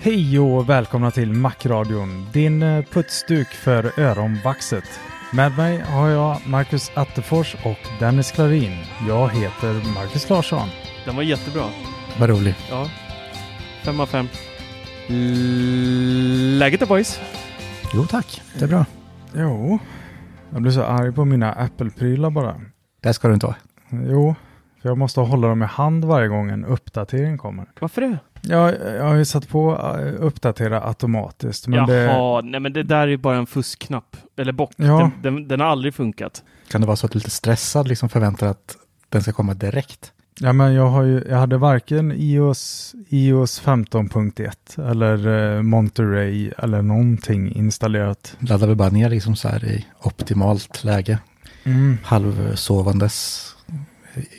Hej 0.00 0.38
och 0.38 0.68
välkomna 0.68 1.10
till 1.10 1.32
Macradion, 1.32 2.26
din 2.32 2.62
eh, 2.62 2.84
putsduk 2.84 3.48
för 3.48 4.00
öronvaxet. 4.00 4.84
Med 5.32 5.56
mig 5.56 5.80
har 5.80 6.08
jag 6.08 6.46
Marcus 6.46 6.90
Attefors 6.94 7.54
och 7.64 7.78
Dennis 8.00 8.32
Klarin. 8.32 8.76
Jag 9.08 9.28
heter 9.28 9.94
Marcus 9.94 10.30
Larsson. 10.30 10.68
Den 11.04 11.16
var 11.16 11.22
jättebra. 11.22 11.64
Vad 12.20 12.30
rolig. 12.30 12.54
Ja. 12.70 12.90
Fem 13.84 14.00
av 14.00 14.06
fem. 14.06 14.28
Läget 16.58 16.82
är 16.82 16.86
boys? 16.86 17.20
Jo 17.94 18.06
tack, 18.06 18.42
det 18.58 18.64
är 18.64 18.68
bra. 18.68 18.86
Jo, 19.34 19.78
jag 20.52 20.62
blir 20.62 20.72
så 20.72 20.82
arg 20.82 21.12
på 21.12 21.24
mina 21.24 21.52
Apple-prylar 21.52 22.30
bara. 22.30 22.60
Det 23.02 23.14
ska 23.14 23.28
du 23.28 23.34
inte 23.34 23.46
vara. 23.46 23.56
Jo, 23.90 24.34
för 24.82 24.88
jag 24.88 24.98
måste 24.98 25.20
hålla 25.20 25.48
dem 25.48 25.62
i 25.62 25.66
hand 25.66 26.04
varje 26.04 26.28
gång 26.28 26.50
en 26.50 26.64
uppdatering 26.64 27.38
kommer. 27.38 27.66
Varför 27.80 28.00
det? 28.00 28.18
Jag, 28.42 28.74
jag 28.96 29.04
har 29.04 29.14
ju 29.14 29.24
satt 29.24 29.48
på 29.48 29.72
eh, 29.98 30.24
uppdatera 30.24 30.80
automatiskt. 30.88 31.66
Men 31.66 31.86
det, 31.86 32.02
Jaha, 32.02 32.40
nej 32.40 32.60
men 32.60 32.72
det 32.72 32.82
där 32.82 33.08
är 33.08 33.16
bara 33.16 33.36
en 33.36 33.46
fuskknapp. 33.46 34.16
Eller 34.36 34.52
bock. 34.52 34.72
Ja. 34.76 35.10
Den, 35.22 35.34
den, 35.34 35.48
den 35.48 35.60
har 35.60 35.66
aldrig 35.66 35.94
funkat. 35.94 36.42
Kan 36.70 36.80
det 36.80 36.86
vara 36.86 36.96
så 36.96 37.06
att 37.06 37.12
du 37.12 37.16
är 37.16 37.20
lite 37.20 37.30
stressad, 37.30 37.88
liksom 37.88 38.08
förväntar 38.08 38.46
att 38.46 38.76
den 39.08 39.22
ska 39.22 39.32
komma 39.32 39.54
direkt? 39.54 40.12
ja, 40.40 40.52
men 40.52 40.74
jag, 40.74 40.86
har 40.86 41.02
ju, 41.02 41.24
jag 41.28 41.38
hade 41.38 41.56
varken 41.56 42.12
iOS, 42.12 42.94
iOS 43.08 43.62
15.1 43.62 44.90
eller 44.90 45.56
eh, 45.56 45.62
Monterey 45.62 46.50
eller 46.58 46.82
någonting 46.82 47.52
installerat. 47.52 48.36
Laddar 48.38 48.66
vi 48.66 48.74
bara 48.74 48.88
ner 48.90 49.08
liksom 49.10 49.36
så 49.36 49.48
här 49.48 49.64
i 49.64 49.86
optimalt 50.02 50.84
läge, 50.84 51.18
Mm. 51.64 51.98
halvsovandes, 52.04 53.47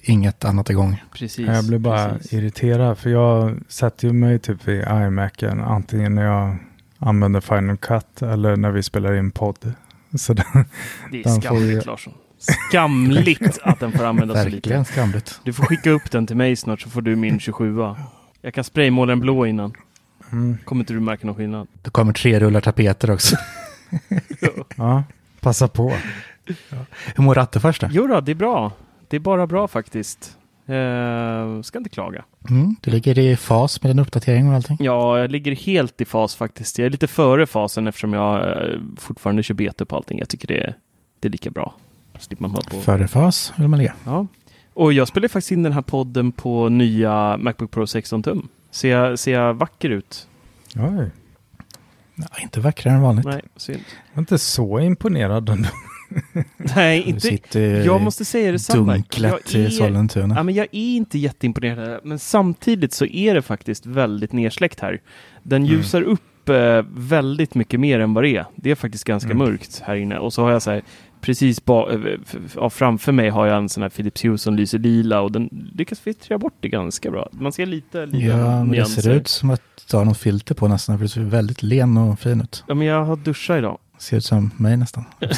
inget 0.03 0.45
annat 0.45 0.69
igång. 0.69 1.03
Precis. 1.13 1.47
Jag 1.47 1.65
blir 1.67 1.79
bara 1.79 2.09
precis. 2.09 2.33
irriterad 2.33 2.97
för 2.97 3.09
jag 3.09 3.57
sätter 3.67 4.07
ju 4.07 4.13
mig 4.13 4.39
typ 4.39 4.67
i 4.67 4.83
iMacen 4.89 5.59
antingen 5.61 6.15
när 6.15 6.25
jag 6.25 6.57
använder 6.99 7.41
Final 7.41 7.77
Cut 7.77 8.21
eller 8.21 8.55
när 8.55 8.71
vi 8.71 8.83
spelar 8.83 9.13
in 9.13 9.31
podd. 9.31 9.73
Så 10.17 10.33
den, 10.33 10.45
Det 11.11 11.19
är 11.25 11.41
skamligt 11.41 11.83
ju- 11.85 11.87
Larsson. 11.87 12.13
Skamligt 12.69 13.59
att 13.63 13.79
den 13.79 13.91
får 13.91 14.05
användas 14.05 14.37
så 14.37 14.43
Verkligen 14.49 14.79
lite. 14.79 14.91
skamligt. 14.91 15.39
Du 15.43 15.53
får 15.53 15.63
skicka 15.65 15.89
upp 15.91 16.11
den 16.11 16.27
till 16.27 16.35
mig 16.37 16.55
snart 16.55 16.81
så 16.81 16.89
får 16.89 17.01
du 17.01 17.15
min 17.15 17.39
27 17.39 17.75
Jag 18.41 18.53
kan 18.53 18.63
spraymåla 18.63 19.09
den 19.11 19.19
blå 19.19 19.45
innan. 19.45 19.73
mm, 20.31 20.57
Kommer 20.65 20.79
inte 20.81 20.93
du 20.93 20.99
märka 20.99 21.27
någon 21.27 21.35
skillnad. 21.35 21.67
Det 21.81 21.89
kommer 21.89 22.13
tre 22.13 22.39
rullar 22.39 22.61
tapeter 22.61 23.11
också. 23.11 23.35
ja, 24.75 25.03
passa 25.41 25.67
på. 25.67 25.93
Hur 27.15 27.23
mår 27.23 27.35
Ratte 27.35 27.59
först 27.59 27.81
då? 27.81 27.87
Jo 27.91 28.07
då, 28.07 28.21
det 28.21 28.31
är 28.31 28.35
bra. 28.35 28.71
Det 29.09 29.15
är 29.15 29.19
bara 29.19 29.47
bra 29.47 29.67
faktiskt. 29.67 30.37
Eh, 30.65 31.61
ska 31.61 31.77
inte 31.77 31.89
klaga. 31.89 32.25
Mm, 32.49 32.75
du 32.81 32.91
ligger 32.91 33.19
i 33.19 33.35
fas 33.35 33.83
med 33.83 33.89
din 33.89 33.99
uppdatering 33.99 34.49
och 34.49 34.55
allting. 34.55 34.77
Ja, 34.79 35.19
jag 35.19 35.31
ligger 35.31 35.55
helt 35.55 36.01
i 36.01 36.05
fas 36.05 36.35
faktiskt. 36.35 36.79
Jag 36.79 36.85
är 36.85 36.89
lite 36.89 37.07
före 37.07 37.47
fasen 37.47 37.87
eftersom 37.87 38.13
jag 38.13 38.49
eh, 38.49 38.79
fortfarande 38.97 39.43
kör 39.43 39.55
beta 39.55 39.85
på 39.85 39.95
allting. 39.95 40.19
Jag 40.19 40.29
tycker 40.29 40.47
det 40.47 40.57
är, 40.57 40.75
det 41.19 41.27
är 41.27 41.31
lika 41.31 41.49
bra. 41.49 41.75
Slipper 42.19 42.41
man 42.47 42.53
på. 42.53 42.77
Före 42.81 43.07
fas 43.07 43.53
vill 43.57 43.67
man 43.67 43.79
ligga. 43.79 43.93
Ja. 44.05 44.27
Och 44.73 44.93
jag 44.93 45.07
spelar 45.07 45.27
faktiskt 45.27 45.51
in 45.51 45.63
den 45.63 45.73
här 45.73 45.81
podden 45.81 46.31
på 46.31 46.69
nya 46.69 47.37
Macbook 47.37 47.71
Pro 47.71 47.87
16 47.87 48.23
tum. 48.23 48.47
Ser 48.71 48.89
jag, 48.89 49.19
ser 49.19 49.33
jag 49.33 49.53
vacker 49.53 49.89
ut? 49.89 50.27
Oj, 50.75 51.11
Ja, 52.15 52.41
inte 52.41 52.59
vackrare 52.59 52.95
än 52.95 53.01
vanligt. 53.01 53.25
Nej, 53.25 53.41
synd. 53.55 53.83
jag 54.11 54.17
är 54.17 54.19
inte 54.19 54.37
så 54.37 54.79
imponerad 54.79 55.49
ändå. 55.49 55.69
Nej, 56.75 57.01
inte. 57.01 57.21
sitter 57.21 57.85
Jag 57.85 58.01
måste 58.01 58.25
säga 58.25 58.51
detsamma. 58.51 58.93
dunklet 58.93 59.53
Jag 59.53 59.61
i 59.61 59.65
är- 59.65 59.69
Sollentuna. 59.69 60.35
Ja, 60.35 60.43
men 60.43 60.55
jag 60.55 60.63
är 60.71 60.95
inte 60.95 61.19
jätteimponerad, 61.19 61.99
men 62.03 62.19
samtidigt 62.19 62.93
så 62.93 63.05
är 63.05 63.33
det 63.33 63.41
faktiskt 63.41 63.85
väldigt 63.85 64.33
nersläckt 64.33 64.79
här. 64.79 65.01
Den 65.43 65.61
Mm. 65.65 65.75
ljusar 65.77 66.01
upp 66.01 66.49
eh, 66.49 66.83
väldigt 66.95 67.55
mycket 67.55 67.79
mer 67.79 67.99
än 67.99 68.13
vad 68.13 68.23
det 68.23 68.29
är. 68.35 68.45
Det 68.55 68.71
är 68.71 68.75
faktiskt 68.75 69.03
ganska 69.03 69.31
Mm. 69.31 69.37
mörkt 69.37 69.81
här 69.85 69.95
inne. 69.95 70.19
Och 70.19 70.33
så 70.33 70.43
har 70.43 70.51
jag 70.51 70.61
så 70.61 70.71
här, 70.71 70.81
precis 71.21 71.65
ba- 71.65 71.89
eh, 71.91 71.99
ja, 72.55 72.69
framför 72.69 73.11
mig 73.11 73.29
har 73.29 73.45
jag 73.47 73.57
en 73.57 73.69
sån 73.69 73.83
här 73.83 73.89
Philips 73.89 74.25
Hue 74.25 74.37
som 74.37 74.55
lyser 74.55 74.79
lila 74.79 75.21
och 75.21 75.31
den 75.31 75.49
lyckas 75.75 75.99
filtrera 75.99 76.37
bort 76.37 76.53
det 76.59 76.69
ganska 76.69 77.11
bra. 77.11 77.29
Man 77.31 77.51
ser 77.51 77.65
lite, 77.65 78.05
lite 78.05 78.17
Ja, 78.25 78.63
men 78.63 78.71
det 78.71 78.85
ser 78.85 79.11
ut 79.11 79.27
som 79.27 79.49
att 79.49 79.61
du 79.91 79.97
har 79.97 80.05
något 80.05 80.17
filter 80.17 80.55
på 80.55 80.67
nästan, 80.67 80.97
för 80.97 81.05
du 81.05 81.09
ser 81.09 81.21
väldigt 81.21 81.63
len 81.63 81.97
och 81.97 82.19
fin 82.19 82.41
ut. 82.41 82.63
Ja, 82.67 82.73
men 82.73 82.87
jag 82.87 83.03
har 83.05 83.15
duschat 83.15 83.57
idag. 83.57 83.77
Ser 83.97 84.17
ut 84.17 84.25
som 84.25 84.51
mig 84.57 84.77
nästan. 84.77 85.03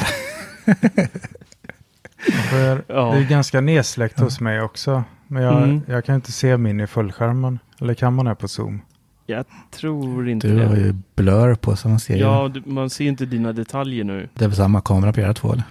För 2.50 2.82
Ja. 2.88 3.12
Det 3.14 3.18
är 3.18 3.28
ganska 3.28 3.60
nedsläckt 3.60 4.20
hos 4.20 4.40
mig 4.40 4.60
också. 4.60 5.04
Men 5.28 5.42
jag, 5.42 5.62
Mm. 5.62 5.80
jag 5.86 6.04
kan 6.04 6.14
inte 6.14 6.32
se 6.32 6.56
min 6.56 6.80
i 6.80 6.86
fullskärmen. 6.86 7.58
Eller 7.80 7.94
kan 7.94 8.14
man 8.14 8.26
det 8.26 8.34
på 8.34 8.48
Zoom? 8.48 8.80
Jag 9.26 9.44
tror 9.70 10.28
inte 10.28 10.48
Du 10.48 10.58
har 10.66 10.74
det. 10.74 10.80
ju 10.80 10.94
blur 11.14 11.54
på 11.54 11.76
så 11.76 11.88
man 11.88 12.00
ser 12.00 12.14
ju. 12.14 12.20
Ja, 12.20 12.48
du, 12.54 12.62
man 12.66 12.90
ser 12.90 13.04
inte 13.04 13.26
dina 13.26 13.52
detaljer 13.52 14.04
nu. 14.04 14.28
Det 14.34 14.44
är 14.44 14.48
väl 14.48 14.56
samma 14.56 14.80
kamera 14.80 15.12
på 15.12 15.20
era 15.20 15.34
två 15.34 15.52
eller? 15.52 15.64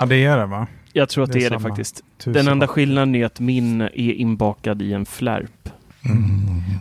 Ja, 0.00 0.06
det 0.06 0.24
är 0.24 0.38
det 0.38 0.46
va? 0.46 0.66
Jag 0.92 1.08
tror 1.08 1.24
att 1.24 1.32
Det 1.32 1.38
det 1.38 1.44
är 1.44 1.50
är, 1.50 1.54
det 1.54 1.60
faktiskt. 1.60 2.04
Tusen 2.18 2.32
Den 2.32 2.48
enda 2.52 2.66
skillnaden 2.68 3.14
är 3.14 3.26
att 3.26 3.40
min 3.40 3.80
är 3.80 3.90
inbakad 4.12 4.82
i 4.82 4.92
en 4.92 5.06
flärp. 5.06 5.68
Mm. 6.04 6.26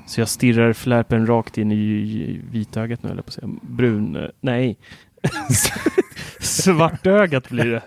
Så 0.07 0.21
jag 0.21 0.27
stirrar 0.29 0.73
flärpen 0.73 1.27
rakt 1.27 1.57
in 1.57 1.71
i 1.71 2.41
vitögat 2.51 3.03
nu, 3.03 3.09
eller 3.09 3.21
på 3.21 3.27
att 3.27 3.33
säga. 3.33 3.47
Brun, 3.61 4.15
eh, 4.15 4.23
nej. 4.41 4.77
Svartögat 6.39 7.49
blir 7.49 7.65
det. 7.65 7.81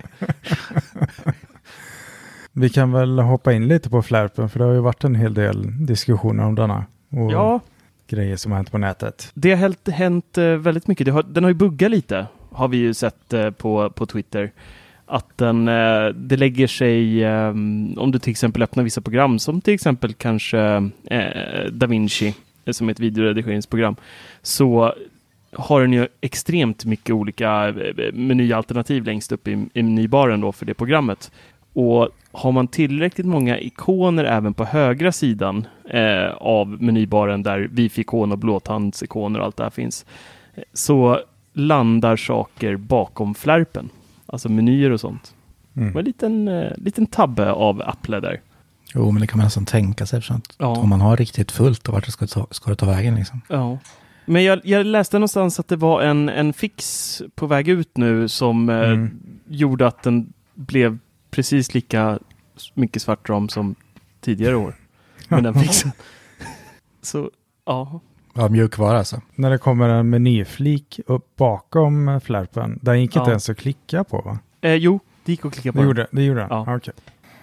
Vi 2.52 2.68
kan 2.70 2.92
väl 2.92 3.18
hoppa 3.18 3.52
in 3.52 3.68
lite 3.68 3.90
på 3.90 4.02
flärpen 4.02 4.48
för 4.48 4.58
det 4.58 4.64
har 4.64 4.72
ju 4.72 4.80
varit 4.80 5.04
en 5.04 5.14
hel 5.14 5.34
del 5.34 5.86
diskussioner 5.86 6.44
om 6.44 6.54
denna. 6.54 6.84
Och 7.10 7.32
Ja, 7.32 7.60
grejer 8.08 8.36
som 8.36 8.52
har 8.52 8.56
hänt 8.56 8.70
på 8.72 8.78
nätet. 8.78 9.30
det 9.34 9.50
har 9.50 9.56
hänt, 9.56 9.88
hänt 9.88 10.38
eh, 10.38 10.44
väldigt 10.44 10.86
mycket. 10.86 11.12
Har, 11.12 11.22
den 11.22 11.44
har 11.44 11.50
ju 11.50 11.54
buggat 11.54 11.90
lite, 11.90 12.26
har 12.52 12.68
vi 12.68 12.76
ju 12.76 12.94
sett 12.94 13.32
eh, 13.32 13.50
på, 13.50 13.90
på 13.90 14.06
Twitter. 14.06 14.50
Att 15.06 15.38
den, 15.38 15.68
eh, 15.68 16.06
det 16.14 16.36
lägger 16.36 16.66
sig, 16.66 17.24
eh, 17.24 17.48
om 17.96 18.10
du 18.12 18.18
till 18.18 18.30
exempel 18.30 18.62
öppnar 18.62 18.84
vissa 18.84 19.00
program, 19.00 19.38
som 19.38 19.60
till 19.60 19.74
exempel 19.74 20.14
kanske 20.14 20.90
eh, 21.04 21.64
DaVinci, 21.72 22.34
som 22.70 22.88
är 22.88 22.92
ett 22.92 23.00
videoredigeringsprogram, 23.00 23.96
så 24.42 24.94
har 25.52 25.80
den 25.80 25.92
ju 25.92 26.08
extremt 26.20 26.84
mycket 26.84 27.14
olika 27.14 27.68
eh, 27.68 28.12
menyalternativ 28.12 29.04
längst 29.04 29.32
upp 29.32 29.48
i, 29.48 29.66
i 29.74 29.82
menybaren 29.82 30.40
då 30.40 30.52
för 30.52 30.66
det 30.66 30.74
programmet. 30.74 31.30
Och 31.72 32.08
har 32.32 32.52
man 32.52 32.68
tillräckligt 32.68 33.26
många 33.26 33.58
ikoner 33.58 34.24
även 34.24 34.54
på 34.54 34.64
högra 34.64 35.12
sidan 35.12 35.66
eh, 35.90 36.28
av 36.40 36.82
menybaren 36.82 37.42
där 37.42 37.68
wifi-ikon 37.70 38.32
och 38.32 38.38
blåtandsikoner 38.38 39.38
och 39.40 39.46
allt 39.46 39.56
det 39.56 39.62
här 39.62 39.70
finns, 39.70 40.06
så 40.72 41.20
landar 41.52 42.16
saker 42.16 42.76
bakom 42.76 43.34
flärpen. 43.34 43.88
Alltså 44.26 44.48
menyer 44.48 44.90
och 44.90 45.00
sånt. 45.00 45.34
Mm. 45.76 45.96
En 45.96 46.04
liten, 46.04 46.48
eh, 46.48 46.72
liten 46.76 47.06
tabbe 47.06 47.52
av 47.52 47.82
Apple 47.86 48.20
där. 48.20 48.40
Jo, 48.94 49.10
men 49.10 49.20
det 49.20 49.26
kan 49.26 49.38
man 49.38 49.44
nästan 49.44 49.66
tänka 49.66 50.06
sig. 50.06 50.16
Eftersom 50.18 50.36
att 50.36 50.54
Ja. 50.58 50.66
Om 50.66 50.88
man 50.88 51.00
har 51.00 51.16
riktigt 51.16 51.52
fullt, 51.52 51.88
och 51.88 51.94
vart 51.94 52.06
ska, 52.06 52.26
ta, 52.26 52.46
ska 52.50 52.70
det 52.70 52.76
ta 52.76 52.86
vägen 52.86 53.14
liksom? 53.14 53.40
Ja. 53.48 53.78
Men 54.24 54.44
jag, 54.44 54.60
jag 54.64 54.86
läste 54.86 55.18
någonstans 55.18 55.60
att 55.60 55.68
det 55.68 55.76
var 55.76 56.02
en, 56.02 56.28
en 56.28 56.52
fix 56.52 57.22
på 57.34 57.46
väg 57.46 57.68
ut 57.68 57.96
nu 57.96 58.28
som 58.28 58.68
eh, 58.68 58.76
Mm. 58.90 59.10
gjorde 59.46 59.86
att 59.86 60.02
den 60.02 60.32
blev 60.54 60.98
precis 61.30 61.74
lika 61.74 62.18
mycket 62.74 63.02
svartram 63.02 63.48
som 63.48 63.74
tidigare 64.20 64.56
år. 64.56 64.74
Men 65.28 65.42
den 65.42 65.54
fixen. 65.62 65.92
Så, 67.02 67.30
ja. 67.66 68.00
Ja, 68.34 68.48
mjukvara 68.48 68.98
alltså. 68.98 69.20
När 69.34 69.50
det 69.50 69.58
kommer 69.58 69.88
en 69.88 70.10
menyflik 70.10 71.00
upp 71.06 71.36
bakom 71.36 72.08
eh, 72.08 72.20
flärpen, 72.20 72.78
den 72.82 73.00
gick 73.00 73.16
Ja. 73.16 73.20
inte 73.20 73.30
ens 73.30 73.50
att 73.50 73.58
klicka 73.58 74.04
på 74.04 74.20
va? 74.20 74.38
Eh, 74.60 74.74
jo, 74.74 75.00
det 75.24 75.32
gick 75.32 75.44
att 75.44 75.52
klicka 75.52 75.72
på 75.72 75.78
Det 75.78 75.82
den. 75.82 75.88
gjorde, 75.88 76.06
det 76.12 76.22
gjorde 76.24 76.40
den? 76.40 76.48
Ja. 76.50 76.64
Ja. 76.66 76.76
Okej. 76.76 76.94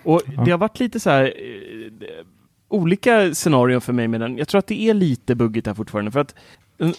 Och 0.03 0.21
Ja. 0.35 0.43
det 0.43 0.51
har 0.51 0.57
varit 0.57 0.79
lite 0.79 0.99
så 0.99 1.09
här 1.09 1.23
eh, 1.25 2.25
olika 2.67 3.33
scenarion 3.35 3.81
för 3.81 3.93
mig 3.93 4.07
med 4.07 4.21
den. 4.21 4.37
Jag 4.37 4.47
tror 4.47 4.59
att 4.59 4.67
det 4.67 4.81
är 4.81 4.93
lite 4.93 5.35
buggigt 5.35 5.67
här 5.67 5.73
fortfarande. 5.73 6.11
För 6.11 6.19
att 6.19 6.31
eh, 6.31 6.39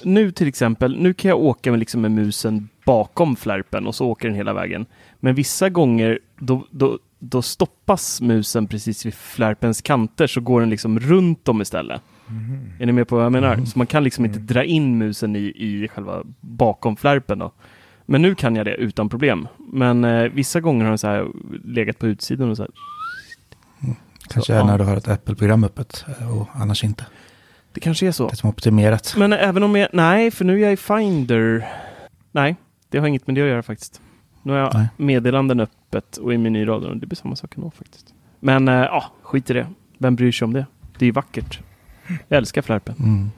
nu 0.03 0.31
till 0.32 0.49
exempel, 0.49 0.97
nu 0.99 1.15
kan 1.15 1.29
jag 1.29 1.38
åka 1.41 1.71
med, 1.71 1.79
liksom 1.81 2.00
med 2.00 2.11
musen 2.11 2.69
bakom 2.85 3.37
flärpen 3.37 3.87
och 3.87 3.94
så 3.94 4.06
åker 4.06 4.29
den 4.29 4.37
hela 4.37 4.53
vägen. 4.53 4.87
Men 5.21 5.35
vissa 5.35 5.69
gånger 5.69 6.19
då, 6.38 6.67
då, 6.71 6.99
då 7.19 7.43
stoppas 7.43 8.21
musen 8.21 8.67
precis 8.67 9.06
vid 9.06 9.15
flärpens 9.15 9.82
kanter 9.82 10.27
så 10.27 10.41
går 10.41 10.61
den 10.61 10.71
liksom 10.71 11.00
runt 11.00 11.44
dem 11.44 11.61
istället. 11.61 12.03
Mhm. 12.27 12.73
Är 12.79 12.87
ni 12.87 12.93
med 12.93 13.09
på 13.09 13.17
vad 13.17 13.25
jag 13.25 13.32
menar? 13.32 13.53
Mm. 13.55 13.67
Så 13.67 13.79
man 13.79 13.87
kan 13.87 14.05
liksom 14.05 14.25
inte 14.25 14.38
Mm. 14.38 14.47
dra 14.47 14.65
in 14.65 14.99
musen 14.99 15.37
i, 15.37 15.41
i 15.56 15.88
själva 15.88 16.23
bakom 16.41 16.97
flärpen 16.97 17.38
då. 17.38 17.53
Men 18.06 18.23
nu 18.23 18.35
kan 18.35 18.56
jag 18.56 18.67
det 18.67 18.75
utan 18.75 19.09
problem. 19.09 19.49
Men 19.73 20.05
eh, 20.05 20.23
vissa 20.33 20.61
gånger 20.61 20.85
har 20.85 20.91
den 20.91 20.99
så 20.99 21.06
här 21.06 21.26
legat 21.65 21.99
på 21.99 22.06
utsidan 22.06 22.50
och 22.50 22.56
så 22.56 22.62
här. 22.62 22.71
Kanske 24.29 24.53
Så, 24.53 24.59
ja. 24.59 24.67
när 24.67 24.79
du 24.79 24.85
har 24.85 24.97
ett 24.97 25.09
Apple-program 25.09 25.65
öppet 25.65 26.05
eh, 26.21 26.38
och 26.41 26.49
annars 26.55 26.85
inte. 26.85 27.06
Det 27.72 27.81
kanske 27.81 28.06
är 28.06 28.12
så. 28.12 28.28
Det 28.28 28.37
som 28.37 28.49
är 28.49 28.52
optimerat. 28.52 29.14
Men 29.17 29.32
även 29.32 29.62
om 29.62 29.76
jag, 29.76 29.88
nej, 29.93 30.31
för 30.31 30.44
nu 30.44 30.55
är 30.55 30.58
jag 30.58 30.72
i 30.72 30.76
Finder. 30.76 31.69
Nej, 32.32 32.56
det 32.88 32.99
har 32.99 33.06
inget 33.06 33.26
med 33.26 33.37
det 33.37 33.43
att 33.43 33.49
göra 33.49 33.62
faktiskt. 33.62 34.00
Nu 34.43 34.52
har 34.52 34.58
jag 34.58 34.75
Nej. 34.75 34.88
meddelanden 34.96 35.61
öppet 35.61 36.17
och 36.17 36.34
i 36.34 36.38
menyradion. 36.38 36.99
Det 36.99 37.06
blir 37.06 37.17
samma 37.17 37.37
sak 37.37 37.56
ändå 37.56 37.70
faktiskt. 37.70 38.14
Men 38.40 38.69
eh, 38.69 38.75
ja, 38.75 39.05
skit 39.22 39.50
i 39.50 39.52
det. 39.52 39.67
Vem 39.99 40.17
bryr 40.17 40.32
sig 40.32 40.44
om 40.44 40.52
det? 40.52 40.67
Det 40.99 41.05
är 41.05 41.06
ju 41.06 41.12
vackert. 41.12 41.61
Jag 42.28 42.38
älskar 42.38 42.62
flärpen. 42.62 42.94
Mm. 42.99 43.31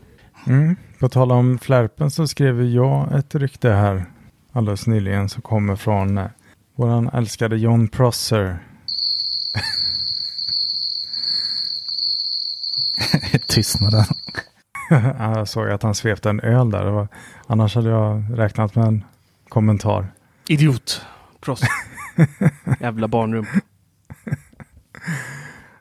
Mm. 0.46 0.76
På 0.99 1.08
tal 1.08 1.32
om 1.32 1.58
flärpen 1.58 2.11
så 2.11 2.28
skrev 2.28 2.62
jag 2.62 3.19
ett 3.19 3.35
rykte 3.35 3.70
här 3.70 4.05
alldeles 4.52 4.87
nyligen 4.87 5.28
som 5.28 5.43
kommer 5.43 5.76
från 5.76 6.19
eh, 6.19 6.26
våran 6.76 7.08
älskade 7.08 7.56
John 7.56 7.88
Prosser. 7.88 8.58
Tystnaden. 13.46 14.04
jag 15.19 15.49
såg 15.49 15.70
att 15.70 15.82
han 15.82 15.94
svepte 15.94 16.31
en 16.31 16.40
öl 16.40 16.70
där. 16.70 16.84
Det 16.84 16.90
var, 16.90 17.08
annars 17.46 17.75
hade 17.75 17.90
jag 17.90 18.25
räknat 18.34 18.75
med 18.75 18.87
en 18.87 19.04
kommentar. 19.49 20.06
Idiot. 20.49 21.06
Prost. 21.40 21.64
Jävla 22.81 23.08
barnrum. 23.08 23.46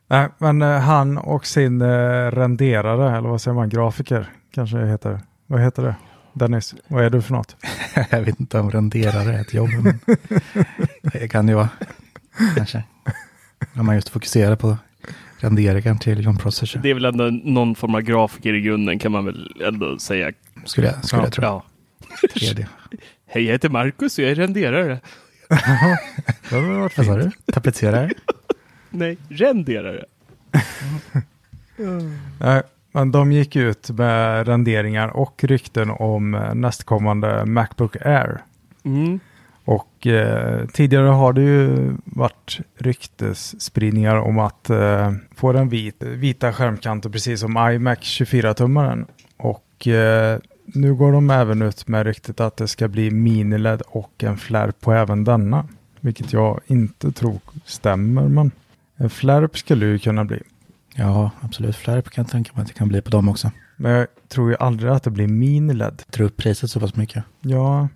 Nej, 0.08 0.30
men 0.38 0.62
eh, 0.62 0.80
han 0.80 1.18
och 1.18 1.46
sin 1.46 1.82
eh, 1.82 2.32
renderare, 2.32 3.18
eller 3.18 3.30
vad 3.30 3.42
säger 3.42 3.56
man, 3.56 3.70
grafiker 3.70 4.30
kanske 4.52 4.78
det 4.78 4.88
heter. 4.88 5.20
Vad 5.48 5.62
heter 5.62 5.84
det? 5.84 5.96
Dennis, 6.34 6.76
vad 6.88 7.06
är 7.06 7.10
du 7.10 7.22
för 7.22 7.34
något? 7.34 7.56
jag 8.10 8.22
vet 8.22 8.40
inte 8.40 8.60
om 8.60 8.72
renderare 8.72 9.34
är 9.34 9.42
ett 9.42 9.54
jobb. 9.54 9.70
Men 9.70 10.00
det 11.02 11.28
kan 11.28 11.48
ju 11.48 11.54
vara. 11.54 11.70
Kanske. 12.56 12.84
Om 13.76 13.86
man 13.86 13.96
just 13.96 14.10
fokuserar 14.10 14.56
på 14.56 14.78
renderingen 15.38 15.98
till 16.00 16.24
John 16.24 16.38
Processor. 16.38 16.80
Det 16.80 16.90
är 16.90 16.94
väl 16.94 17.06
ändå 17.06 17.24
någon 17.44 17.76
form 17.76 17.96
av 17.96 18.02
grafiker 18.02 18.54
i 18.54 18.62
grunden 18.62 19.00
kan 19.00 19.12
man 19.12 19.26
väl 19.26 19.56
ändå 19.66 20.00
säga. 20.00 20.32
Skulle 20.66 20.88
jag, 20.88 21.06
skulle 21.06 21.22
Ja. 21.22 21.26
jag 21.26 21.34
tro. 21.34 21.44
Ja. 21.44 21.64
3D. 22.36 22.66
Hej, 23.28 23.44
jag 23.44 23.52
heter 23.52 23.70
Marcus 23.70 24.18
och 24.18 24.24
jag 24.24 24.32
är 24.32 24.36
renderare. 24.36 25.00
Vad 26.96 27.06
sa 27.06 27.16
du? 27.18 27.32
Tapetserare? 27.54 28.10
Nej, 28.90 29.18
renderare. 29.30 30.06
Nej, 32.40 32.62
men 32.92 33.12
de 33.12 33.32
gick 33.32 33.56
ut 33.56 33.90
med 33.90 34.48
renderingar 34.48 35.08
och 35.08 35.44
rykten 35.44 35.90
om 35.90 36.36
eh, 36.36 36.54
nästkommande 36.56 37.46
Macbook 37.46 37.96
Air. 37.96 38.42
Mm. 38.86 39.20
Och 39.66 40.08
eh, 40.08 40.66
tidigare 40.68 41.08
har 41.08 41.34
det 41.34 41.42
ju 41.42 41.92
varit 42.06 42.60
ryktesspridningar 42.78 44.16
om 44.16 44.40
att 44.40 44.70
eh, 44.70 45.14
få 45.36 45.52
den 45.52 45.70
vit, 45.70 46.04
vita 46.04 46.54
skärmkanter 46.54 47.10
precis 47.10 47.40
som 47.40 47.72
iMac 47.72 47.98
24-tummaren. 48.00 49.06
Och 49.38 49.88
eh, 49.88 50.40
nu 50.66 50.96
går 50.96 51.12
de 51.12 51.30
även 51.30 51.62
ut 51.62 51.88
med 51.88 52.06
ryktet 52.06 52.40
att 52.40 52.58
det 52.58 52.68
ska 52.68 52.88
bli 52.88 53.10
mini-LED 53.12 53.82
och 53.88 54.24
en 54.24 54.38
flärp 54.38 54.82
på 54.82 54.94
även 54.94 55.24
denna. 55.24 55.68
Vilket 56.00 56.34
jag 56.34 56.60
inte 56.68 57.12
tror 57.12 57.40
stämmer, 57.66 58.28
men 58.28 58.52
en 58.96 59.10
flärp 59.10 59.58
skulle 59.58 59.86
ju 59.86 60.00
kunna 60.00 60.26
bli. 60.26 60.42
Ja, 60.96 61.32
absolut. 61.42 61.76
Flärp 61.76 62.10
kan 62.10 62.24
jag 62.24 62.32
tänka 62.32 62.52
mig 62.54 62.62
att 62.62 62.68
det 62.68 62.74
kan 62.74 62.88
bli 62.88 63.02
på 63.02 63.10
dem 63.10 63.30
också. 63.30 63.52
Men 63.76 63.92
jag 63.92 64.08
tror 64.28 64.50
ju 64.50 64.58
aldrig 64.60 64.92
att 64.92 65.04
det 65.04 65.10
blir 65.10 65.28
mini-LED. 65.28 66.04
Dra 66.10 66.24
upp 66.24 66.38
priset 66.38 66.72
så 66.72 66.80
pass 66.80 66.96
mycket. 66.96 67.24
Ja, 67.42 67.88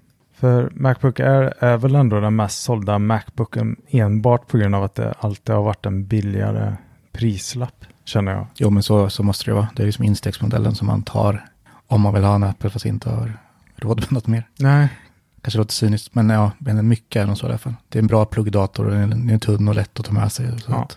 för 0.46 0.70
Macbook 0.76 1.20
Air 1.20 1.54
är 1.60 1.78
väl 1.78 1.96
ändå 1.96 2.20
den 2.20 2.36
mest 2.36 2.62
sålda 2.62 3.00
Macbooken 3.00 3.76
enbart 3.90 4.48
på 4.48 4.58
grund 4.58 4.76
av 4.76 4.84
att 4.84 4.96
det 4.96 5.14
alltid 5.20 5.56
har 5.56 5.64
varit 5.64 5.86
en 5.86 6.06
billigare 6.08 6.74
prislapp, 7.12 7.86
känner 8.06 8.32
jag. 8.32 8.48
Jo, 8.56 8.70
men 8.70 8.84
så, 8.84 9.10
så 9.10 9.24
måste 9.24 9.46
det 9.46 9.54
vara. 9.54 9.68
Det 9.76 9.84
är 9.84 9.86
liksom 9.86 10.06
instegsmodellen 10.06 10.76
som 10.76 10.88
man 10.88 11.04
tar 11.04 11.46
om 11.88 12.02
man 12.02 12.14
vill 12.14 12.24
ha 12.24 12.36
en 12.36 12.44
Apple 12.44 12.70
fast 12.70 12.86
inte 12.86 13.10
har 13.10 13.34
råd 13.76 14.00
med 14.02 14.12
något 14.12 14.28
mer. 14.28 14.48
Nej, 14.60 14.88
Kanske 15.42 15.58
låter 15.58 15.74
cyniskt, 15.74 16.16
men 16.16 16.30
ja, 16.30 16.52
men 16.58 16.88
mycket 16.88 17.22
är 17.22 17.28
nog 17.28 17.38
så 17.38 17.46
i 17.46 17.50
alla 17.50 17.58
fall. 17.58 17.74
Det 17.90 18.00
är 18.00 18.02
en 18.02 18.08
bra 18.08 18.26
pluggdator 18.26 18.86
den 18.86 19.30
är 19.30 19.38
tunn 19.38 19.68
och 19.68 19.76
lätt 19.76 20.00
att 20.00 20.06
ta 20.06 20.14
med 20.14 20.32
sig. 20.32 20.60
Så 20.60 20.72
Ja. 20.72 20.88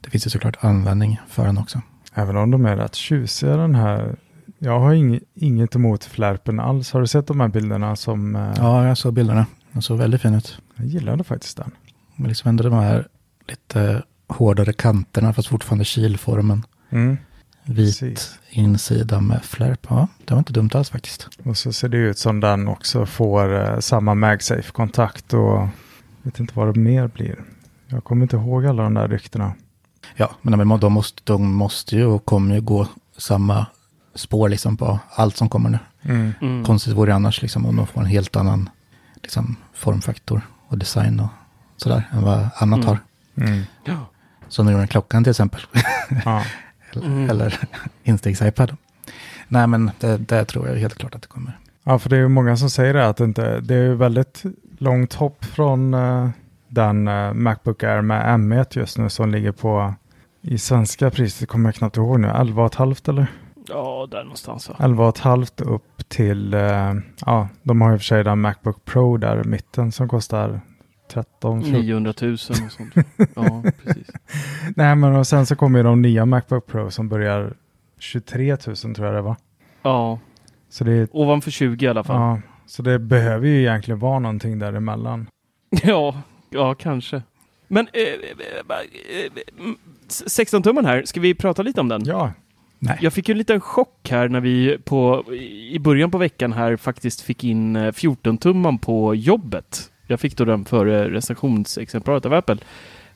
det 0.00 0.10
finns 0.10 0.26
ju 0.26 0.30
såklart 0.30 0.56
användning 0.64 1.20
för 1.28 1.44
den 1.46 1.58
också. 1.58 1.80
även 2.14 2.36
om 2.36 2.50
de 2.50 2.66
är 2.66 2.76
rätt 2.76 2.94
tjusiga 2.94 3.56
den 3.56 3.74
här. 3.74 4.16
Jag 4.58 4.80
har 4.80 4.92
ing, 4.94 5.20
inget 5.34 5.74
emot 5.74 6.04
flärpen 6.04 6.60
alls. 6.60 6.92
Har 6.92 7.00
du 7.00 7.06
sett 7.06 7.26
de 7.26 7.40
här 7.40 7.48
bilderna 7.48 7.96
som... 7.96 8.36
eh, 8.36 8.52
Ja, 8.56 8.86
jag 8.88 8.98
såg 8.98 9.12
bilderna. 9.14 9.46
Den 9.72 9.82
såg 9.82 9.98
väldigt 9.98 10.22
fin 10.22 10.34
ut. 10.34 10.58
Jag 10.74 10.86
gillade 10.86 11.24
faktiskt 11.24 11.56
den. 11.56 11.70
Men 12.16 12.28
liksom 12.28 12.48
ändå 12.48 12.64
de 12.64 12.72
här 12.72 13.08
lite 13.48 14.02
hårdare 14.28 14.72
kanterna 14.72 15.32
fast 15.32 15.48
fortfarande 15.48 15.84
kilformen. 15.84 16.66
Mm. 16.90 17.16
Vit 17.64 18.00
Precis. 18.00 18.38
insida 18.50 19.20
med 19.20 19.44
flärp. 19.44 19.86
Ja, 19.88 20.08
det 20.24 20.34
var 20.34 20.38
inte 20.38 20.52
dumt 20.52 20.70
alls 20.74 20.90
faktiskt. 20.90 21.28
Och 21.44 21.56
så 21.56 21.72
ser 21.72 21.88
det 21.88 21.96
ut 21.96 22.18
som 22.18 22.40
den 22.40 22.68
också 22.68 23.06
får 23.06 23.54
eh, 23.72 23.78
samma 23.78 24.14
MagSafe-kontakt 24.14 25.34
och 25.34 25.68
vet 26.22 26.40
inte 26.40 26.52
vad 26.56 26.74
det 26.74 26.80
mer 26.80 27.06
blir. 27.08 27.44
Jag 27.86 28.04
kommer 28.04 28.22
inte 28.22 28.36
ihåg 28.36 28.66
alla 28.66 28.82
de 28.82 28.94
där 28.94 29.08
ryktena. 29.08 29.52
Ja, 30.16 30.30
men 30.42 30.58
de, 30.58 30.80
de, 30.80 30.92
måste, 30.92 31.22
de 31.24 31.52
måste 31.54 31.96
ju 31.96 32.04
och 32.06 32.24
kommer 32.24 32.54
ju 32.54 32.60
gå 32.60 32.86
samma 33.16 33.66
spår 34.18 34.48
liksom 34.48 34.76
på 34.76 34.98
allt 35.14 35.36
som 35.36 35.48
kommer 35.48 35.70
nu. 35.70 35.78
Mm. 36.02 36.32
Mm. 36.40 36.64
Konstigt 36.64 36.94
vore 36.94 37.10
det 37.10 37.14
annars 37.14 37.42
liksom 37.42 37.66
om 37.66 37.76
de 37.76 37.86
får 37.86 38.00
en 38.00 38.06
helt 38.06 38.36
annan 38.36 38.70
liksom, 39.22 39.56
formfaktor 39.74 40.40
och 40.68 40.78
design 40.78 41.20
och 41.20 41.28
sådär 41.76 42.02
än 42.12 42.22
vad 42.22 42.48
annat 42.56 42.78
Mm. 42.78 42.86
har. 42.88 42.98
Mm. 43.46 43.62
Ja. 43.84 43.94
Som 44.48 44.66
de 44.66 44.72
gjorde 44.72 44.80
med 44.82 44.90
klockan 44.90 45.24
till 45.24 45.30
exempel. 45.30 45.60
Ja. 46.24 46.42
eller 46.92 47.06
Mm. 47.06 47.30
eller 47.30 47.58
instegs-iPad. 48.04 48.76
Nej, 49.48 49.66
men 49.66 49.90
det, 50.00 50.16
det 50.16 50.44
tror 50.44 50.68
jag 50.68 50.76
helt 50.76 50.94
klart 50.98 51.14
att 51.14 51.22
det 51.22 51.28
kommer. 51.28 51.58
Ja, 51.84 51.98
för 51.98 52.10
det 52.10 52.16
är 52.16 52.20
ju 52.20 52.28
många 52.28 52.56
som 52.56 52.70
säger 52.70 52.94
det 52.94 53.08
att 53.08 53.16
det 53.16 53.24
inte, 53.24 53.60
det 53.60 53.74
är 53.74 53.82
ju 53.82 53.94
väldigt 53.94 54.42
långt 54.78 55.14
hopp 55.14 55.44
från 55.44 55.94
eh, 55.94 56.28
den 56.68 57.08
eh, 57.08 57.32
Macbook 57.32 57.82
Air 57.82 58.00
med 58.02 58.26
M1 58.40 58.78
just 58.78 58.98
nu 58.98 59.08
som 59.08 59.30
ligger 59.30 59.52
på 59.52 59.94
i 60.42 60.58
svenska 60.58 61.10
priser 61.10 61.46
kommer 61.46 61.68
jag 61.68 61.74
knappt 61.74 61.96
ihåg 61.96 62.20
nu, 62.20 62.28
11,5 62.28 63.08
eller? 63.08 63.26
Ja, 63.68 64.08
där 64.10 64.22
någonstans 64.22 64.68
va? 64.68 64.76
11,5 64.78 65.62
upp 65.68 66.08
till, 66.08 66.54
eh, 66.54 66.94
ja, 67.26 67.48
de 67.62 67.80
har 67.80 67.92
ju 67.92 67.98
för 67.98 68.04
sig 68.04 68.24
den 68.24 68.40
Macbook 68.40 68.84
Pro 68.84 69.16
där 69.16 69.44
i 69.44 69.48
mitten 69.48 69.92
som 69.92 70.08
kostar 70.08 70.60
13, 71.12 71.62
14. 71.62 71.80
900 71.82 72.14
000 72.20 72.32
och 72.32 72.38
sånt. 72.38 72.94
Ja, 73.36 73.62
precis. 73.84 74.10
Nej, 74.76 74.96
men 74.96 75.16
och 75.16 75.26
sen 75.26 75.46
så 75.46 75.56
kommer 75.56 75.78
ju 75.78 75.82
de 75.82 76.02
nya 76.02 76.26
Macbook 76.26 76.66
Pro 76.66 76.90
som 76.90 77.08
börjar 77.08 77.54
23 77.98 78.56
000 78.66 78.76
tror 78.76 79.06
jag 79.06 79.14
det 79.14 79.22
var. 79.22 79.36
Ja, 79.82 80.18
Så 80.68 80.84
det, 80.84 81.08
ovanför 81.12 81.50
20 81.50 81.84
i 81.86 81.88
alla 81.88 82.04
fall. 82.04 82.16
ja, 82.16 82.40
så 82.66 82.82
det 82.82 82.98
behöver 82.98 83.46
ju 83.48 83.60
egentligen 83.60 83.98
vara 83.98 84.18
någonting 84.18 84.58
däremellan. 84.58 85.26
Ja, 85.82 86.22
ja 86.50 86.74
kanske. 86.74 87.22
Men 87.68 87.88
eh, 87.92 88.02
eh, 88.02 88.08
eh, 89.18 89.72
16-tumman 90.08 90.84
här, 90.86 91.02
ska 91.04 91.20
vi 91.20 91.34
prata 91.34 91.62
lite 91.62 91.80
om 91.80 91.88
den? 91.88 92.04
Ja, 92.04 92.32
Nej. 92.78 92.98
Jag 93.00 93.12
fick 93.12 93.28
ju 93.28 93.32
en 93.32 93.38
liten 93.38 93.60
chock 93.60 94.08
här 94.10 94.28
när 94.28 94.40
vi 94.40 94.78
på, 94.84 95.24
i 95.70 95.78
början 95.78 96.10
på 96.10 96.18
veckan 96.18 96.52
här 96.52 96.76
faktiskt 96.76 97.20
fick 97.20 97.44
in 97.44 97.76
14-tumman 97.76 98.78
på 98.78 99.14
jobbet. 99.14 99.90
Jag 100.06 100.20
fick 100.20 100.36
då 100.36 100.44
den 100.44 100.64
före 100.64 101.10
recensionsexemplaret 101.10 102.26
av 102.26 102.32
Apple. 102.32 102.56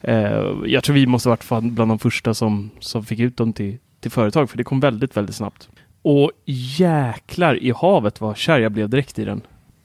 Eh, 0.00 0.54
jag 0.66 0.84
tror 0.84 0.94
vi 0.94 1.06
måste 1.06 1.28
varit 1.28 1.48
bland 1.48 1.90
de 1.90 1.98
första 1.98 2.34
som, 2.34 2.70
som 2.80 3.04
fick 3.04 3.18
ut 3.18 3.36
dem 3.36 3.52
till, 3.52 3.78
till 4.00 4.10
företag, 4.10 4.50
för 4.50 4.58
det 4.58 4.64
kom 4.64 4.80
väldigt, 4.80 5.16
väldigt 5.16 5.36
snabbt. 5.36 5.68
Och 6.02 6.30
jäklar 6.78 7.62
i 7.62 7.70
havet 7.70 8.20
vad 8.20 8.36
kär 8.36 8.58
jag 8.60 8.72
blev 8.72 8.88
direkt 8.88 9.18
i 9.18 9.24
den. 9.24 9.40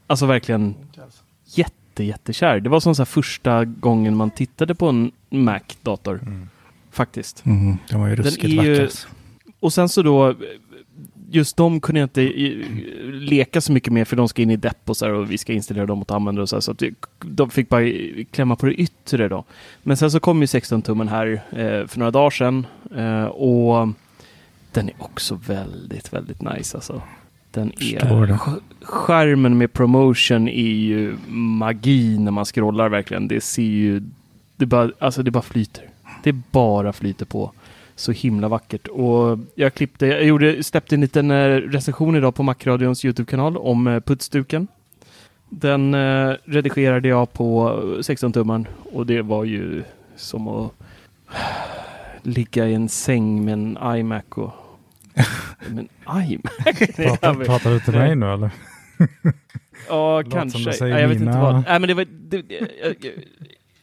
Alltså 0.07 0.25
verkligen 0.25 0.75
jätte, 1.45 2.03
jättekär. 2.03 2.59
Det 2.59 2.69
var 2.69 2.79
som 2.79 2.95
så 2.95 3.01
här 3.01 3.05
första 3.05 3.65
gången 3.65 4.15
man 4.15 4.31
tittade 4.31 4.75
på 4.75 4.89
en 4.89 5.11
Mac-dator. 5.29 6.47
Faktiskt. 6.91 7.45
Mm, 7.45 7.77
de 7.89 8.01
var 8.01 8.07
ju 8.07 8.15
Den 8.15 8.25
ruskigt 8.25 8.57
vackra. 8.57 8.81
alltså. 8.83 9.07
Och 9.59 9.73
sen 9.73 9.89
så 9.89 10.01
då, 10.01 10.35
just 11.29 11.57
de 11.57 11.81
kunde 11.81 11.99
jag 11.99 12.05
inte 12.05 12.21
leka 13.11 13.61
så 13.61 13.71
mycket 13.71 13.93
med 13.93 14.07
för 14.07 14.15
de 14.15 14.27
ska 14.27 14.41
in 14.41 14.51
i 14.51 14.55
depp 14.55 14.89
och 14.89 14.97
så 14.97 15.05
här 15.05 15.13
och 15.13 15.31
vi 15.31 15.37
ska 15.37 15.53
installera 15.53 15.85
dem 15.85 16.01
åt 16.01 16.11
användare 16.11 16.43
och 16.43 16.49
så 16.49 16.55
här, 16.55 16.61
så 16.61 16.71
att 16.71 16.83
de 17.19 17.49
fick 17.49 17.69
bara 17.69 17.83
klämma 18.31 18.55
på 18.55 18.65
det 18.65 18.73
yttre 18.73 19.27
då. 19.27 19.43
Men 19.83 19.97
sen 19.97 20.11
så 20.11 20.19
kom 20.19 20.41
ju 20.41 20.45
16-tummen 20.45 21.09
här 21.09 21.41
eh, 21.51 21.87
för 21.87 21.99
några 21.99 22.11
dagar 22.11 22.29
sedan 22.29 22.67
eh, 22.95 23.25
och 23.25 23.87
den 24.71 24.89
är 24.89 24.95
också 24.97 25.39
väldigt, 25.47 26.13
väldigt 26.13 26.41
nice 26.41 26.77
alltså. 26.77 27.01
Den 27.51 27.71
är, 27.79 28.37
skärmen 28.81 29.57
med 29.57 29.73
promotion 29.73 30.47
är 30.47 30.73
ju 30.73 31.17
magi 31.27 32.17
när 32.17 32.31
man 32.31 32.45
scrollar 32.45 32.89
verkligen. 32.89 33.27
Det 33.27 33.41
ser 33.41 33.63
ju, 33.63 34.01
det 34.55 34.65
bara, 34.65 34.91
alltså 34.99 35.23
det 35.23 35.31
bara 35.31 35.43
flyter. 35.43 35.89
Det 36.23 36.33
bara 36.33 36.93
flyter 36.93 37.25
på. 37.25 37.51
Så 37.97 38.11
himla 38.11 38.47
vackert. 38.47 38.87
Och 38.87 39.39
jag 39.55 39.73
klippte, 39.73 40.05
jag 40.05 40.23
gjorde, 40.23 40.63
släppte 40.63 40.95
en 40.95 41.01
liten 41.01 41.31
eh, 41.31 41.47
recension 41.47 42.15
idag 42.15 42.35
på 42.35 42.43
Macradions 42.43 43.05
YouTube-kanal 43.05 43.57
om 43.57 43.87
eh, 43.87 43.99
putsduken. 43.99 44.67
Den 45.49 45.93
eh, 45.93 46.35
redigerade 46.45 47.07
jag 47.07 47.33
på 47.33 47.69
16-tumman 47.99 48.65
och 48.93 49.05
det 49.05 49.21
var 49.21 49.43
ju 49.43 49.83
som 50.15 50.47
att 50.47 50.71
ligga 52.21 52.67
i 52.67 52.73
en 52.73 52.89
säng 52.89 53.45
med 53.45 53.53
en 53.53 53.77
iMac 53.97 54.23
och... 54.29 54.51
Men 55.67 55.89
iMac? 56.07 56.95
pratar, 56.95 57.33
pratar 57.45 57.71
du 57.71 57.79
till 57.79 57.93
mig 57.93 58.15
nu 58.15 58.33
eller? 58.33 58.49
Ja, 59.89 60.23
kanske. 60.31 60.85
Nej, 60.85 61.01
jag 61.01 61.07
vet 61.07 61.19
inte 61.19 61.37
vad. 61.39 61.53
Nej, 61.53 61.79
men 61.79 61.87
det 61.87 61.93
var... 61.93 62.05
Det, 62.05 62.37
jag, 62.49 62.69
jag, 62.83 63.13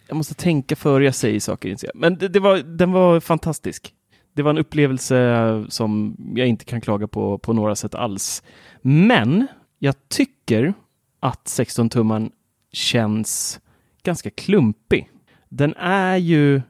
jag 0.09 0.17
måste 0.17 0.35
tänka 0.35 0.77
före 0.77 1.05
jag 1.05 1.15
säger 1.15 1.41
saker. 1.41 1.69
inser 1.69 1.89
jag. 1.89 1.97
Men 1.97 2.19
det, 2.19 2.29
det 2.29 2.41
var, 2.41 2.57
den 2.57 2.93
var 2.93 3.21
fantastisk. 3.21 3.93
Det 4.35 4.43
var 4.43 4.51
en 4.51 4.59
upplevelse 4.59 5.65
som 5.69 6.17
jag 6.35 6.47
inte 6.47 6.65
kan 6.65 6.81
klaga 6.81 7.07
på 7.07 7.39
på 7.39 7.53
några 7.53 7.77
sätt 7.77 7.95
alls. 7.95 8.43
Men 8.83 9.47
jag 9.79 10.09
tycker 10.09 10.75
att 11.21 11.45
16-tumman 11.45 12.31
känns 12.73 13.61
ganska 14.03 14.31
klumpig. 14.31 15.11
Den 15.49 15.75
är 15.75 16.17
ju 16.17 16.63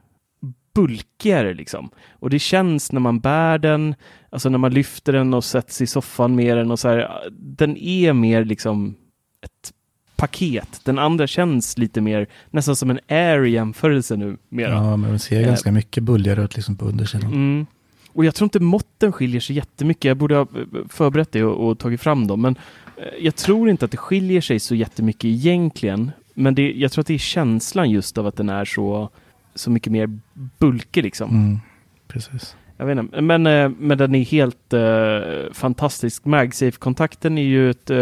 bulkigare 0.73 1.53
liksom. 1.53 1.89
Och 2.09 2.29
det 2.29 2.39
känns 2.39 2.91
när 2.91 2.99
man 2.99 3.19
bär 3.19 3.57
den, 3.57 3.95
alltså 4.29 4.49
när 4.49 4.57
man 4.57 4.73
lyfter 4.73 5.13
den 5.13 5.33
och 5.33 5.43
sätts 5.43 5.81
i 5.81 5.87
soffan 5.87 6.35
med 6.35 6.57
den 6.57 6.71
och 6.71 6.79
så 6.79 6.87
här. 6.87 7.29
Den 7.31 7.77
är 7.77 8.13
mer 8.13 8.45
liksom 8.45 8.95
ett 9.41 9.73
paket. 10.15 10.81
Den 10.83 10.99
andra 10.99 11.27
känns 11.27 11.77
lite 11.77 12.01
mer 12.01 12.27
nästan 12.51 12.75
som 12.75 12.89
en 12.89 12.99
air 13.07 13.45
i 13.45 13.49
jämförelse 13.51 14.15
nu. 14.15 14.37
Mera. 14.49 14.69
Ja, 14.69 14.97
men 14.97 15.09
den 15.09 15.19
ser 15.19 15.41
Eh. 15.41 15.47
ganska 15.47 15.71
mycket 15.71 16.03
ut 16.43 16.55
liksom 16.55 16.75
på 16.75 16.85
undersidan. 16.85 17.33
Mm. 17.33 17.65
Och 18.13 18.25
jag 18.25 18.35
tror 18.35 18.45
inte 18.45 18.59
måtten 18.59 19.11
skiljer 19.11 19.41
sig 19.41 19.55
jättemycket. 19.55 20.05
Jag 20.05 20.17
borde 20.17 20.35
ha 20.35 20.41
eh, 20.41 20.47
förberett 20.89 21.31
det 21.31 21.43
och, 21.43 21.69
och 21.69 21.79
tagit 21.79 22.01
fram 22.01 22.27
dem. 22.27 22.41
Men 22.41 22.55
eh, 22.97 23.03
jag 23.25 23.35
tror 23.35 23.69
inte 23.69 23.85
att 23.85 23.91
det 23.91 23.97
skiljer 23.97 24.41
sig 24.41 24.59
så 24.59 24.75
jättemycket 24.75 25.25
egentligen. 25.25 26.11
Men 26.33 26.55
det, 26.55 26.71
jag 26.71 26.91
tror 26.91 27.01
att 27.01 27.07
det 27.07 27.13
är 27.13 27.17
känslan 27.17 27.89
just 27.89 28.17
av 28.17 28.27
att 28.27 28.35
den 28.37 28.49
är 28.49 28.65
så, 28.65 29.09
så 29.55 29.71
mycket 29.71 29.91
mer 29.91 30.19
bulkig 30.59 31.03
liksom. 31.03 31.29
Mm, 31.29 31.59
precis. 32.07 32.55
Jag 32.77 32.85
vet 32.85 32.97
inte, 32.97 33.21
men, 33.21 33.47
eh, 33.47 33.69
men 33.79 33.97
den 33.97 34.15
är 34.15 34.23
helt 34.23 34.73
eh, 34.73 35.53
fantastisk. 35.53 36.25
MagSafe-kontakten 36.25 37.37
är 37.37 37.43
ju 37.43 37.69
ett 37.69 37.89
eh, 37.89 37.97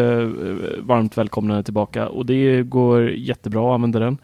varmt 0.80 1.18
välkomnande 1.18 1.64
tillbaka 1.64 2.08
och 2.08 2.26
det 2.26 2.64
går 2.64 3.10
jättebra 3.10 3.70
att 3.70 3.76
använda 3.76 4.00
den. 4.00 4.18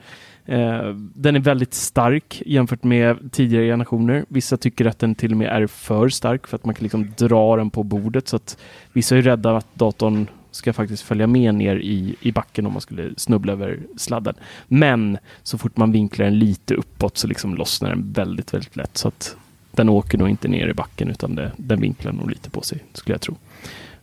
Eh, 0.45 0.95
den 0.95 1.35
är 1.35 1.39
väldigt 1.39 1.73
stark 1.73 2.41
jämfört 2.45 2.83
med 2.83 3.31
tidigare 3.31 3.65
generationer. 3.65 4.25
Vissa 4.27 4.57
tycker 4.57 4.85
att 4.85 4.99
den 4.99 5.15
till 5.15 5.31
och 5.31 5.37
med 5.37 5.47
är 5.47 5.67
för 5.67 6.09
stark 6.09 6.47
för 6.47 6.55
att 6.55 6.65
man 6.65 6.75
kan 6.75 6.83
liksom 6.83 7.11
dra 7.17 7.55
den 7.55 7.69
på 7.69 7.83
bordet 7.83 8.27
så 8.27 8.35
att 8.35 8.57
vissa 8.93 9.17
är 9.17 9.21
rädda 9.21 9.57
att 9.57 9.75
datorn 9.75 10.27
ska 10.51 10.73
faktiskt 10.73 11.03
följa 11.03 11.27
med 11.27 11.55
ner 11.55 11.75
i, 11.75 12.15
i 12.21 12.31
backen 12.31 12.65
om 12.65 12.73
man 12.73 12.81
skulle 12.81 13.13
snubbla 13.17 13.53
över 13.53 13.79
sladden. 13.97 14.35
Men 14.67 15.17
så 15.43 15.57
fort 15.57 15.77
man 15.77 15.91
vinklar 15.91 16.25
den 16.25 16.39
lite 16.39 16.75
uppåt 16.75 17.17
så 17.17 17.27
liksom 17.27 17.55
lossnar 17.55 17.89
den 17.89 18.11
väldigt, 18.11 18.53
väldigt 18.53 18.75
lätt. 18.75 18.97
Så 18.97 19.07
att 19.07 19.35
den 19.79 19.89
åker 19.89 20.17
nog 20.17 20.29
inte 20.29 20.47
ner 20.47 20.67
i 20.67 20.73
backen 20.73 21.09
utan 21.09 21.35
det, 21.35 21.51
den 21.57 21.81
vinklar 21.81 22.11
nog 22.11 22.29
lite 22.29 22.49
på 22.49 22.61
sig, 22.61 22.83
skulle 22.93 23.13
jag 23.13 23.21
tro. 23.21 23.35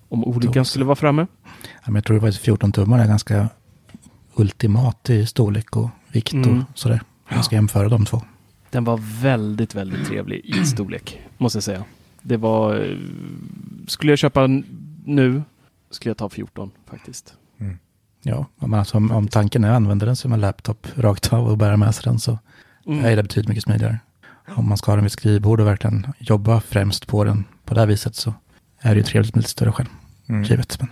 Om 0.09 0.25
olyckan 0.25 0.65
skulle 0.65 0.85
vara 0.85 0.97
framme. 0.97 1.27
Ja, 1.55 1.81
men 1.87 1.95
jag 1.95 2.05
tror 2.05 2.19
var 2.19 2.31
14 2.31 2.73
tummar 2.73 2.99
är 2.99 3.07
ganska 3.07 3.49
ultimat 4.35 5.11
i 5.11 5.27
storlek 5.27 5.77
och 5.77 5.89
vikt 6.13 6.33
Mm. 6.33 6.59
och 6.59 6.79
sådär. 6.79 7.01
Jag 7.29 7.45
ska 7.45 7.55
jämföra 7.57 7.89
de 7.89 8.05
två. 8.05 8.23
Den 8.71 8.85
var 8.85 9.01
väldigt, 9.23 9.75
väldigt 9.75 10.07
trevlig 10.07 10.41
i 10.45 10.65
storlek, 10.67 11.21
måste 11.39 11.57
jag 11.57 11.63
säga. 11.65 11.85
Det 12.23 12.37
var... 12.37 12.75
eh, 12.85 12.97
Skulle 13.87 14.13
jag 14.13 14.19
köpa 14.19 14.47
nu, 15.05 15.43
skulle 15.91 16.11
jag 16.11 16.17
ta 16.17 16.29
14 16.29 16.71
faktiskt. 16.91 17.35
Ja, 18.23 18.47
om, 18.59 18.75
alltså, 18.75 18.97
om, 18.97 19.11
om 19.11 19.29
tanken 19.29 19.65
är 19.65 19.71
att 19.71 19.77
använda 19.77 20.07
den 20.07 20.17
som 20.17 20.33
en 20.33 20.41
laptop 20.41 20.87
rakt 20.95 21.33
av 21.33 21.47
och 21.49 21.59
bära 21.59 21.77
med 21.77 21.95
sig 21.95 22.03
den 22.05 22.19
så 22.19 22.39
Mm. 22.89 23.05
är 23.05 23.17
det 23.17 23.23
betydligt 23.23 23.49
mycket 23.49 23.65
smidigare. 23.65 23.99
Om 24.55 24.69
man 24.69 24.79
ska 24.79 24.91
ha 24.93 24.97
den 24.97 25.05
vid 25.05 25.13
skrivbord 25.13 25.61
och 25.61 25.67
verkligen 25.67 26.07
jobba 26.19 26.61
främst 26.61 27.07
på 27.07 27.25
den 27.25 27.45
på 27.65 27.75
det 27.75 27.81
här 27.81 27.87
viset 27.87 28.15
så 28.15 28.35
är 28.81 28.91
det 28.95 28.97
ju 28.97 29.03
trevligt 29.03 29.35
med 29.35 29.43
lite 29.43 29.51
större 29.51 29.73
skärm, 29.73 29.87
Mm. 30.29 30.43
givet. 30.43 30.81
Men, 30.81 30.89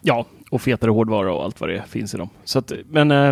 Ja, 0.00 0.26
och 0.50 0.62
fetare 0.62 0.90
hårdvara 0.90 1.32
och 1.32 1.44
allt 1.44 1.60
vad 1.60 1.70
det 1.70 1.84
finns 1.88 2.14
i 2.14 2.16
dem. 2.16 2.28
Så 2.44 2.58
att, 2.58 2.72
men... 2.90 3.10
Eh, 3.10 3.28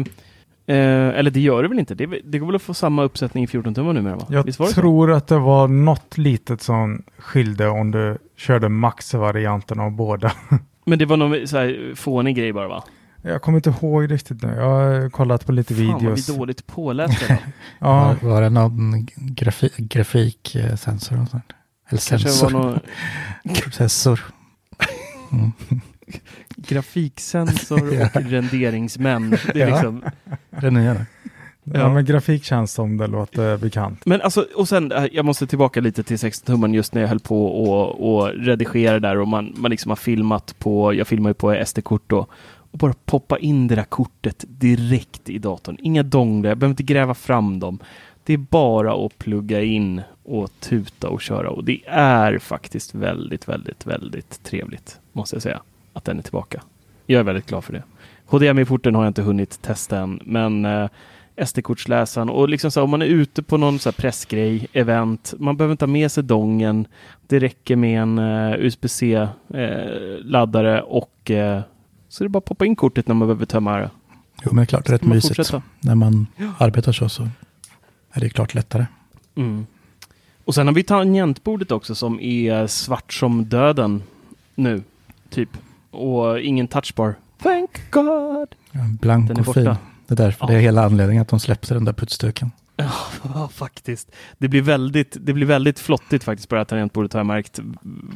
eh, 0.67 1.19
eller 1.19 1.31
det 1.31 1.41
gör 1.41 1.63
det 1.63 1.69
väl 1.69 1.79
inte? 1.79 1.95
Det, 1.95 2.07
det 2.25 2.39
går 2.39 2.47
väl 2.47 2.57
att 2.57 2.63
få 2.63 2.75
samma 2.75 3.03
uppsättning 3.03 3.45
i 3.45 3.47
14 3.47 3.75
tummar 3.75 3.93
numera? 3.93 4.17
Va? 4.17 4.27
Jag 4.29 4.53
tror 4.53 5.13
att 5.13 5.27
det 5.27 5.39
var 5.39 5.69
något 5.69 6.19
litet 6.19 6.63
som 6.63 7.03
skilde 7.19 7.69
om 7.69 7.91
du 7.91 8.19
körde 8.37 8.69
max-varianten 8.69 9.81
av 9.81 9.91
båda. 9.91 10.33
Men 10.85 10.99
det 10.99 11.05
var 11.07 11.17
någon 11.17 11.49
så 11.49 11.57
här 11.57 11.93
fånig 11.95 12.37
grej 12.37 12.53
bara 12.53 12.69
va? 12.69 12.85
Jag 13.27 13.43
kommer 13.43 13.59
inte 13.59 13.71
ihåg 13.71 14.11
riktigt 14.11 14.43
nu. 14.43 14.49
Jag 14.49 14.65
har 14.71 15.11
kollat 15.11 15.47
på 15.47 15.53
lite 15.53 15.75
Fan 15.75 15.87
vad 15.87 16.01
videos. 16.03 16.29
vi 16.29 16.37
dåligt 16.37 16.67
pålästa 16.67 17.35
då. 17.35 17.41
Ja, 17.79 18.17
var, 18.23 18.29
var 18.31 18.43
det 18.43 18.51
någon 18.51 19.07
grafi, 19.17 19.71
grafiksensor? 19.79 21.21
Och 21.23 21.29
sånt? 21.29 21.45
Eller 21.89 22.01
Kanske 22.09 22.19
sensor? 22.19 22.51
var 22.51 22.61
någon 22.63 22.81
Processor? 23.63 24.21
Mm. 25.33 25.53
grafiksensor 26.57 27.95
Ja. 27.95 28.09
och 28.15 28.23
renderingsmän. 28.23 29.31
Det 29.31 29.63
är 29.63 29.69
Ja. 29.69 29.75
liksom... 29.75 30.03
Det 30.61 30.71
nya 30.71 30.95
det. 30.95 31.07
ja. 31.65 31.79
Ja. 31.81 31.95
men 31.95 32.05
grafik 32.05 32.45
känns 32.45 32.73
som 32.73 32.97
det 32.97 33.07
låter 33.07 33.57
bekant. 33.57 34.07
Men 34.07 34.21
alltså, 34.23 34.47
och 34.57 34.69
sen, 34.69 34.93
eh, 34.93 35.05
jag 35.13 35.25
måste 35.25 35.47
tillbaka 35.47 35.81
lite 35.81 36.03
till 36.03 36.17
16-tummen 36.17 36.75
just 36.75 36.95
när 36.95 37.01
jag 37.03 37.09
höll 37.09 37.21
på 37.21 37.47
och, 37.47 38.17
och 38.19 38.29
redigera 38.35 39.01
där 39.01 39.19
och 39.19 39.29
man, 39.29 39.55
man 39.57 39.71
liksom 39.71 39.91
har 39.91 39.97
filmat 39.97 40.55
på, 40.59 40.95
jag 40.95 41.07
filmar 41.07 41.31
ju 41.31 41.35
på 41.35 41.63
SD-kort 41.67 42.03
då, 42.07 42.27
och 42.77 42.79
bara 42.79 42.95
poppa 43.05 43.39
in 43.39 43.69
det 43.69 43.75
där 43.75 43.85
kortet 43.85 44.45
direkt 44.49 45.29
i 45.29 45.39
datorn. 45.39 45.77
Inga 45.81 46.03
donglar, 46.03 46.51
jag 46.51 46.59
behöver 46.59 46.73
inte 46.73 46.83
gräva 46.83 47.15
fram 47.15 47.61
dem. 47.61 47.79
Det 48.25 48.33
är 48.33 48.39
bara 48.39 49.07
att 49.07 49.19
plugga 49.19 49.63
in 49.63 50.03
och 50.25 50.51
tuta 50.61 51.09
och 51.09 51.21
köra 51.21 51.51
och 51.51 51.65
det 51.65 51.81
är 51.87 52.39
faktiskt 52.39 52.95
väldigt, 52.95 53.49
väldigt, 53.49 53.87
väldigt 53.87 54.43
trevligt, 54.43 55.01
måste 55.13 55.37
jag 55.37 55.43
säga, 55.43 55.61
att 55.93 56.05
den 56.05 56.19
är 56.19 56.23
tillbaka. 56.23 56.63
Jag 57.07 57.21
är 57.21 57.23
väldigt 57.23 57.47
glad 57.47 57.65
för 57.65 57.73
det. 57.73 57.83
HDMI-porten 58.27 58.95
har 58.95 59.03
jag 59.03 59.11
inte 59.11 59.23
hunnit 59.23 59.63
testa 59.63 59.99
än, 59.99 60.21
men 60.25 60.65
eh, 60.65 60.89
SD-kortsläsaren 61.45 62.31
och 62.31 62.49
liksom 62.49 62.71
så 62.71 62.81
här, 62.81 62.85
om 62.85 62.91
man 62.91 63.03
är 63.03 63.07
ute 63.07 63.43
på 63.43 63.57
någon 63.57 63.79
så 63.79 63.89
här 63.89 63.95
pressgrej, 63.95 64.67
event, 64.73 65.35
man 65.39 65.57
behöver 65.57 65.73
inte 65.73 65.85
ha 65.85 65.93
med 65.93 66.13
sig 66.13 66.25
dongen. 66.25 66.87
Det 67.27 67.39
räcker 67.39 67.77
med 67.77 68.03
en 68.03 68.19
eh, 68.19 68.55
USB-C-laddare 68.59 70.79
eh, 70.79 70.85
och 70.85 71.31
eh, 71.31 71.63
så 72.17 72.25
är 72.25 72.27
det 72.27 72.29
bara 72.29 72.39
att 72.39 72.45
poppa 72.45 72.67
in 72.67 72.77
kortet 72.77 73.09
när 73.09 73.15
man 73.15 73.29
behöver 73.29 73.47
tömma 73.47 73.77
det. 73.79 73.91
Jo, 74.45 74.49
men 74.53 74.57
det 74.57 74.63
är 74.63 74.67
klart, 74.67 74.87
det 74.87 74.91
är 74.91 74.93
rätt 74.93 75.03
mysigt. 75.05 75.37
fortsätta. 75.37 75.63
När 75.81 75.95
man 75.95 76.27
arbetar 76.59 76.93
så, 76.93 77.09
så 77.09 77.29
är 78.13 78.21
det 78.21 78.29
klart 78.29 78.55
lättare. 78.55 78.87
Mm. 79.35 79.67
Och 80.45 80.55
sen 80.55 80.67
har 80.67 80.75
vi 80.75 80.83
tangentbordet 80.83 81.73
också 81.73 81.95
som 81.95 82.21
är 82.21 82.67
svart 82.67 83.13
som 83.13 83.45
döden 83.45 84.03
nu, 84.55 84.83
typ. 85.31 85.49
Och 85.91 86.41
ingen 86.41 86.69
touchbar. 86.69 87.15
Thank 87.43 87.91
God! 87.91 88.49
Ja, 88.71 88.81
Blank 89.01 89.31
är 89.31 89.49
och 89.49 89.55
fin. 89.55 89.65
Det 89.65 90.15
är 90.15 90.17
därför 90.17 90.45
Ja. 90.45 90.51
det 90.53 90.55
är 90.55 90.61
hela 90.61 90.85
anledningen 90.85 91.23
att 91.23 91.29
de 91.29 91.41
släppte 91.41 91.75
den 91.75 91.85
där 91.85 91.93
putsduken. 91.93 92.51
Ja, 92.77 93.49
faktiskt. 93.53 94.13
Det 94.39 94.49
blir, 94.49 94.63
väldigt, 94.63 95.17
det 95.21 95.33
blir 95.33 95.47
väldigt 95.47 95.79
flottigt 95.79 96.25
faktiskt 96.25 96.49
på 96.49 96.55
det 96.55 96.59
här 96.59 96.65
tangentbordet 96.65 97.13
har 97.13 97.21
jag 97.21 97.27
märkt 97.27 97.61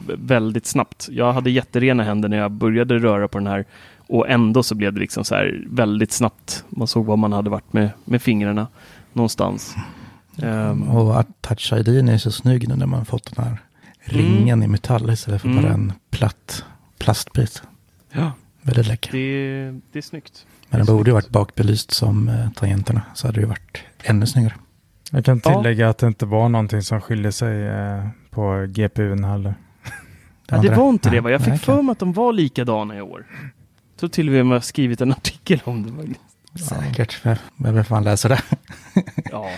väldigt 0.07 0.67
snabbt. 0.67 1.09
Jag 1.13 1.33
hade 1.33 1.51
jätterena 1.51 2.03
händer 2.03 2.29
när 2.29 2.37
jag 2.37 2.51
började 2.51 2.99
röra 2.99 3.29
på 3.29 3.39
den 3.39 3.47
här 3.47 3.65
och 3.97 4.29
ändå 4.29 4.63
så 4.63 4.75
blev 4.75 4.93
det 4.93 5.01
liksom 5.01 5.25
så 5.25 5.35
här 5.35 5.65
väldigt 5.67 6.13
snabbt. 6.13 6.65
Man 6.69 6.89
såg 6.89 7.07
var 7.07 7.17
man 7.17 7.33
hade 7.33 7.51
varit 7.51 7.73
med, 7.73 7.91
med 8.05 8.23
fingrarna 8.23 8.67
någonstans. 9.13 9.75
Um, 10.43 10.83
och 10.83 11.25
Touch 11.41 11.73
ID 11.73 11.89
är 11.89 12.19
så 12.19 12.33
snygg 12.33 12.69
nu 12.69 12.77
när 12.77 12.87
man 12.87 13.05
fått 13.05 13.37
den 13.37 13.45
här 13.45 13.59
ringen 14.01 14.59
mm. 14.59 14.63
i 14.63 14.69
metall 14.69 15.11
istället 15.11 15.43
för 15.43 15.49
mm. 15.49 15.63
bara 15.63 15.73
en 15.73 15.93
platt 16.11 16.65
plastbit. 16.99 17.63
Ja, 18.13 18.33
väldigt 18.63 18.87
läcker. 18.87 19.13
Det, 19.13 19.81
det 19.93 19.99
är 19.99 20.03
snyggt. 20.03 20.47
Men 20.71 20.87
den 20.87 20.97
borde 20.97 21.11
ju 21.11 21.15
varit 21.15 21.29
bakbelyst 21.29 21.91
som 21.91 22.29
eh, 22.29 22.51
tangenterna 22.55 23.03
så 23.15 23.27
hade 23.27 23.37
det 23.37 23.41
ju 23.41 23.49
varit 23.49 23.79
ännu 24.03 24.27
snyggare. 24.27 24.55
Jag 25.11 25.25
kan 25.25 25.41
tillägga 25.41 25.85
ja. 25.85 25.91
att 25.91 25.99
det 25.99 26.07
inte 26.07 26.27
var 26.27 26.49
någonting 26.49 26.83
som 26.83 27.01
skiljer 27.01 27.31
sig 27.31 27.67
eh, 27.67 28.07
på 28.31 28.67
GPUn 28.69 29.25
heller. 29.25 29.55
Det, 30.47 30.57
ja, 30.57 30.63
det 30.63 30.77
var 30.77 30.89
inte 30.89 31.11
det 31.11 31.21
va? 31.21 31.31
Jag 31.31 31.45
fick 31.45 31.61
för 31.61 31.83
mig 31.83 31.93
att 31.93 31.99
de 31.99 32.13
var 32.13 32.33
likadana 32.33 32.97
i 32.97 33.01
år. 33.01 33.27
Jag 33.93 34.01
tror 34.01 34.11
till 34.11 34.29
och 34.29 34.47
med 34.47 34.57
att 34.57 34.63
jag 34.63 34.65
skrivit 34.65 35.01
en 35.01 35.13
artikel 35.13 35.61
om 35.65 35.83
det. 35.83 36.61
Säkert, 36.61 37.25
vem 37.57 37.75
vill 37.75 37.85
fan 37.85 38.05
läsa 38.05 38.29
det? 38.29 38.43
ja. 39.31 39.51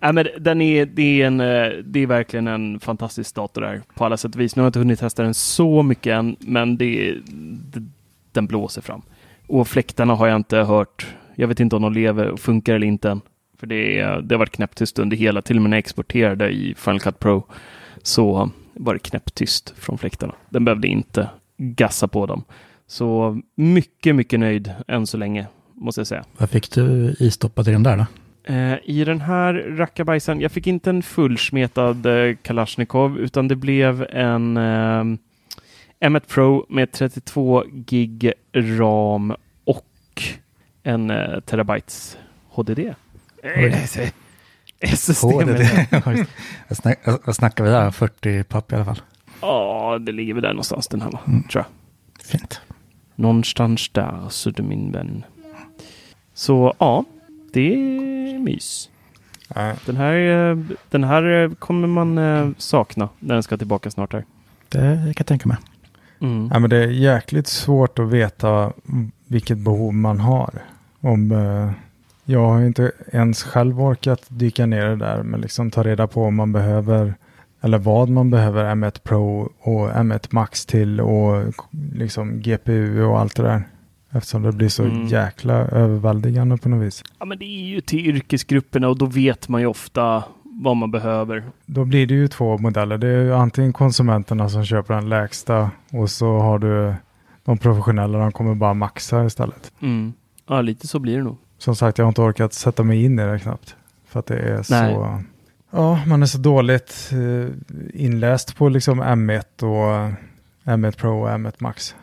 Ja, 0.00 0.12
men 0.12 0.28
den 0.40 0.60
är, 0.60 0.86
det, 0.86 1.22
är 1.22 1.26
en, 1.26 1.40
eh, 1.40 1.70
det 1.84 2.00
är 2.00 2.06
verkligen 2.06 2.46
en 2.46 2.80
fantastisk 2.80 3.34
dator 3.34 3.60
där 3.60 3.82
på 3.94 4.04
alla 4.04 4.16
sätt 4.16 4.34
och 4.34 4.40
vis. 4.40 4.56
Nu 4.56 4.62
har 4.62 4.66
jag 4.66 4.68
inte 4.68 4.78
hunnit 4.78 5.00
testa 5.00 5.22
den 5.22 5.34
så 5.34 5.82
mycket 5.82 6.12
än, 6.12 6.36
men 6.40 6.76
det, 6.76 7.18
det, 7.72 7.82
den 8.32 8.46
blåser 8.46 8.82
fram. 8.82 9.02
Och 9.48 9.68
fläktarna 9.68 10.14
har 10.14 10.26
jag 10.26 10.36
inte 10.36 10.56
hört. 10.56 11.06
Jag 11.34 11.48
vet 11.48 11.60
inte 11.60 11.76
om 11.76 11.82
de 11.82 11.92
lever 11.92 12.28
och 12.28 12.40
funkar 12.40 12.74
eller 12.74 12.86
inte 12.86 13.10
än. 13.10 13.20
För 13.58 13.66
det, 13.66 14.02
det 14.02 14.34
har 14.34 14.38
varit 14.38 14.50
knäpptyst 14.50 14.98
under 14.98 15.16
hela, 15.16 15.42
till 15.42 15.56
och 15.56 15.62
med 15.62 15.70
när 15.70 15.76
jag 15.76 15.78
exporterade 15.78 16.50
i 16.50 16.74
Final 16.78 17.00
Cut 17.00 17.18
Pro 17.18 17.46
så 18.02 18.50
var 18.74 18.94
det 18.94 19.00
knäpptyst 19.00 19.74
från 19.78 19.98
fläktarna. 19.98 20.34
Den 20.50 20.64
behövde 20.64 20.88
inte 20.88 21.28
gassa 21.56 22.08
på 22.08 22.26
dem. 22.26 22.44
Så 22.86 23.40
mycket, 23.54 24.14
mycket 24.16 24.40
nöjd 24.40 24.72
än 24.88 25.06
så 25.06 25.16
länge, 25.16 25.46
måste 25.74 26.00
jag 26.00 26.06
säga. 26.06 26.24
Vad 26.38 26.50
fick 26.50 26.70
du 26.70 27.16
istoppat 27.18 27.68
i 27.68 27.70
den 27.70 27.82
där 27.82 27.96
då? 27.96 28.06
Eh, 28.54 28.78
I 28.84 29.04
den 29.04 29.20
här 29.20 29.54
rackabajsen, 29.54 30.40
jag 30.40 30.52
fick 30.52 30.66
inte 30.66 30.90
en 30.90 31.02
fullsmetad 31.02 32.06
eh, 32.06 32.36
Kalashnikov 32.42 33.18
utan 33.18 33.48
det 33.48 33.56
blev 33.56 34.06
en 34.10 34.56
eh, 34.56 35.04
M1 36.00 36.22
Pro 36.28 36.66
med 36.68 36.92
32 36.92 37.64
gig 37.68 38.32
ram 38.54 39.34
och 39.64 40.22
en 40.82 41.10
eh, 41.10 41.40
terabytes 41.40 42.18
HDD. 42.48 42.94
SSD. 44.80 45.24
HDD. 45.24 45.60
Vad 47.24 47.36
snackar 47.36 47.64
vi 47.64 47.70
där? 47.70 47.90
40 47.90 48.44
papp 48.44 48.72
i 48.72 48.74
alla 48.74 48.84
fall? 48.84 49.00
Ja, 49.40 49.98
det 50.00 50.12
ligger 50.12 50.34
väl 50.34 50.42
där 50.42 50.50
någonstans 50.50 50.88
den 50.88 51.00
här, 51.02 51.10
va? 51.10 51.20
Mm. 51.26 51.42
tror 51.42 51.64
jag. 51.64 52.26
Fint. 52.26 52.60
Någonstans 53.14 53.88
där, 53.88 54.52
du 54.52 54.62
min 54.62 54.92
vän. 54.92 55.24
Så 56.34 56.74
ja, 56.78 57.04
det 57.52 57.74
är 57.74 58.38
mys. 58.38 58.90
Äh. 59.56 59.72
Den, 59.86 59.96
här, 59.96 60.14
eh, 60.14 60.58
den 60.90 61.04
här 61.04 61.42
eh, 61.42 61.50
kommer 61.50 61.88
man 61.88 62.18
eh, 62.18 62.48
sakna 62.58 63.08
när 63.18 63.34
den 63.34 63.42
ska 63.42 63.56
tillbaka 63.56 63.90
snart 63.90 64.12
här. 64.12 64.24
Det 64.68 64.78
kan 64.78 65.14
jag 65.16 65.26
tänka 65.26 65.48
mig. 65.48 65.56
Mm. 66.20 66.50
Ja, 66.52 66.58
men 66.58 66.70
det 66.70 66.76
är 66.76 66.88
jäkligt 66.88 67.46
svårt 67.46 67.98
att 67.98 68.10
veta 68.10 68.72
vilket 69.26 69.58
behov 69.58 69.94
man 69.94 70.20
har. 70.20 70.50
Om, 71.00 71.30
jag 72.24 72.48
har 72.48 72.60
inte 72.60 72.92
ens 73.12 73.42
själv 73.42 73.82
orkat 73.82 74.24
dyka 74.28 74.66
ner 74.66 74.86
det 74.86 74.96
där, 74.96 75.22
men 75.22 75.40
liksom 75.40 75.70
ta 75.70 75.82
reda 75.82 76.06
på 76.06 76.24
om 76.24 76.34
man 76.34 76.52
behöver 76.52 77.14
eller 77.60 77.78
vad 77.78 78.08
man 78.08 78.30
behöver 78.30 78.64
M1 78.64 79.00
Pro 79.02 79.52
och 79.60 79.90
M1 79.90 80.26
Max 80.30 80.66
till 80.66 81.00
och 81.00 81.54
liksom 81.94 82.40
GPU 82.40 83.02
och 83.02 83.20
allt 83.20 83.36
det 83.36 83.42
där. 83.42 83.62
Eftersom 84.10 84.42
det 84.42 84.52
blir 84.52 84.68
så 84.68 84.84
mm. 84.84 85.06
jäkla 85.06 85.54
överväldigande 85.54 86.56
på 86.56 86.68
något 86.68 86.86
vis. 86.86 87.04
Ja, 87.18 87.24
men 87.24 87.38
det 87.38 87.44
är 87.44 87.66
ju 87.66 87.80
till 87.80 88.06
yrkesgrupperna 88.06 88.88
och 88.88 88.98
då 88.98 89.06
vet 89.06 89.48
man 89.48 89.60
ju 89.60 89.66
ofta 89.66 90.24
vad 90.60 90.76
man 90.76 90.90
behöver. 90.90 91.44
Då 91.66 91.84
blir 91.84 92.06
det 92.06 92.14
ju 92.14 92.28
två 92.28 92.58
modeller. 92.58 92.98
Det 92.98 93.08
är 93.08 93.22
ju 93.22 93.34
antingen 93.34 93.72
konsumenterna 93.72 94.48
som 94.48 94.64
köper 94.64 94.94
den 94.94 95.08
lägsta 95.08 95.70
och 95.90 96.10
så 96.10 96.38
har 96.38 96.58
du 96.58 96.94
de 97.44 97.58
professionella, 97.58 98.18
de 98.18 98.32
kommer 98.32 98.54
bara 98.54 98.74
maxa 98.74 99.24
istället. 99.24 99.72
Mm. 99.80 100.12
Ja, 100.46 100.60
lite 100.60 100.86
så 100.86 100.98
blir 100.98 101.16
det 101.16 101.22
nog. 101.22 101.36
Som 101.58 101.76
sagt, 101.76 101.98
jag 101.98 102.04
har 102.04 102.08
inte 102.08 102.20
orkat 102.20 102.52
sätta 102.52 102.82
mig 102.82 103.04
in 103.04 103.18
i 103.18 103.22
det 103.22 103.38
knappt. 103.38 103.76
För 104.06 104.20
att 104.20 104.26
det 104.26 104.38
är 104.38 104.54
Nej. 104.54 104.64
så... 104.94 105.20
Ja, 105.70 106.04
man 106.06 106.22
är 106.22 106.26
så 106.26 106.38
dåligt 106.38 107.10
eh, 107.12 107.54
inläst 107.94 108.56
på 108.56 108.68
liksom 108.68 109.02
M1 109.02 109.62
och 109.62 110.12
M1 110.64 110.96
Pro 110.96 111.22
och 111.22 111.28
M1 111.28 111.54
Max. 111.58 111.94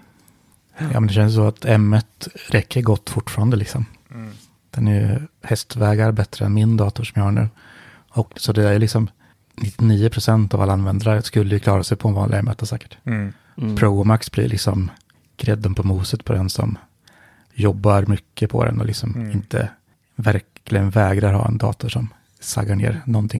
Ja, 0.77 0.99
men 0.99 1.07
det 1.07 1.13
känns 1.13 1.35
så 1.35 1.47
att 1.47 1.65
M1 1.65 2.05
räcker 2.49 2.81
gott 2.81 3.09
fortfarande 3.09 3.57
liksom. 3.57 3.85
Mm. 4.13 4.31
Den 4.69 4.87
är 4.87 5.01
ju 5.01 5.19
hästvägar 5.47 6.11
bättre 6.11 6.45
än 6.45 6.53
min 6.53 6.77
dator 6.77 7.03
som 7.03 7.13
jag 7.15 7.23
har 7.23 7.31
nu. 7.31 7.49
Och 8.15 8.33
så 8.35 8.53
det 8.53 8.69
är 8.69 8.79
liksom 8.79 9.09
99 9.55 10.09
procent 10.09 10.53
av 10.53 10.61
alla 10.61 10.73
användare 10.73 11.21
skulle 11.21 11.55
ju 11.55 11.59
klara 11.59 11.83
sig 11.83 11.97
på 11.97 12.07
en 12.07 12.13
vanlig 12.13 12.37
M1 12.37 12.65
säkert. 12.65 12.97
Mm. 13.03 13.33
Mm. 13.57 13.75
Pro 13.75 13.99
och 13.99 14.07
Max 14.07 14.31
blir 14.31 14.49
liksom 14.49 14.91
grädden 15.37 15.75
på 15.75 15.83
moset 15.83 16.25
på 16.25 16.33
den 16.33 16.49
som 16.49 16.77
jobbar 17.53 18.05
mycket 18.05 18.49
på 18.49 18.65
den 18.65 18.79
och 18.79 18.85
liksom 18.85 19.15
mm. 19.15 19.31
inte 19.31 19.69
verkligen 20.15 20.89
vägrar 20.89 21.33
ha 21.33 21.47
en 21.47 21.57
dator 21.57 21.89
som 21.89 22.07
saggar 22.39 22.75
ner 22.75 23.01
någonting. 23.05 23.39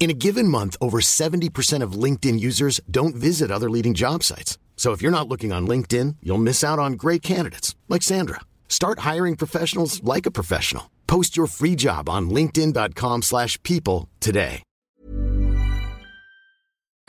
In 0.00 0.08
a 0.08 0.14
given 0.14 0.48
month, 0.48 0.78
over 0.80 1.00
70% 1.02 1.84
of 1.84 1.92
LinkedIn 1.92 2.40
users 2.40 2.80
don't 2.90 3.14
visit 3.14 3.50
other 3.50 3.68
leading 3.68 3.92
job 3.92 4.22
sites. 4.22 4.58
So 4.76 4.92
if 4.92 5.02
you're 5.02 5.12
not 5.12 5.28
looking 5.28 5.52
on 5.52 5.68
LinkedIn, 5.68 6.16
you'll 6.22 6.38
miss 6.42 6.64
out 6.64 6.78
on 6.78 6.94
great 6.94 7.20
candidates 7.20 7.76
like 7.86 8.02
Sandra. 8.02 8.40
Start 8.66 9.00
hiring 9.00 9.36
professionals 9.36 10.02
like 10.02 10.24
a 10.24 10.30
professional. 10.30 10.84
Post 11.06 11.36
your 11.36 11.46
free 11.46 11.74
job 11.76 12.08
on 12.08 12.30
linkedin.com/people 12.30 14.08
today. 14.20 14.62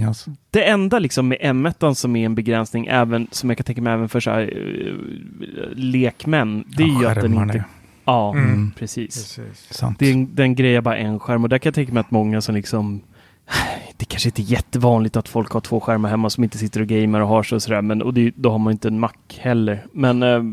Yes. 0.01 0.25
Det 0.51 0.63
enda 0.63 0.99
liksom 0.99 1.27
med 1.27 1.37
M1 1.41 1.93
som 1.93 2.15
är 2.15 2.25
en 2.25 2.35
begränsning, 2.35 2.87
även 2.87 3.27
som 3.31 3.49
jag 3.49 3.57
kan 3.57 3.65
tänka 3.65 3.81
mig 3.81 3.93
även 3.93 4.09
för 4.09 4.19
så 4.19 4.29
här, 4.31 4.57
uh, 4.57 4.95
lekmän, 5.73 6.63
det 6.67 6.83
är 6.83 6.87
ja, 6.87 7.01
ju 7.01 7.07
att 7.07 7.21
den 7.21 7.33
inte 7.33 7.65
Ja, 8.11 8.33
mm. 8.33 8.71
precis. 8.77 9.35
precis. 9.35 9.83
Den, 9.99 10.35
den 10.35 10.55
grejer 10.55 10.81
bara 10.81 10.97
en 10.97 11.19
skärm 11.19 11.43
och 11.43 11.49
där 11.49 11.57
kan 11.57 11.69
jag 11.69 11.75
tänka 11.75 11.93
mig 11.93 12.01
att 12.01 12.11
många 12.11 12.41
som 12.41 12.55
liksom 12.55 13.01
det 13.97 14.05
kanske 14.05 14.29
inte 14.29 14.41
är 14.41 14.43
jättevanligt 14.43 15.15
att 15.15 15.27
folk 15.27 15.51
har 15.51 15.61
två 15.61 15.79
skärmar 15.79 16.09
hemma 16.09 16.29
som 16.29 16.43
inte 16.43 16.57
sitter 16.57 16.81
och 16.81 16.87
gamer 16.87 17.21
och 17.21 17.27
har 17.27 17.43
sig 17.43 17.55
och 17.55 17.63
sådär, 17.63 17.81
men 17.81 18.01
och 18.01 18.13
det, 18.13 18.31
då 18.35 18.51
har 18.51 18.57
man 18.59 18.71
inte 18.71 18.87
en 18.87 18.99
Mac 18.99 19.11
heller. 19.37 19.85
Men 19.91 20.23
eh, 20.23 20.43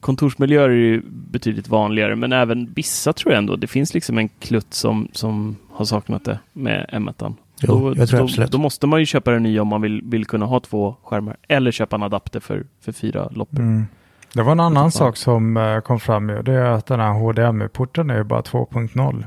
kontorsmiljöer 0.00 0.68
är 0.68 0.74
ju 0.74 1.02
betydligt 1.06 1.68
vanligare, 1.68 2.16
men 2.16 2.32
även 2.32 2.72
vissa 2.74 3.12
tror 3.12 3.32
jag 3.32 3.38
ändå. 3.38 3.56
Det 3.56 3.66
finns 3.66 3.94
liksom 3.94 4.18
en 4.18 4.28
klutt 4.28 4.74
som, 4.74 5.08
som 5.12 5.56
har 5.70 5.84
saknat 5.84 6.24
det 6.24 6.38
med 6.52 6.86
M1. 6.92 7.34
Jo, 7.62 7.90
då, 7.90 7.94
jag 7.96 8.08
tror 8.08 8.36
då, 8.36 8.46
då, 8.46 8.58
måste 8.58 8.86
man 8.86 9.00
ju 9.00 9.06
köpa 9.06 9.30
den 9.30 9.42
nya 9.42 9.62
om 9.62 9.68
man 9.68 9.82
vill, 9.82 10.02
vill 10.04 10.24
kunna 10.24 10.46
ha 10.46 10.60
två 10.60 10.96
skärmar 11.02 11.36
eller 11.48 11.70
köpa 11.70 11.96
en 11.96 12.02
adapter 12.02 12.40
för, 12.40 12.64
för 12.80 12.92
fyra 12.92 13.28
loppor. 13.34 13.60
Mm. 13.60 13.86
Det 14.32 14.42
var 14.42 14.52
en 14.52 14.60
annan 14.60 14.92
sak 14.92 15.16
som 15.16 15.56
uh, 15.56 15.80
kom 15.80 16.00
fram 16.00 16.28
ju. 16.28 16.42
Det 16.42 16.52
är 16.52 16.70
att 16.70 16.86
den 16.86 17.00
här 17.00 17.12
HDMI-porten 17.12 18.10
är 18.10 18.16
ju 18.16 18.24
bara 18.24 18.40
2.0. 18.40 19.24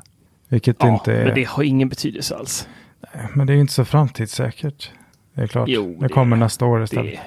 Vilket 0.50 0.78
ja, 0.80 0.94
inte 0.94 1.14
är... 1.14 1.26
men 1.26 1.36
det 1.36 1.48
har 1.48 1.64
ingen 1.64 1.90
betydelse 1.90 2.36
alls. 2.36 2.68
Nej, 3.14 3.28
men 3.34 3.48
det 3.48 3.54
är 3.54 3.56
ju 3.56 3.62
inte 3.62 3.74
så 3.74 3.86
framtidssäkert. 3.86 4.92
Det 5.34 5.42
är 5.42 5.48
klart. 5.48 5.70
Jo, 5.70 5.96
det, 6.00 6.08
det 6.08 6.14
kommer 6.14 6.36
nästa 6.36 6.66
år 6.66 6.84
istället. 6.84 7.12
Det... 7.12 7.20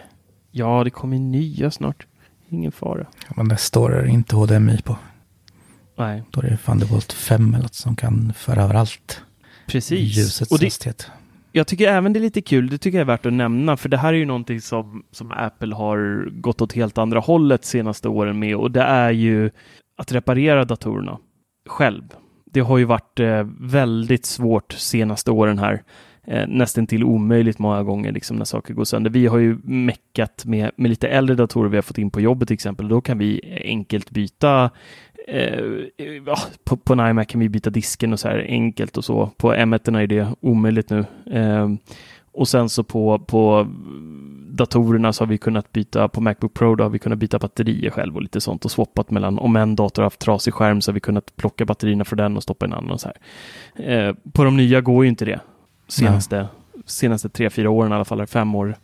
Ja, 0.50 0.84
det 0.84 0.90
kommer 0.90 1.18
nya 1.18 1.70
snart. 1.70 2.06
Ingen 2.48 2.72
fara. 2.72 3.06
Ja, 3.28 3.32
men 3.36 3.48
nästa 3.48 3.80
år 3.80 3.94
är 3.94 4.02
det 4.02 4.10
inte 4.10 4.36
HDMI 4.36 4.82
på. 4.82 4.96
Nej, 5.98 6.22
Då 6.30 6.40
är 6.40 6.50
det 6.50 6.56
Thunderbolt 6.56 7.12
5 7.12 7.54
eller 7.54 7.62
något 7.62 7.74
som 7.74 7.96
kan 7.96 8.32
föra 8.36 8.62
över 8.62 8.74
allt. 8.74 9.22
precis. 9.66 10.16
Ljusets 10.16 10.52
Och 10.52 10.58
det, 10.58 10.66
hastighet 10.66 11.10
jag 11.56 11.66
tycker 11.66 11.88
även 11.88 12.12
det 12.12 12.18
är 12.18 12.20
lite 12.20 12.42
kul, 12.42 12.68
det 12.68 12.78
tycker 12.78 12.98
jag 12.98 13.02
är 13.02 13.12
värt 13.12 13.26
att 13.26 13.32
nämna, 13.32 13.76
för 13.76 13.88
det 13.88 13.96
här 13.96 14.08
är 14.08 14.18
ju 14.18 14.24
någonting 14.24 14.60
som, 14.60 15.04
som 15.10 15.32
Apple 15.32 15.74
har 15.74 16.28
gått 16.30 16.60
åt 16.60 16.72
helt 16.72 16.98
andra 16.98 17.20
hållet 17.20 17.64
senaste 17.64 18.08
åren 18.08 18.38
med 18.38 18.56
och 18.56 18.70
det 18.70 18.82
är 18.82 19.10
ju 19.10 19.50
att 19.98 20.12
reparera 20.12 20.64
datorerna 20.64 21.18
själv. 21.68 22.02
Det 22.44 22.60
har 22.60 22.78
ju 22.78 22.84
varit 22.84 23.20
eh, 23.20 23.46
väldigt 23.60 24.26
svårt 24.26 24.72
senaste 24.72 25.30
åren 25.30 25.58
här. 25.58 25.82
Eh, 26.26 26.46
nästan 26.48 26.86
till 26.86 27.04
omöjligt 27.04 27.58
många 27.58 27.82
gånger 27.82 28.12
liksom, 28.12 28.36
när 28.36 28.44
saker 28.44 28.74
går 28.74 28.84
sönder. 28.84 29.10
Vi 29.10 29.26
har 29.26 29.38
ju 29.38 29.58
meckat 29.64 30.44
med, 30.44 30.70
med 30.76 30.88
lite 30.88 31.08
äldre 31.08 31.36
datorer 31.36 31.68
vi 31.68 31.76
har 31.76 31.82
fått 31.82 31.98
in 31.98 32.10
på 32.10 32.20
jobbet 32.20 32.48
till 32.48 32.54
exempel. 32.54 32.88
Då 32.88 33.00
kan 33.00 33.18
vi 33.18 33.60
enkelt 33.64 34.10
byta 34.10 34.70
Eh, 35.26 35.60
eh, 35.96 36.22
ja, 36.26 36.38
på, 36.64 36.76
på 36.76 36.92
en 36.92 37.00
iMac 37.00 37.26
kan 37.26 37.40
vi 37.40 37.48
byta 37.48 37.70
disken 37.70 38.12
och 38.12 38.20
så 38.20 38.28
här 38.28 38.46
enkelt 38.48 38.96
och 38.96 39.04
så. 39.04 39.30
På 39.36 39.54
M1 39.54 39.98
är 39.98 40.06
det 40.06 40.28
omöjligt 40.40 40.90
nu. 40.90 41.04
Eh, 41.30 41.68
och 42.32 42.48
sen 42.48 42.68
så 42.68 42.84
på, 42.84 43.18
på 43.18 43.66
datorerna 44.48 45.12
så 45.12 45.24
har 45.24 45.28
vi 45.28 45.38
kunnat 45.38 45.72
byta, 45.72 46.08
på 46.08 46.20
Macbook 46.20 46.54
Pro 46.54 46.74
då 46.74 46.84
har 46.84 46.90
vi 46.90 46.98
kunnat 46.98 47.18
byta 47.18 47.38
batterier 47.38 47.90
själv 47.90 48.16
och 48.16 48.22
lite 48.22 48.40
sånt 48.40 48.64
och 48.64 48.70
swappat 48.70 49.10
mellan, 49.10 49.38
om 49.38 49.56
en 49.56 49.76
dator 49.76 50.02
har 50.02 50.06
haft 50.06 50.20
trasig 50.20 50.54
skärm 50.54 50.80
så 50.80 50.90
har 50.90 50.94
vi 50.94 51.00
kunnat 51.00 51.36
plocka 51.36 51.64
batterierna 51.64 52.04
från 52.04 52.16
den 52.16 52.36
och 52.36 52.42
stoppa 52.42 52.66
i 52.66 52.68
en 52.68 52.72
annan 52.72 52.90
och 52.90 53.00
så 53.00 53.08
här. 53.08 54.08
Eh, 54.08 54.14
på 54.32 54.44
de 54.44 54.56
nya 54.56 54.80
går 54.80 55.04
ju 55.04 55.08
inte 55.08 55.24
det. 55.24 55.40
Senaste, 55.88 56.48
senaste 56.86 57.28
tre, 57.28 57.50
fyra 57.50 57.70
åren 57.70 57.92
i 57.92 57.94
alla 57.94 58.04
fall, 58.04 58.18
eller 58.18 58.26
fem 58.26 58.54
år. 58.54 58.76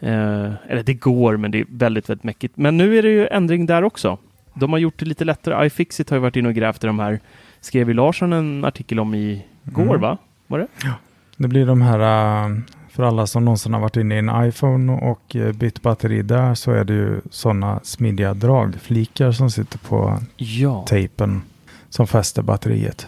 Eh, 0.00 0.52
eller 0.68 0.82
det 0.82 0.94
går, 0.94 1.36
men 1.36 1.50
det 1.50 1.60
är 1.60 1.66
väldigt, 1.68 2.10
väldigt 2.10 2.24
mäckigt. 2.24 2.56
Men 2.56 2.76
nu 2.76 2.98
är 2.98 3.02
det 3.02 3.08
ju 3.10 3.26
ändring 3.26 3.66
där 3.66 3.84
också. 3.84 4.18
De 4.60 4.72
har 4.72 4.78
gjort 4.78 4.98
det 4.98 5.04
lite 5.06 5.24
lättare. 5.24 5.66
iFixit 5.66 6.10
har 6.10 6.16
ju 6.16 6.20
varit 6.20 6.36
inne 6.36 6.48
och 6.48 6.54
grävt 6.54 6.84
i 6.84 6.86
de 6.86 6.98
här. 6.98 7.20
Skrev 7.60 7.88
ju 7.88 7.94
Larsson 7.94 8.32
en 8.32 8.64
artikel 8.64 9.00
om 9.00 9.14
i 9.14 9.44
går, 9.64 9.82
Mm. 9.82 10.00
va? 10.00 10.18
Var 10.46 10.58
det? 10.58 10.66
Det 11.36 11.48
blir 11.48 11.66
de 11.66 11.82
här, 11.82 11.98
äh, 12.48 12.56
för 12.90 13.02
alla 13.02 13.26
som 13.26 13.44
någonsin 13.44 13.72
har 13.74 13.80
varit 13.80 13.96
inne 13.96 14.14
i 14.14 14.18
en 14.18 14.48
iPhone 14.48 14.92
och 14.92 15.36
äh, 15.36 15.52
bytt 15.52 15.82
batteri 15.82 16.22
där 16.22 16.54
så 16.54 16.70
är 16.72 16.84
det 16.84 16.92
ju 16.92 17.20
sådana 17.30 17.80
smidiga 17.82 18.34
dragflikar 18.34 19.32
som 19.32 19.50
sitter 19.50 19.78
på 19.78 20.18
Ja. 20.36 20.84
tejpen 20.88 21.42
som 21.88 22.06
fäster 22.06 22.42
batteriet. 22.42 23.06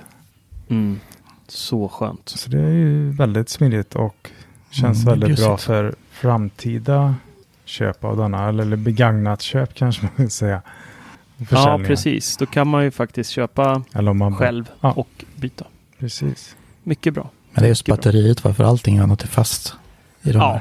Mm. 0.68 1.00
Så 1.48 1.88
skönt. 1.88 2.28
Så 2.28 2.50
det 2.50 2.58
är 2.60 2.70
ju 2.72 3.10
väldigt 3.10 3.48
smidigt 3.48 3.94
och 3.94 4.30
känns 4.70 5.06
Mm, 5.06 5.18
väldigt 5.20 5.38
bra 5.38 5.56
för 5.56 5.94
framtida 6.10 7.14
köp 7.64 8.04
av 8.04 8.16
denna, 8.16 8.48
eller 8.48 8.76
begagnat 8.76 9.42
köp 9.42 9.74
kanske 9.74 10.02
man 10.02 10.12
vill 10.16 10.30
säga. 10.30 10.62
Ja, 11.50 11.80
precis. 11.86 12.36
Då 12.36 12.46
kan 12.46 12.68
man 12.68 12.84
ju 12.84 12.90
faktiskt 12.90 13.30
köpa 13.30 13.82
Eller 13.94 14.10
om 14.10 14.18
man 14.18 14.36
själv 14.36 14.70
Ja. 14.80 14.92
och 14.92 15.24
byta. 15.36 15.64
Precis. 15.98 16.56
Mycket 16.82 17.14
bra. 17.14 17.30
Men 17.52 17.62
det 17.62 17.66
är 17.66 17.68
just 17.68 17.86
Mycket 17.88 18.02
bra. 18.02 18.10
batteriet 18.10 18.44
varför 18.44 18.64
allting 18.64 18.98
annat 18.98 19.22
är 19.22 19.26
fast 19.28 19.74
i 20.22 20.32
de 20.32 20.38
Ja. 20.38 20.48
här. 20.52 20.60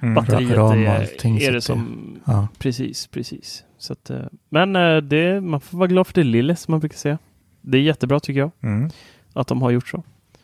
Mm. 0.00 0.14
Batteriet 0.14 0.50
Ram 0.56 0.86
och 0.86 0.92
allting 0.92 1.38
är 1.38 1.52
det 1.52 1.60
som... 1.60 1.98
Ja. 2.24 2.48
Precis, 2.58 3.06
precis. 3.06 3.64
Så 3.78 3.92
att, 3.92 4.10
eh, 4.10 4.18
men 4.48 4.76
eh, 4.76 4.96
det, 4.96 5.40
man 5.40 5.60
får 5.60 5.78
vara 5.78 5.86
glad 5.88 6.06
för 6.06 6.14
det 6.14 6.24
lille, 6.24 6.56
som 6.56 6.72
man 6.72 6.80
brukar 6.80 6.96
säga. 6.98 7.18
Det 7.60 7.78
är 7.78 7.82
jättebra 7.82 8.20
tycker 8.20 8.40
jag, 8.40 8.50
Mm. 8.62 8.90
att 9.32 9.46
de 9.46 9.62
har 9.62 9.70
gjort 9.70 9.88
så. 9.88 10.02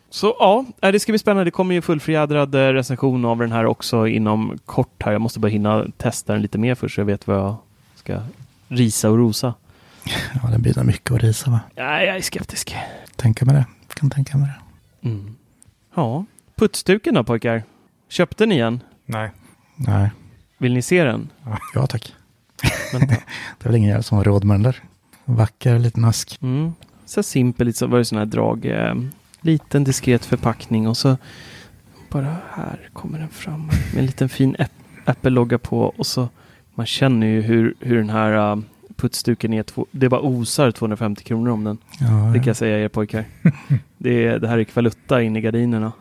Så 0.09 0.35
ja, 0.39 0.65
eh, 0.81 0.91
det 0.91 0.99
ska 0.99 1.11
bli 1.11 1.19
spännande. 1.19 1.43
Det 1.43 1.51
kommer 1.51 1.75
ju 1.75 1.81
fullfjädrad 1.81 2.55
recension 2.55 3.25
av 3.25 3.37
den 3.39 3.51
här 3.51 3.65
också 3.65 4.07
inom 4.07 4.57
kort 4.65 5.03
här. 5.03 5.11
Jag 5.11 5.21
måste 5.21 5.39
bara 5.39 5.47
hinna 5.47 5.85
testa 5.97 6.33
den 6.33 6.41
lite 6.41 6.57
mer 6.57 6.75
först 6.75 6.95
så 6.95 7.01
jag 7.01 7.05
vet 7.05 7.27
vad 7.27 7.37
jag 7.37 7.55
ska 7.95 8.19
risa 8.67 9.09
och 9.09 9.17
rosa. 9.17 9.53
Ja, 10.43 10.49
det 10.49 10.57
blir 10.59 10.75
nog 10.75 10.85
mycket 10.85 11.11
att 11.11 11.21
risa 11.23 11.51
va? 11.51 11.59
Ja, 11.75 12.01
jag 12.03 12.15
är 12.17 12.21
skeptisk. 12.21 12.75
Tänka 13.15 13.45
mig 13.45 13.55
det. 13.55 13.65
Kan 13.93 14.09
tänka 14.09 14.37
mig 14.37 14.47
det. 15.01 15.07
Mm. 15.09 15.35
Ja, 15.95 16.25
puttstuken 16.55 17.13
då 17.13 17.23
pojkar? 17.23 17.63
Köpte 18.09 18.45
ni 18.45 18.57
en? 18.59 18.79
Nej. 19.05 19.31
Nej, 19.75 20.09
Vill 20.57 20.73
ni 20.73 20.81
se 20.81 21.03
den? 21.03 21.29
ja 21.73 21.87
tack. 21.87 22.13
Det 22.91 23.13
är 23.59 23.69
väl 23.69 23.75
ingen 23.75 23.89
jävel 23.89 24.03
som 24.03 24.17
har 24.17 24.23
råd 24.23 24.43
med 24.43 24.55
den 24.55 24.63
där. 24.63 24.83
Vacker 25.25 25.79
liten 25.79 26.05
ask. 26.05 26.37
Mm. 26.41 26.73
Så 27.05 27.23
simpel, 27.23 27.67
lite 27.67 27.79
så 27.79 27.87
var 27.87 27.97
det 27.97 28.05
sån 28.05 28.17
här 28.17 28.25
drag. 28.25 28.65
Eh, 28.65 28.95
liten 29.41 29.83
diskret 29.83 30.25
förpackning 30.25 30.87
och 30.87 30.97
så 30.97 31.17
bara 32.09 32.35
här 32.51 32.89
kommer 32.93 33.19
den 33.19 33.29
fram 33.29 33.65
med 33.65 33.97
en 33.97 34.05
liten 34.05 34.29
fin 34.29 34.55
App- 34.59 34.71
Apple-logga 35.05 35.57
på 35.57 35.79
och 35.97 36.05
så 36.07 36.29
man 36.75 36.85
känner 36.85 37.27
ju 37.27 37.41
hur, 37.41 37.75
hur 37.79 37.97
den 37.97 38.09
här 38.09 38.55
uh, 38.55 38.63
puttstuken 38.95 39.53
är. 39.53 39.63
Två, 39.63 39.85
det 39.91 40.09
bara 40.09 40.21
osar 40.21 40.71
250 40.71 41.23
kronor 41.23 41.51
om 41.51 41.63
den. 41.63 41.77
Ja, 41.99 42.05
Det 42.07 42.09
kan 42.09 42.33
jag 42.33 42.47
jag 42.47 42.55
säga 42.55 42.79
er 42.79 42.87
pojkar. 42.87 43.25
Det, 43.97 44.25
är, 44.25 44.39
det 44.39 44.47
här 44.47 44.57
är 44.57 44.63
kvalutta 44.63 45.21
in 45.21 45.35
i 45.35 45.41
gardinerna. 45.41 45.91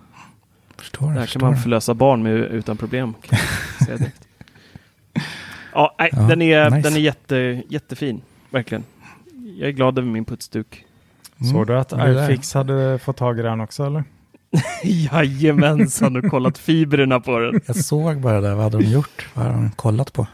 förstår 0.76 1.06
Det 1.06 1.12
här 1.12 1.16
kan 1.18 1.26
Förstår 1.26 1.40
man 1.40 1.52
det. 1.54 1.58
förlösa 1.60 1.94
barn 1.94 2.22
med 2.22 2.32
utan 2.34 2.76
problem. 2.76 3.14
Kan 3.22 3.38
jag 3.78 3.86
säga 3.86 3.96
direkt. 3.98 4.28
Ja, 5.72 5.94
nej, 5.98 6.10
Ja, 6.12 6.22
den, 6.22 6.42
är, 6.42 6.70
nice. 6.70 6.88
den 6.88 6.96
är 6.96 7.00
jätte, 7.00 7.62
jättefin. 7.68 8.20
Verkligen. 8.50 8.84
Jag 9.58 9.68
är 9.68 9.72
glad 9.72 9.98
över 9.98 10.08
min 10.08 10.24
puttstuk. 10.24 10.84
Mm. 11.40 11.52
Såg 11.52 11.66
du 11.66 11.78
att 11.78 11.92
iFix 11.92 12.54
hade 12.54 12.98
fått 12.98 13.16
tag 13.16 13.38
i 13.38 13.42
den 13.42 13.60
också 13.60 13.86
eller? 13.86 14.04
Jajamensan, 14.84 16.16
och 16.16 16.30
kollat 16.30 16.58
fibrerna 16.58 17.20
på 17.20 17.38
den. 17.38 17.60
Jag 17.66 17.76
såg 17.76 18.20
bara 18.20 18.40
det. 18.40 18.54
Vad 18.54 18.64
hade 18.64 18.78
de 18.78 18.84
gjort? 18.84 19.26
Vad 19.34 19.46
har 19.46 19.52
de 19.52 19.70
kollat 19.70 20.12
på? 20.12 20.26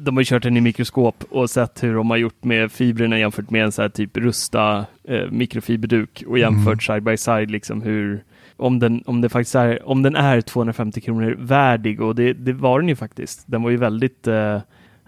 De 0.00 0.16
har 0.16 0.20
ju 0.20 0.24
kört 0.24 0.42
den 0.42 0.56
i 0.56 0.60
mikroskop 0.60 1.24
och 1.30 1.50
sett 1.50 1.82
hur 1.82 1.94
de 1.94 2.10
har 2.10 2.16
gjort 2.16 2.44
med 2.44 2.72
fibrerna 2.72 3.18
jämfört 3.18 3.50
med 3.50 3.64
en 3.64 3.72
så 3.72 3.82
här 3.82 3.88
typ 3.88 4.16
rusta 4.16 4.86
eh, 5.04 5.30
mikrofiberduk 5.30 6.24
och 6.26 6.38
jämfört 6.38 6.82
side 6.82 7.02
by 7.02 7.16
side 7.16 7.50
liksom 7.50 7.82
hur 7.82 8.24
om 8.56 8.78
den, 8.78 9.02
om 9.06 9.20
det 9.20 9.28
faktiskt 9.28 9.54
är, 9.54 9.88
om 9.88 10.02
den 10.02 10.16
är 10.16 10.40
250 10.40 11.00
kronor 11.00 11.36
värdig 11.38 12.00
och 12.00 12.14
det, 12.14 12.32
det 12.32 12.52
var 12.52 12.80
den 12.80 12.88
ju 12.88 12.96
faktiskt. 12.96 13.42
Den 13.46 13.62
var 13.62 13.70
ju 13.70 13.76
väldigt, 13.76 14.26
eh, 14.26 14.54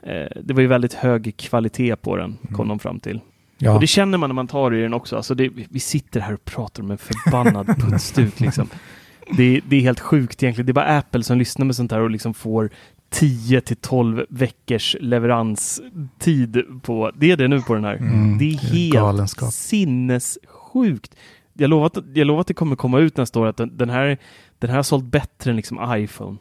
eh, 0.03 0.29
det 0.43 0.55
var 0.55 0.61
ju 0.61 0.67
väldigt 0.67 0.95
hög 0.95 1.37
kvalitet 1.37 1.97
på 1.97 2.17
den, 2.17 2.37
kom 2.53 2.69
de 2.69 2.79
fram 2.79 3.01
till. 3.01 3.21
Ja, 3.59 3.75
Och 3.75 3.81
det 3.81 3.87
känner 3.87 4.19
man 4.19 4.31
när 4.31 4.35
man 4.35 4.47
tar 4.47 4.75
i 4.75 4.83
den 4.83 4.95
också. 4.95 5.17
Alltså 5.17 5.35
det, 5.35 5.51
vi 5.71 5.81
sitter 5.81 6.21
här 6.21 6.35
och 6.35 6.45
pratar 6.45 6.83
om 6.83 6.91
en 6.91 6.99
förbannad 6.99 7.67
puttstuk. 7.79 8.41
Liksom. 8.41 8.69
Det, 9.37 9.61
det 9.69 9.77
är 9.77 9.81
helt 9.81 10.01
sjukt 10.01 10.43
egentligen. 10.43 10.67
Det 10.67 10.71
är 10.71 10.75
bara 10.75 10.99
Apple 10.99 11.23
som 11.23 11.39
lyssnar 11.39 11.67
med 11.67 11.77
sånt 11.77 11.93
här 11.93 12.01
och 12.01 12.11
liksom 12.11 12.35
får 12.35 12.71
10 13.11 13.61
till 13.61 13.77
12 13.77 14.25
veckors 14.29 14.97
leveranstid 15.01 16.63
på. 16.83 17.11
Det 17.15 17.31
är 17.31 17.37
det 17.37 17.49
nu 17.49 17.63
på 17.63 17.75
den 17.75 17.85
här. 17.85 17.95
Mm, 17.95 18.39
det 18.39 18.45
är 18.45 18.59
helt 18.59 18.95
galenskap. 18.95 19.53
sinnessjukt. 19.53 21.15
Jag 21.53 21.71
lovar, 21.71 21.87
att, 21.87 21.99
jag 22.15 22.27
lovar 22.27 22.41
att 22.41 22.47
det 22.47 22.55
kommer 22.55 22.77
komma 22.77 22.99
ut 22.99 23.17
nästa 23.17 23.41
år 23.41 23.47
att 23.47 23.57
den, 23.57 23.77
den, 23.77 23.91
här, 23.91 24.19
den 24.59 24.71
här 24.71 24.77
har 24.77 24.83
sålt 24.83 25.05
bättre 25.05 25.51
än 25.51 25.57
liksom 25.57 25.95
iPhone. 25.97 26.39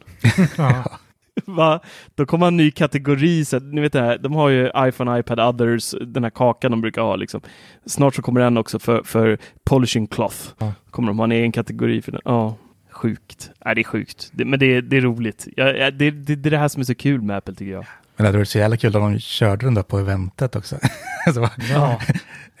Ja. 0.56 0.84
Va? 1.44 1.80
Då 2.14 2.26
kommer 2.26 2.46
en 2.46 2.56
ny 2.56 2.70
kategori, 2.70 3.44
så 3.44 3.56
att, 3.56 3.62
ni 3.62 3.80
vet 3.80 3.92
det 3.92 4.00
här, 4.00 4.18
de 4.18 4.32
har 4.32 4.48
ju 4.48 4.70
iPhone, 4.76 5.18
iPad, 5.18 5.40
others, 5.40 5.94
den 6.00 6.22
här 6.24 6.30
kakan 6.30 6.70
de 6.70 6.80
brukar 6.80 7.02
ha 7.02 7.16
liksom. 7.16 7.40
Snart 7.86 8.14
så 8.14 8.22
kommer 8.22 8.40
den 8.40 8.56
också 8.56 8.78
för, 8.78 9.02
för 9.02 9.38
polishing 9.64 10.06
cloth. 10.06 10.36
Ja. 10.58 10.72
Kommer 10.90 11.08
de 11.08 11.18
ha 11.18 11.24
en 11.24 11.32
egen 11.32 11.52
kategori 11.52 12.02
för 12.02 12.12
den. 12.12 12.20
Ja, 12.24 12.54
sjukt. 12.98 13.50
Nej, 13.64 13.74
det 13.74 13.80
är 13.80 13.84
sjukt. 13.84 14.30
Det, 14.32 14.44
men 14.44 14.58
det, 14.58 14.80
det 14.80 14.96
är 14.96 15.00
roligt. 15.00 15.48
Ja, 15.56 15.64
det, 15.90 15.90
det, 15.90 16.10
det 16.10 16.48
är 16.48 16.50
det 16.50 16.58
här 16.58 16.68
som 16.68 16.80
är 16.80 16.84
så 16.84 16.94
kul 16.94 17.22
med 17.22 17.36
Apple 17.36 17.54
tycker 17.54 17.72
jag. 17.72 17.86
men 18.16 18.24
det 18.24 18.24
hade 18.24 18.38
varit 18.38 18.48
så 18.48 18.58
jävla 18.58 18.76
kul 18.76 18.96
om 18.96 19.12
de 19.12 19.18
körde 19.20 19.66
den 19.66 19.74
där 19.74 19.82
på 19.82 19.98
eventet 19.98 20.56
också. 20.56 20.78
så 21.34 21.40
bara, 21.40 21.52
Ja. 21.70 22.00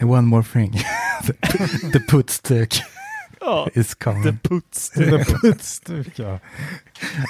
One 0.00 0.22
more 0.22 0.44
thing. 0.44 0.72
the, 1.26 1.32
the 1.92 2.00
putstick 2.00 2.82
ja. 3.40 3.68
is 3.74 3.88
The 3.88 4.04
coming. 4.04 4.26
är 4.26 5.40
puttstuk 5.40 6.18
ja. 6.18 6.38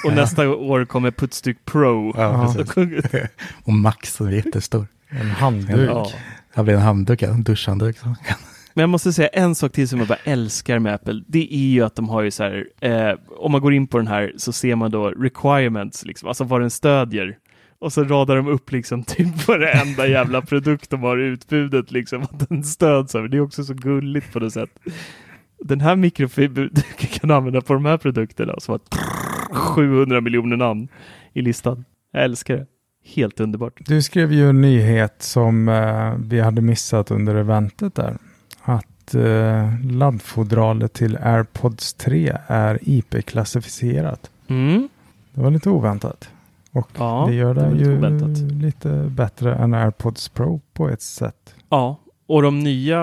Och 0.05 0.13
nästa 0.13 0.49
år 0.49 0.85
kommer 0.85 1.11
Puttstyck 1.11 1.65
Pro. 1.65 2.13
Ja. 2.17 2.55
Och 3.63 3.73
Max 3.73 4.13
som 4.13 4.27
är 4.27 4.31
jättestor. 4.31 4.87
En 5.09 5.31
handduk. 5.31 5.89
Ja. 5.89 6.11
Det 6.55 6.63
blir 6.63 6.73
en 6.73 6.81
handduk, 6.81 7.21
en 7.21 7.43
duschhandduk. 7.43 7.97
Men 8.79 8.83
jag 8.83 8.89
måste 8.89 9.13
säga 9.13 9.27
en 9.27 9.55
sak 9.55 9.71
till 9.71 9.87
som 9.87 9.99
jag 9.99 10.07
bara 10.07 10.19
älskar 10.23 10.79
med 10.79 10.93
Apple. 10.93 11.23
Det 11.27 11.53
är 11.53 11.69
ju 11.69 11.83
att 11.83 11.95
de 11.95 12.09
har 12.09 12.21
ju 12.21 12.31
så 12.31 12.43
här, 12.43 12.67
eh, 12.79 13.13
om 13.37 13.51
man 13.51 13.61
går 13.61 13.73
in 13.73 13.87
på 13.87 13.97
den 13.97 14.07
här 14.07 14.33
så 14.37 14.51
ser 14.51 14.75
man 14.75 14.91
då 14.91 15.09
requirements, 15.09 16.05
liksom, 16.05 16.27
alltså 16.27 16.43
vad 16.43 16.61
den 16.61 16.69
stödjer. 16.69 17.37
Och 17.79 17.93
så 17.93 18.03
radar 18.03 18.35
de 18.35 18.47
upp 18.47 18.71
liksom 18.71 19.03
typ 19.03 19.47
varenda 19.47 20.07
jävla 20.07 20.41
produkt 20.41 20.89
de 20.89 21.01
har 21.01 21.17
i 21.21 21.25
utbudet, 21.25 21.91
liksom 21.91 22.21
att 22.21 22.49
den 22.49 22.63
stöds 22.63 23.15
av. 23.15 23.29
Det 23.29 23.37
är 23.37 23.41
också 23.41 23.63
så 23.63 23.73
gulligt 23.73 24.33
på 24.33 24.39
något 24.39 24.53
sätt. 24.53 24.79
Den 25.59 25.81
här 25.81 25.95
mikrofiberduken 25.95 27.09
kan 27.09 27.31
använda 27.31 27.61
på 27.61 27.73
de 27.73 27.85
här 27.85 27.97
produkterna. 27.97 28.55
Så 28.57 28.71
har 28.71 28.79
700 29.53 30.21
miljoner 30.21 30.57
namn 30.57 30.87
i 31.33 31.41
listan. 31.41 31.85
Jag 32.11 32.23
älskar 32.23 32.57
det. 32.57 32.65
Helt 33.05 33.39
underbart. 33.39 33.73
Du 33.85 34.01
skrev 34.01 34.33
ju 34.33 34.49
en 34.49 34.61
nyhet 34.61 35.15
som 35.19 35.69
eh, 35.69 36.15
vi 36.29 36.39
hade 36.39 36.61
missat 36.61 37.11
under 37.11 37.35
eventet 37.35 37.95
där. 37.95 38.17
Att 38.63 39.15
eh, 39.15 39.73
laddfodralet 39.91 40.93
till 40.93 41.17
AirPods 41.21 41.93
3 41.93 42.37
är 42.47 42.79
IP-klassificerat. 42.81 44.29
Mm. 44.47 44.89
Det 45.33 45.41
var 45.41 45.51
lite 45.51 45.69
oväntat. 45.69 46.29
Och 46.71 46.89
Ja, 46.97 47.25
det 47.27 47.33
gör 47.35 47.53
det 47.53 47.69
det, 47.69 47.77
ju 47.77 47.97
oväntat. 47.97 48.37
lite 48.61 48.89
bättre 49.09 49.55
än 49.55 49.73
AirPods 49.73 50.29
Pro 50.29 50.61
på 50.73 50.89
ett 50.89 51.01
sätt. 51.01 51.55
Ja, 51.69 51.99
och 52.27 52.41
de 52.41 52.59
nya 52.59 53.01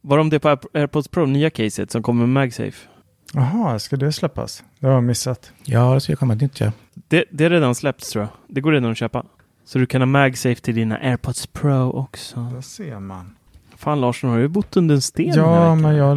Var 0.00 0.18
de 0.18 0.30
det 0.30 0.38
på 0.40 0.48
Air- 0.48 0.66
AirPods 0.74 1.08
Pro, 1.08 1.26
nya 1.26 1.50
caset 1.50 1.90
som 1.90 2.02
kommer 2.02 2.26
med 2.26 2.28
MagSafe? 2.28 2.88
Jaha, 3.34 3.78
ska 3.78 3.96
det 3.96 4.12
släppas? 4.12 4.64
Det 4.78 4.86
har 4.86 4.94
jag 4.94 5.04
missat. 5.04 5.52
Ja, 5.64 5.94
det 5.94 6.00
ska 6.00 6.16
komma 6.16 6.34
ett 6.34 6.40
nytt 6.40 6.60
ja. 6.60 6.72
Det, 6.94 7.24
det 7.30 7.44
är 7.44 7.50
redan 7.50 7.74
släppts 7.74 8.10
tror 8.10 8.22
jag. 8.24 8.30
Det 8.54 8.60
går 8.60 8.72
redan 8.72 8.90
att 8.90 8.96
köpa. 8.98 9.24
Så 9.64 9.78
du 9.78 9.86
kan 9.86 10.00
ha 10.00 10.06
MagSafe 10.06 10.54
till 10.54 10.74
dina 10.74 10.96
AirPods 10.98 11.46
Pro 11.46 11.90
också. 11.92 12.40
Där 12.54 12.60
ser 12.60 12.98
man. 13.00 13.36
Fan 13.82 14.00
Larsson, 14.00 14.30
har 14.30 14.38
du 14.38 14.48
bott 14.48 14.76
under 14.76 14.94
en 14.94 15.02
sten 15.02 15.34
Ja, 15.34 15.74
men 15.74 15.96
jag 15.96 16.16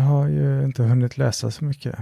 har 0.00 0.28
ju 0.28 0.64
inte 0.64 0.82
hunnit 0.82 1.18
läsa 1.18 1.50
så 1.50 1.64
mycket 1.64 1.96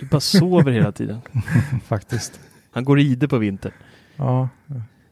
Du 0.00 0.06
bara 0.06 0.20
sover 0.20 0.72
hela 0.72 0.92
tiden. 0.92 1.20
faktiskt. 1.86 2.40
Han 2.70 2.84
går 2.84 3.00
ide 3.00 3.28
på 3.28 3.38
vintern. 3.38 3.72
Ja, 4.16 4.48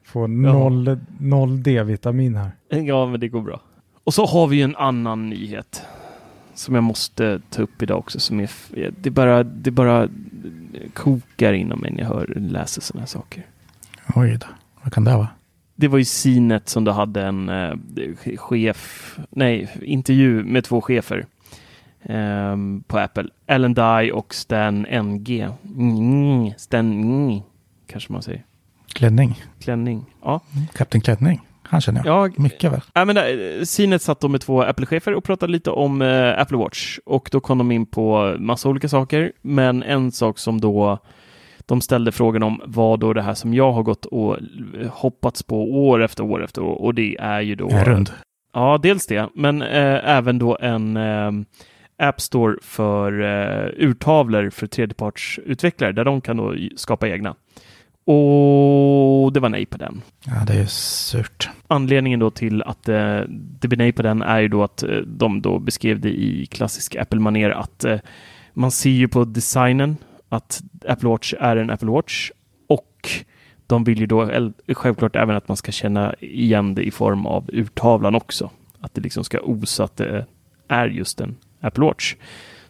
får 0.04 0.28
noll, 0.28 0.98
noll 1.18 1.62
D-vitamin 1.62 2.36
här. 2.36 2.50
Ja, 2.68 3.06
men 3.06 3.20
det 3.20 3.28
går 3.28 3.42
bra. 3.42 3.60
Och 4.04 4.14
så 4.14 4.26
har 4.26 4.46
vi 4.46 4.56
ju 4.56 4.62
en 4.62 4.76
annan 4.76 5.30
nyhet 5.30 5.82
som 6.54 6.74
jag 6.74 6.84
måste 6.84 7.40
ta 7.50 7.62
upp 7.62 7.82
idag 7.82 7.98
också. 7.98 8.20
Som 8.20 8.40
är, 8.40 8.50
det, 9.00 9.10
bara, 9.10 9.42
det 9.42 9.70
bara 9.70 10.08
kokar 10.94 11.52
inom 11.52 11.80
mig 11.80 11.90
när 11.90 12.00
jag 12.00 12.08
hör, 12.08 12.32
läser 12.36 12.80
sådana 12.80 13.00
här 13.00 13.06
saker. 13.06 13.46
Oj 14.14 14.38
då, 14.40 14.46
vad 14.82 14.92
kan 14.92 15.04
det 15.04 15.16
vara? 15.16 15.28
Det 15.76 15.88
var 15.88 15.98
ju 15.98 16.04
Cinet 16.04 16.68
som 16.68 16.84
då 16.84 16.92
hade 16.92 17.22
en 17.22 17.48
eh, 17.48 17.74
chef, 18.36 19.16
nej, 19.30 19.68
intervju 19.82 20.44
med 20.44 20.64
två 20.64 20.80
chefer 20.80 21.26
ehm, 22.02 22.82
på 22.86 22.98
Apple. 22.98 23.28
Ellen 23.46 23.74
Dye 23.74 24.12
och 24.12 24.34
Stan 24.34 24.82
NG. 24.82 25.48
Mm, 25.76 26.52
Stan 26.56 27.02
mm, 27.02 27.40
kanske 27.86 28.12
man 28.12 28.22
säger. 28.22 28.44
Klänning. 28.86 29.42
Klänning. 29.60 30.04
Ja. 30.22 30.40
Kapten 30.74 31.00
Klänning. 31.00 31.40
Han 31.62 31.80
känner 31.80 32.02
jag. 32.04 32.36
Ja, 32.36 32.42
Mycket 32.42 32.72
väl. 32.72 32.80
Ja, 32.92 33.04
men, 33.04 33.16
äh, 33.16 33.64
Cinet 33.64 34.02
satt 34.02 34.20
då 34.20 34.28
med 34.28 34.40
två 34.40 34.62
Apple-chefer 34.62 35.14
och 35.14 35.24
pratade 35.24 35.52
lite 35.52 35.70
om 35.70 36.02
eh, 36.02 36.40
Apple 36.40 36.56
Watch. 36.56 36.98
Och 37.04 37.28
då 37.32 37.40
kom 37.40 37.58
de 37.58 37.72
in 37.72 37.86
på 37.86 38.36
massa 38.38 38.68
olika 38.68 38.88
saker. 38.88 39.32
Men 39.42 39.82
en 39.82 40.12
sak 40.12 40.38
som 40.38 40.60
då 40.60 40.98
de 41.66 41.80
ställde 41.80 42.12
frågan 42.12 42.42
om 42.42 42.62
var 42.64 42.96
då 42.96 43.12
det 43.12 43.22
här 43.22 43.34
som 43.34 43.54
jag 43.54 43.72
har 43.72 43.82
gått 43.82 44.04
och 44.04 44.36
hoppats 44.90 45.42
på 45.42 45.86
år 45.86 46.02
efter 46.02 46.24
år 46.24 46.44
efter 46.44 46.62
år. 46.62 46.82
Och 46.82 46.94
det 46.94 47.16
är 47.20 47.40
ju 47.40 47.54
då... 47.54 47.68
En 47.70 47.84
rund. 47.84 48.10
Ja, 48.52 48.78
dels 48.82 49.06
det. 49.06 49.28
Men 49.34 49.62
eh, 49.62 50.10
även 50.16 50.38
då 50.38 50.58
en 50.60 50.96
eh, 50.96 51.30
App 51.98 52.20
Store 52.20 52.56
för 52.62 53.22
eh, 53.22 53.86
urtavlor 53.86 54.50
för 54.50 54.66
tredjepartsutvecklare 54.66 55.92
där 55.92 56.04
de 56.04 56.20
kan 56.20 56.36
då 56.36 56.54
skapa 56.76 57.08
egna. 57.08 57.34
Och 58.06 59.32
det 59.32 59.40
var 59.40 59.48
nej 59.48 59.66
på 59.66 59.78
den. 59.78 60.02
Ja, 60.26 60.44
det 60.46 60.54
är 60.54 60.66
surt. 60.66 61.48
Anledningen 61.66 62.20
då 62.20 62.30
till 62.30 62.62
att 62.62 62.88
eh, 62.88 63.20
det 63.28 63.68
blir 63.68 63.78
nej 63.78 63.92
på 63.92 64.02
den 64.02 64.22
är 64.22 64.40
ju 64.40 64.48
då 64.48 64.62
att 64.62 64.82
eh, 64.82 64.96
de 64.96 65.42
då 65.42 65.58
beskrev 65.58 66.00
det 66.00 66.10
i 66.10 66.46
klassisk 66.46 66.96
Apple-manér 66.96 67.50
att 67.50 67.84
eh, 67.84 67.98
man 68.54 68.70
ser 68.70 68.90
ju 68.90 69.08
på 69.08 69.24
designen 69.24 69.96
att 70.36 70.62
Apple 70.88 71.08
Watch 71.08 71.34
är 71.40 71.56
en 71.56 71.70
Apple 71.70 71.90
Watch 71.90 72.30
och 72.68 73.10
de 73.66 73.84
vill 73.84 74.00
ju 74.00 74.06
då 74.06 74.30
självklart 74.68 75.16
även 75.16 75.36
att 75.36 75.48
man 75.48 75.56
ska 75.56 75.72
känna 75.72 76.14
igen 76.20 76.74
det 76.74 76.82
i 76.82 76.90
form 76.90 77.26
av 77.26 77.50
urtavlan 77.52 78.14
också. 78.14 78.50
Att 78.80 78.94
det 78.94 79.00
liksom 79.00 79.24
ska 79.24 79.40
osa 79.40 79.84
att 79.84 79.96
det 79.96 80.26
är 80.68 80.86
just 80.86 81.20
en 81.20 81.36
Apple 81.60 81.84
Watch. 81.84 82.14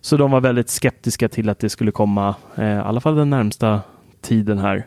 Så 0.01 0.17
de 0.17 0.31
var 0.31 0.41
väldigt 0.41 0.69
skeptiska 0.69 1.29
till 1.29 1.49
att 1.49 1.59
det 1.59 1.69
skulle 1.69 1.91
komma, 1.91 2.35
eh, 2.57 2.65
i 2.65 2.79
alla 2.79 3.01
fall 3.01 3.17
den 3.17 3.31
närmsta 3.31 3.83
tiden 4.21 4.59
här, 4.59 4.87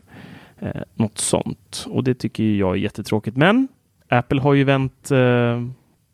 eh, 0.59 0.81
något 0.93 1.17
sånt. 1.17 1.85
Och 1.89 2.03
det 2.03 2.13
tycker 2.13 2.43
jag 2.43 2.71
är 2.71 2.79
jättetråkigt. 2.79 3.37
Men 3.37 3.67
Apple 4.09 4.41
har 4.41 4.53
ju 4.53 4.63
vänt 4.63 5.11
eh, 5.11 5.65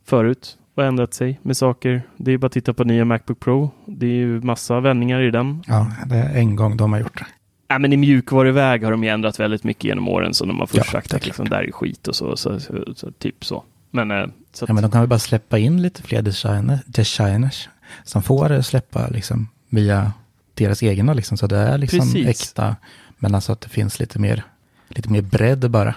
förut 0.06 0.58
och 0.76 0.84
ändrat 0.84 1.14
sig 1.14 1.40
med 1.42 1.58
saker. 1.58 2.02
Det 2.18 2.32
är 2.32 2.38
bara 2.38 2.48
att 2.48 2.52
titta 2.54 2.74
på 2.74 2.84
nya 2.84 3.06
Macbook 3.06 3.40
Pro. 3.40 3.72
Det 3.86 4.06
är 4.06 4.10
ju 4.10 4.42
massa 4.42 4.80
vändningar 4.80 5.22
i 5.22 5.32
den. 5.32 5.64
Ja, 5.68 5.92
det 6.06 6.16
är 6.16 6.36
en 6.36 6.56
gång 6.56 6.78
de 6.78 6.94
har 6.94 7.00
gjort 7.00 7.18
det. 7.18 7.26
Ja, 7.68 7.80
men 7.80 7.94
i 7.94 7.98
mjukvaruväg 7.98 8.84
har 8.84 8.92
de 8.92 9.04
ju 9.04 9.10
ändrat 9.10 9.40
väldigt 9.40 9.64
mycket 9.64 9.84
genom 9.84 10.08
åren. 10.08 10.34
Så 10.34 10.46
de 10.46 10.60
har 10.60 10.68
först 10.68 10.94
Ja, 10.94 11.20
liksom, 11.24 11.50
det 11.50 11.56
här 11.56 11.64
är 11.64 11.72
skit 11.72 12.08
och 12.08 12.16
så, 12.16 12.38
så, 12.38 12.60
så, 12.60 12.74
så 12.96 13.12
typ 13.12 13.46
så. 13.46 13.64
Men, 13.92 14.12
eh, 14.12 14.26
så 14.54 14.66
att, 14.66 14.70
Ja, 14.70 14.74
men 14.74 14.82
de 14.84 14.92
kan 14.92 15.02
väl 15.02 15.10
bara 15.10 15.20
släppa 15.20 15.58
in 15.58 15.82
lite 15.82 16.04
fler 16.04 16.22
designer, 16.22 16.80
designers 16.86 17.70
som 18.04 18.24
får 18.24 18.62
släppa 18.62 19.08
liksom 19.08 19.48
via 19.70 20.12
deras 20.54 20.84
egna 20.84 21.14
liksom. 21.14 21.38
Så 21.38 21.48
det 21.48 21.58
är 21.58 21.78
liksom 21.78 22.00
Precis. 22.00 22.28
äkta. 22.28 22.76
Men 23.18 23.36
alltså 23.36 23.52
att 23.52 23.62
det 23.62 23.70
finns 23.70 24.00
lite 24.00 24.20
mer, 24.20 24.44
lite 24.90 25.10
mer 25.10 25.22
bredd 25.22 25.72
bara. 25.72 25.96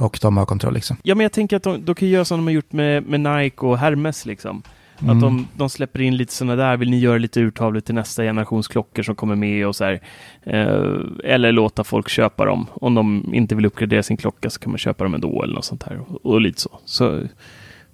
Och 0.00 0.18
de 0.22 0.36
har 0.36 0.46
kontroll 0.46 0.74
liksom. 0.74 0.96
Ja, 1.02 1.14
men 1.14 1.24
jag 1.24 1.32
tänker 1.32 1.56
att 1.56 1.62
de, 1.62 1.84
de 1.84 1.94
kan 1.94 2.08
göra 2.08 2.24
som 2.24 2.38
de 2.38 2.46
har 2.46 2.52
gjort 2.52 2.72
med, 2.72 3.02
med 3.06 3.20
Nike 3.20 3.66
och 3.66 3.78
Hermes 3.78 4.26
liksom. 4.26 4.62
Mm. 5.02 5.16
Att 5.16 5.22
de, 5.22 5.48
de 5.56 5.70
släpper 5.70 6.00
in 6.00 6.16
lite 6.16 6.32
sådana 6.32 6.56
där, 6.56 6.76
vill 6.76 6.90
ni 6.90 6.98
göra 6.98 7.18
lite 7.18 7.40
urtavlor 7.40 7.80
till 7.80 7.94
nästa 7.94 8.22
generations 8.22 8.68
klockor 8.68 9.02
som 9.02 9.14
kommer 9.14 9.34
med 9.34 9.66
och 9.66 9.76
så 9.76 9.84
här. 9.84 10.00
Eh, 10.42 10.94
eller 11.24 11.52
låta 11.52 11.84
folk 11.84 12.08
köpa 12.08 12.44
dem. 12.44 12.66
Om 12.74 12.94
de 12.94 13.34
inte 13.34 13.54
vill 13.54 13.66
uppgradera 13.66 14.02
sin 14.02 14.16
klocka 14.16 14.50
så 14.50 14.60
kan 14.60 14.72
man 14.72 14.78
köpa 14.78 15.04
dem 15.04 15.14
ändå 15.14 15.42
eller 15.42 15.54
något 15.54 15.64
sånt 15.64 15.82
här. 15.82 16.00
Och, 16.08 16.26
och 16.26 16.40
lite 16.40 16.60
så. 16.60 16.80
Så 16.84 17.22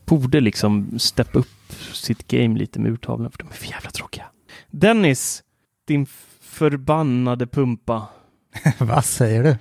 borde 0.05 0.41
liksom 0.41 0.99
steppa 0.99 1.39
upp 1.39 1.73
sitt 1.93 2.29
game 2.29 2.59
lite 2.59 2.81
med 2.81 2.93
urtavlorna 2.93 3.31
för 3.31 3.39
de 3.39 3.49
är 3.49 3.53
för 3.53 3.67
jävla 3.67 3.91
tråkiga. 3.91 4.25
Dennis, 4.71 5.43
din 5.87 6.07
förbannade 6.41 7.47
pumpa. 7.47 8.07
Vad 8.79 9.05
säger 9.05 9.43
du? 9.43 9.57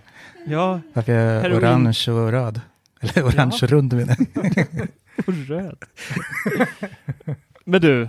Ja, 0.45 0.81
Varför 0.93 1.11
är 1.13 1.33
jag 1.35 1.41
Heroin. 1.41 1.57
orange 1.63 2.03
och 2.07 2.31
röd? 2.31 2.61
Eller 3.01 3.23
orange 3.27 3.59
och 3.63 3.69
rund 3.69 3.93
menar 3.93 4.15
jag. 4.33 4.45
och 5.27 5.33
röd. 5.33 5.77
Men 7.65 7.81
du, 7.81 8.07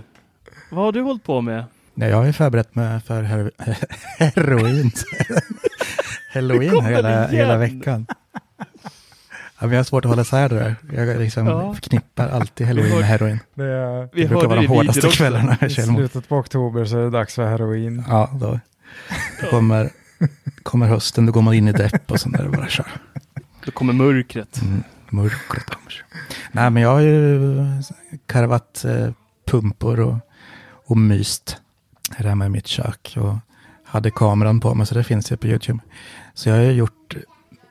vad 0.71 0.85
har 0.85 0.91
du 0.91 1.01
hållit 1.01 1.23
på 1.23 1.41
med? 1.41 1.63
Nej, 1.93 2.09
jag 2.09 2.17
har 2.17 2.25
ju 2.25 2.33
förberett 2.33 2.75
mig 2.75 2.99
för 3.01 3.23
hero 3.23 3.51
heroin. 4.19 4.91
Halloween 6.33 6.85
hela, 6.85 7.27
hela 7.27 7.57
veckan. 7.57 8.05
Ja, 9.59 9.65
men 9.67 9.71
jag 9.71 9.79
har 9.79 9.83
svårt 9.83 10.05
att 10.05 10.09
hålla 10.09 10.21
isär 10.21 10.49
det 10.49 10.55
där. 10.55 10.75
Jag 10.93 11.19
liksom 11.19 11.47
Ja. 11.47 11.73
förknippar 11.73 12.27
alltid 12.29 12.67
halloween 12.67 12.95
med 12.97 13.05
heroin. 13.07 13.39
Det 13.53 13.63
är, 13.63 14.09
Vi 14.13 14.21
Det 14.23 14.27
brukar 14.29 14.47
vara 14.47 14.61
de 14.61 14.67
hårdaste 14.67 15.07
kvällarna 15.09 15.57
i 15.61 15.69
slutet 15.69 16.29
på 16.29 16.37
oktober 16.37 16.85
så 16.85 16.97
är 16.97 17.01
det 17.03 17.09
dags 17.09 17.35
för 17.35 17.45
heroin. 17.47 18.03
Ja, 18.07 18.29
då, 18.33 18.59
då 19.41 19.47
kommer, 19.49 19.89
kommer 20.67 20.87
hösten, 20.87 21.25
då 21.25 21.31
går 21.31 21.41
man 21.41 21.53
in 21.53 21.67
i 21.67 21.71
depp 21.71 22.11
och 22.11 22.19
sånt 22.19 22.37
där 22.37 22.47
bara 22.47 22.67
kör. 22.67 22.91
Då 23.65 23.71
kommer 23.71 23.93
mörkret. 23.93 24.61
Mm, 24.61 24.83
mörkret 25.09 25.65
kommer. 25.65 26.05
Nej, 26.51 26.69
men 26.69 26.83
jag 26.83 26.89
har 26.89 26.99
ju 26.99 27.65
karvat 28.25 28.85
eh, 28.85 29.09
pumpor 29.45 29.99
och, 29.99 30.15
och 30.85 30.97
myst 30.97 31.57
här 32.11 32.25
hemma 32.25 32.45
i 32.45 32.49
mitt 32.49 32.67
kök. 32.67 33.17
Och 33.17 33.35
hade 33.83 34.11
kameran 34.11 34.59
på 34.59 34.75
mig, 34.75 34.87
så 34.87 34.95
det 34.95 35.03
finns 35.03 35.31
ju 35.31 35.37
på 35.37 35.47
YouTube. 35.47 35.79
Så 36.33 36.49
jag 36.49 36.55
har 36.55 36.63
ju 36.63 36.71
gjort 36.71 37.15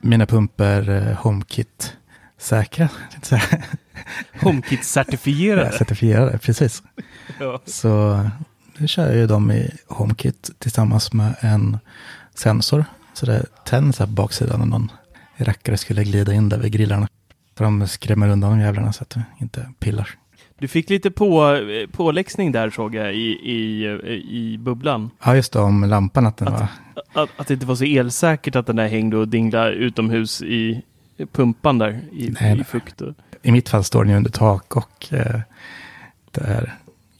mina 0.01 0.25
pumpor 0.25 0.89
eh, 0.89 1.17
HomeKit-säkra. 1.17 2.89
HomeKit-certifierade. 4.39 5.71
Certifierade, 5.71 6.37
precis. 6.37 6.83
Ja. 7.39 7.61
Så 7.65 8.23
nu 8.77 8.87
kör 8.87 9.07
jag 9.07 9.15
ju 9.15 9.27
dem 9.27 9.51
i 9.51 9.71
HomeKit 9.87 10.51
tillsammans 10.59 11.13
med 11.13 11.35
en 11.39 11.77
sensor. 12.37 12.85
Så 13.13 13.25
det 13.25 13.45
tänds 13.65 13.99
här 13.99 14.05
på 14.05 14.11
baksidan 14.11 14.61
om 14.61 14.69
någon 14.69 14.91
rackare 15.37 15.77
skulle 15.77 16.03
glida 16.03 16.33
in 16.33 16.49
där 16.49 16.57
vid 16.57 16.71
grillarna. 16.71 17.07
Så 17.57 17.63
de 17.63 17.87
skrämmer 17.87 18.29
undan 18.29 18.51
de 18.51 18.59
jävlarna 18.59 18.93
så 18.93 19.03
att 19.03 19.09
det 19.09 19.23
inte 19.41 19.69
pillar. 19.79 20.09
Du 20.59 20.67
fick 20.67 20.89
lite 20.89 21.11
på, 21.11 21.53
eh, 21.53 21.89
påläxning 21.89 22.51
där 22.51 22.69
såg 22.69 22.95
jag 22.95 23.15
i, 23.15 23.27
i, 23.27 23.85
i 24.29 24.57
bubblan. 24.57 25.09
Ja, 25.25 25.35
just 25.35 25.53
det, 25.53 25.59
om 25.59 25.83
lampan 25.83 26.25
att 26.25 26.37
den 26.37 26.51
var... 26.51 26.67
Att, 27.13 27.29
att 27.37 27.47
det 27.47 27.53
inte 27.53 27.65
var 27.65 27.75
så 27.75 27.83
elsäkert 27.83 28.55
att 28.55 28.65
den 28.65 28.75
där 28.75 28.87
hängde 28.87 29.17
och 29.17 29.27
dinglade 29.27 29.71
utomhus 29.71 30.41
i 30.41 30.81
pumpan 31.31 31.77
där 31.77 32.01
i, 32.11 32.35
Nej, 32.41 32.59
i 32.59 32.63
fukt. 32.63 33.01
Och, 33.01 33.13
I 33.41 33.51
mitt 33.51 33.69
fall 33.69 33.83
står 33.83 34.03
den 34.03 34.11
ju 34.11 34.17
under 34.17 34.31
tak 34.31 34.75
och 34.77 35.13
eh, 35.13 35.39
det 36.31 36.41
är 36.41 36.75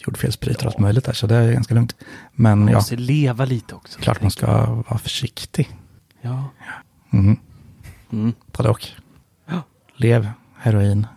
jordfelsbrytare 0.08 0.68
och 0.68 0.74
allt 0.74 0.80
möjligt 0.80 1.06
där, 1.06 1.14
så 1.14 1.28
det 1.28 1.36
är 1.36 1.54
ganska 1.54 1.74
lugnt. 1.74 1.96
Men 2.32 2.60
man 2.60 2.68
ja, 2.68 2.78
måste 2.78 2.96
leva 2.96 3.46
lite 3.46 3.76
också. 3.76 4.00
klart 4.00 4.22
man 4.22 4.32
ska 4.32 4.66
vara 4.66 4.98
försiktig. 4.98 5.70
Ja. 6.22 6.50
Mm. 7.14 7.40
Mm. 8.12 8.34
Både 8.58 8.70
och. 8.70 8.88
Ja. 9.46 9.62
Lev, 9.96 10.30
heroin, 10.58 11.08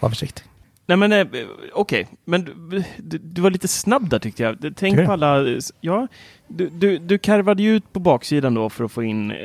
var 0.00 0.08
försiktig. 0.08 0.44
Nej 0.86 0.96
men 0.96 1.12
eh, 1.12 1.26
okej, 1.72 2.08
men 2.24 2.44
du, 2.44 2.84
du, 2.98 3.18
du 3.18 3.42
var 3.42 3.50
lite 3.50 3.68
snabb 3.68 4.08
där 4.08 4.18
tyckte 4.18 4.42
jag. 4.42 4.72
Tänk 4.76 5.06
på 5.06 5.12
alla, 5.12 5.44
ja, 5.80 6.08
du, 6.48 6.68
du, 6.68 6.98
du 6.98 7.18
karvade 7.18 7.62
ju 7.62 7.76
ut 7.76 7.92
på 7.92 8.00
baksidan 8.00 8.54
då 8.54 8.70
för 8.70 8.84
att 8.84 8.92
få 8.92 9.02
in 9.02 9.30
eh, 9.30 9.36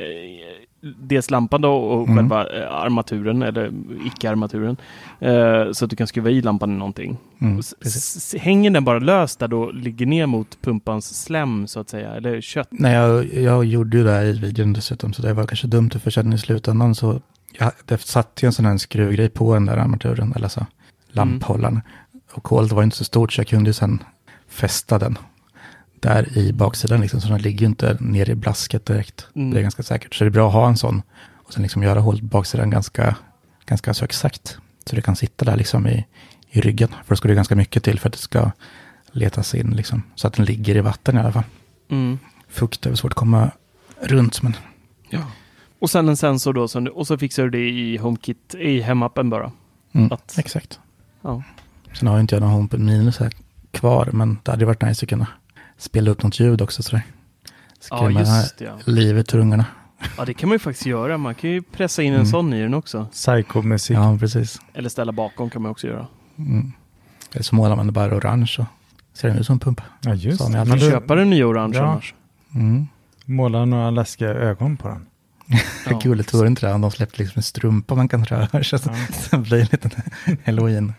dels 0.80 1.30
lampan 1.30 1.60
då 1.60 1.72
och 1.74 2.08
Mm. 2.08 2.16
själva 2.16 2.46
eh, 2.62 2.74
armaturen 2.74 3.42
eller 3.42 3.72
icke-armaturen. 4.06 4.76
Eh, 5.20 5.72
så 5.72 5.84
att 5.84 5.90
du 5.90 5.96
kan 5.96 6.06
skruva 6.06 6.30
i 6.30 6.42
lampan 6.42 6.70
i 6.72 6.76
någonting. 6.76 7.16
Mm, 7.40 7.60
hänger 8.38 8.70
den 8.70 8.84
bara 8.84 8.98
löst 8.98 9.38
där 9.38 9.48
då, 9.48 9.70
ligger 9.70 10.06
ner 10.06 10.26
mot 10.26 10.58
pumpans 10.62 11.22
slem 11.22 11.66
så 11.66 11.80
att 11.80 11.88
säga, 11.88 12.10
eller 12.14 12.40
kött? 12.40 12.68
Nej, 12.70 12.92
jag, 12.94 13.34
jag 13.34 13.64
gjorde 13.64 13.96
ju 13.96 14.04
det 14.04 14.10
här 14.12 14.24
i 14.24 14.32
videon 14.32 14.72
dessutom, 14.72 15.12
så 15.12 15.22
det 15.22 15.32
var 15.32 15.46
kanske 15.46 15.66
dumt 15.66 15.90
för 16.02 16.10
sen 16.10 16.32
i 16.32 16.38
slutändan 16.38 16.94
så, 16.94 17.20
ja, 17.58 17.72
det 17.84 18.00
satt 18.00 18.38
ju 18.42 18.46
en 18.46 18.52
sån 18.52 18.64
här 18.64 18.76
skruvgrej 18.76 19.28
på 19.28 19.54
den 19.54 19.66
där 19.66 19.76
armaturen, 19.76 20.32
eller 20.36 20.48
så, 20.48 20.66
lamphållaren. 21.08 21.80
och 22.32 22.48
hålet 22.48 22.72
var 22.72 22.82
inte 22.82 22.96
så 22.96 23.04
stort 23.04 23.32
så 23.32 23.40
jag 23.40 23.46
kunde 23.48 23.70
ju 23.70 23.74
sen 23.74 24.02
fästa 24.48 24.98
den 24.98 25.18
där 26.02 26.38
i 26.38 26.52
baksidan 26.52 27.00
liksom. 27.00 27.20
Så 27.20 27.28
den 27.28 27.42
ligger 27.42 27.60
ju 27.60 27.66
inte 27.66 27.96
ner 28.00 28.30
i 28.30 28.34
blasket 28.34 28.86
direkt. 28.86 29.26
Mm. 29.34 29.50
Det 29.50 29.58
är 29.60 29.62
ganska 29.62 29.82
säkert. 29.82 30.14
Så 30.14 30.24
det 30.24 30.28
är 30.28 30.32
bra 30.32 30.46
att 30.48 30.52
ha 30.54 30.68
en 30.68 30.76
sån. 30.76 31.02
Och 31.34 31.52
sen 31.52 31.62
liksom 31.62 31.82
göra 31.82 32.00
hålet 32.00 32.20
på 32.20 32.26
baksidan 32.26 32.70
ganska, 32.70 33.16
ganska 33.66 33.94
så 33.94 34.04
exakt. 34.04 34.58
Så 34.86 34.96
det 34.96 35.02
kan 35.02 35.16
sitta 35.16 35.44
där 35.44 35.56
liksom 35.56 35.86
i, 35.86 36.06
i 36.50 36.60
ryggen. 36.60 36.88
För 36.88 37.08
då 37.08 37.16
ska 37.16 37.28
det 37.28 37.34
ganska 37.34 37.56
mycket 37.56 37.84
till 37.84 37.98
för 38.00 38.08
att 38.08 38.12
det 38.12 38.18
ska 38.18 38.50
letas 39.12 39.54
in 39.54 39.70
liksom. 39.70 40.02
Så 40.14 40.26
att 40.26 40.32
den 40.34 40.44
ligger 40.44 40.76
i 40.76 40.80
vatten 40.80 41.16
i 41.16 41.20
alla 41.20 41.32
fall. 41.32 41.44
Mm. 41.90 42.18
Fukt 42.48 42.86
är 42.86 42.94
svårt 42.94 43.12
att 43.12 43.16
komma 43.18 43.50
runt. 44.00 44.42
Men 44.42 44.56
Ja. 45.10 45.20
Och 45.80 45.90
sen 45.90 46.08
en 46.08 46.16
sensor 46.16 46.52
då, 46.52 46.90
och 46.94 47.06
så 47.06 47.18
fixar 47.18 47.42
du 47.42 47.50
det 47.50 47.68
i 47.70 47.96
HomeKit, 47.96 48.54
i 48.54 48.80
hemappen 48.80 49.30
bara. 49.30 49.52
mm, 49.92 50.12
Att- 50.12 50.38
exakt. 50.38 50.80
Ja. 51.22 51.42
Sen 51.92 52.08
har 52.08 52.14
ju 52.16 52.20
inte 52.20 52.34
jag 52.34 52.40
någon 52.42 52.50
HomePod 52.50 52.80
Mini 52.80 53.12
så 53.12 53.24
här 53.24 53.32
kvar. 53.70 54.08
Men 54.12 54.38
det 54.42 54.50
hade 54.50 54.64
varit 54.64 54.82
nice 54.82 55.04
att 55.04 55.08
kunna 55.10 55.26
spela 55.78 56.10
upp 56.10 56.22
något 56.22 56.40
ljud 56.40 56.62
också. 56.62 56.82
Sådär. 56.82 57.02
Ja, 57.90 57.96
Skrämma 57.98 58.20
just 58.20 58.58
det. 58.58 58.64
Ja. 58.64 58.78
livet 58.84 59.34
ur 59.34 59.38
ungarna. 59.38 59.64
ja, 60.18 60.24
det 60.24 60.34
kan 60.34 60.48
man 60.48 60.54
ju 60.54 60.58
faktiskt 60.58 60.86
göra. 60.86 61.18
Man 61.18 61.34
kan 61.34 61.50
ju 61.50 61.62
pressa 61.62 62.02
in 62.02 62.12
en 62.12 62.14
Mm. 62.20 62.26
sån 62.26 62.52
i 62.54 62.62
den 62.62 62.74
också. 62.74 63.06
Psycho-musik. 63.12 63.96
Ja, 63.96 64.16
precis. 64.20 64.60
Eller 64.74 64.88
ställa 64.88 65.12
bakom 65.12 65.50
kan 65.50 65.62
man 65.62 65.70
också 65.70 65.86
göra. 65.86 66.06
Mm. 66.38 66.72
Eller 67.32 67.42
så 67.42 67.54
målar 67.54 67.76
man 67.76 67.86
det 67.86 67.92
bara 67.92 68.16
orange 68.16 68.54
och 68.58 68.64
ser 69.18 69.28
den 69.28 69.38
ut 69.38 69.46
som 69.46 69.52
en 69.52 69.60
pumpa. 69.60 69.82
Ja, 70.00 70.14
just 70.14 70.38
Så 70.38 70.48
det. 70.48 70.64
Man 70.64 70.78
du, 70.78 70.90
köpa 70.90 71.14
den 71.14 71.30
nya 71.30 71.46
orange 71.46 71.76
Ja. 71.76 71.82
annars. 71.86 72.14
Mm. 72.54 72.86
måla 73.24 73.64
några 73.64 73.90
läskiga 73.90 74.28
ögon 74.28 74.76
på 74.76 74.88
den. 74.88 75.06
Ja. 75.90 75.98
Gulligt 76.02 76.34
vore 76.34 76.46
inte 76.46 76.66
det 76.66 76.72
om 76.72 76.80
de 76.80 76.90
släppte 76.90 77.18
liksom 77.22 77.38
en 77.38 77.42
strumpa 77.42 77.94
man 77.94 78.08
kan 78.08 78.24
röra. 78.24 78.64
Så 78.64 78.76
Ja. 78.86 78.92
det 79.30 79.36
blir 79.38 79.60
en 79.60 79.66
liten 79.72 79.90
halloween. 80.44 80.92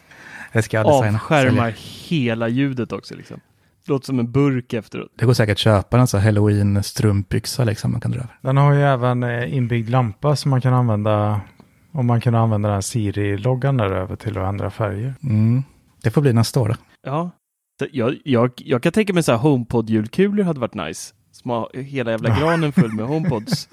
Det 0.53 0.61
ska 0.61 0.77
jag 0.77 0.85
designa. 0.85 1.17
Avskärmar 1.19 1.75
hela 2.09 2.47
ljudet 2.47 2.91
också 2.91 3.15
liksom. 3.15 3.39
Låter 3.87 4.05
som 4.05 4.19
en 4.19 4.31
burk 4.31 4.73
efteråt. 4.73 5.11
Det 5.15 5.25
går 5.25 5.33
säkert 5.33 5.53
att 5.53 5.57
köpa 5.57 5.99
en 5.99 6.07
sån 6.07 6.19
här 6.19 6.27
halloween 6.27 6.83
strumpbyxa 6.83 7.63
liksom 7.63 7.91
man 7.91 8.01
kan 8.01 8.11
dra 8.11 8.19
över. 8.19 8.37
Den 8.41 8.57
har 8.57 8.73
ju 8.73 8.81
även 8.81 9.23
eh, 9.23 9.55
inbyggd 9.55 9.89
lampa 9.89 10.35
som 10.35 10.51
man 10.51 10.61
kan 10.61 10.73
använda 10.73 11.41
om 11.91 12.05
man 12.05 12.21
kan 12.21 12.35
använda 12.35 12.69
den 12.69 12.75
här 12.75 12.81
Siri-loggan 12.81 13.77
där 13.77 13.91
över 13.91 14.15
till 14.15 14.37
att 14.37 14.47
ändra 14.49 14.69
färger. 14.69 15.13
Mm. 15.23 15.63
Det 16.03 16.11
får 16.11 16.21
bli 16.21 16.33
nästa 16.33 16.59
år 16.59 16.67
då. 16.67 16.75
Ja. 17.03 17.31
Jag, 17.91 18.17
jag, 18.23 18.51
jag 18.55 18.83
kan 18.83 18.91
tänka 18.91 19.13
mig 19.13 19.23
så 19.23 19.31
här 19.31 19.39
HomePod-julkulor 19.39 20.43
hade 20.43 20.59
varit 20.59 20.73
nice. 20.73 21.13
Som 21.41 21.51
har 21.51 21.69
hela 21.73 22.11
jävla 22.11 22.39
granen 22.39 22.71
full 22.71 22.93
med 22.93 23.05
HomePods. 23.05 23.69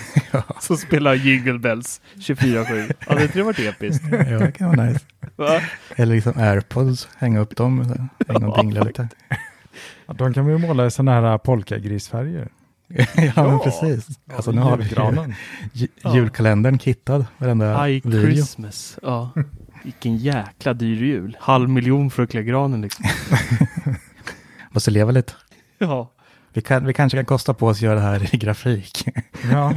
Som 0.60 0.76
spelar 0.76 1.14
Jingle 1.14 1.58
Bells 1.58 2.00
24-7. 2.16 2.92
Ja, 3.08 3.14
det 3.14 3.20
hade 3.26 3.42
varit 3.42 3.58
episkt. 3.58 4.04
Ja, 4.10 4.38
det 4.38 4.52
kan 4.52 4.76
vara 4.76 4.86
nice. 4.86 5.00
Va? 5.36 5.60
Eller 5.96 6.14
liksom 6.14 6.32
airpods, 6.36 7.08
hänga 7.18 7.40
upp 7.40 7.56
dem, 7.56 8.08
hänga 8.28 8.48
och 8.48 8.58
dingla 8.62 8.82
lite. 8.82 9.08
Ja, 10.06 10.14
de 10.14 10.34
kan 10.34 10.46
vi 10.46 10.58
måla 10.58 10.86
i 10.86 10.90
sådana 10.90 11.12
här 11.30 11.38
polkagrisfärger. 11.38 12.48
ja, 13.36 13.48
men 13.48 13.58
precis. 13.58 14.06
Alltså 14.34 14.50
nu 14.52 14.60
har 14.60 14.76
vi 14.76 14.84
ju- 14.84 15.88
Ja. 16.02 16.14
julkalendern 16.14 16.78
kittad, 16.78 17.26
varenda 17.38 17.88
I 17.88 18.00
video. 18.04 18.22
Christmas. 18.22 18.98
Ja. 19.02 19.30
Vilken 19.84 20.16
jäkla 20.16 20.74
dyr 20.74 21.02
jul. 21.04 21.36
Halv 21.40 21.68
miljon 21.68 22.10
för 22.10 22.22
att 22.22 22.30
klä 22.30 22.42
granen 22.42 22.80
liksom. 22.80 23.04
Måste 24.70 24.90
leva 24.90 25.10
lite. 25.10 25.32
Ja. 25.78 26.10
Vi, 26.52 26.60
kan, 26.60 26.86
vi 26.86 26.92
kanske 26.92 27.18
kan 27.18 27.24
kosta 27.24 27.54
på 27.54 27.66
oss 27.66 27.76
att 27.78 27.82
göra 27.82 27.94
det 27.94 28.00
här 28.00 28.34
i 28.34 28.38
grafik. 28.38 29.08
Ja, 29.52 29.74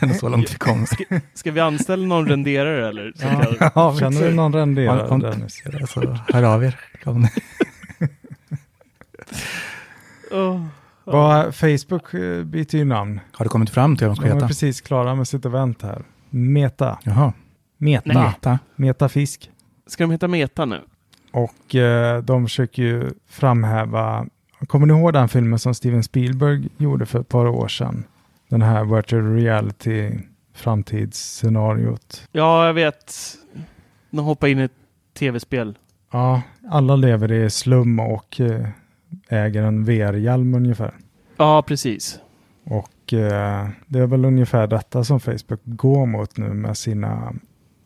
Det 0.00 0.02
är 0.06 0.12
så 0.14 0.28
långt 0.28 0.54
vi 0.54 0.58
kommer. 0.58 0.86
Ska, 0.86 1.04
ska 1.34 1.50
vi 1.50 1.60
anställa 1.60 2.06
någon 2.06 2.28
renderare 2.28 2.88
eller? 2.88 3.12
Så 3.16 3.24
Ja. 3.26 3.44
kan- 3.58 3.70
Ja, 3.74 3.96
känner 3.98 4.20
du 4.28 4.34
någon 4.34 4.52
renderare 4.54 5.02
Om- 5.06 5.12
om- 5.12 5.20
Dennis? 5.20 5.62
Alltså, 5.80 6.18
hör 6.32 6.42
av 6.42 6.64
er. 6.64 6.78
Om 7.04 7.20
ni- 7.20 7.28
Åh. 10.30 10.64
Vad, 11.04 11.54
Facebook 11.54 12.14
eh, 12.14 12.44
byter 12.44 12.74
ju 12.76 12.84
namn. 12.84 13.20
Har 13.32 13.44
du 13.44 13.48
kommit 13.48 13.70
fram 13.70 13.96
till 13.96 14.06
vad 14.06 14.16
de 14.16 14.20
De 14.20 14.26
ska 14.26 14.30
är 14.30 14.34
heta? 14.34 14.46
precis 14.48 14.80
klara 14.80 15.14
med 15.14 15.28
sitt 15.28 15.44
event 15.44 15.82
här. 15.82 16.02
Meta. 16.30 16.98
Jaha. 17.02 17.32
Meta. 17.78 18.12
Nej. 18.12 18.22
Meta. 18.26 18.58
Metafisk. 18.76 19.50
Ska 19.86 20.04
de 20.04 20.10
heta 20.10 20.28
Meta 20.28 20.64
nu? 20.64 20.80
Och 21.32 21.74
eh, 21.74 22.22
de 22.22 22.44
försöker 22.46 22.82
ju 22.82 23.10
framhäva, 23.30 24.26
kommer 24.66 24.86
ni 24.86 24.92
ihåg 24.92 25.12
den 25.12 25.28
filmen 25.28 25.58
som 25.58 25.74
Steven 25.74 26.02
Spielberg 26.02 26.68
gjorde 26.76 27.06
för 27.06 27.20
ett 27.20 27.28
par 27.28 27.46
år 27.46 27.68
sedan? 27.68 28.04
Den 28.48 28.62
här 28.62 28.84
virtual 28.84 29.34
reality 29.34 30.10
framtidsscenariot. 30.54 32.28
Ja, 32.32 32.66
jag 32.66 32.74
vet. 32.74 33.14
De 34.10 34.24
hoppar 34.24 34.48
in 34.48 34.58
i 34.58 34.62
ett 34.62 34.72
tv-spel. 35.18 35.78
Ja, 36.12 36.42
alla 36.70 36.96
lever 36.96 37.32
i 37.32 37.50
slum 37.50 38.00
och 38.00 38.40
eh, 38.40 38.68
äger 39.28 39.62
en 39.62 39.84
VR-hjälm 39.84 40.54
ungefär. 40.54 40.94
Ja, 41.36 41.62
precis. 41.62 42.18
Och 42.64 43.12
eh, 43.12 43.68
det 43.86 43.98
är 43.98 44.06
väl 44.06 44.24
ungefär 44.24 44.66
detta 44.66 45.04
som 45.04 45.20
Facebook 45.20 45.60
går 45.64 46.06
mot 46.06 46.36
nu 46.36 46.54
med 46.54 46.76
sina 46.76 47.34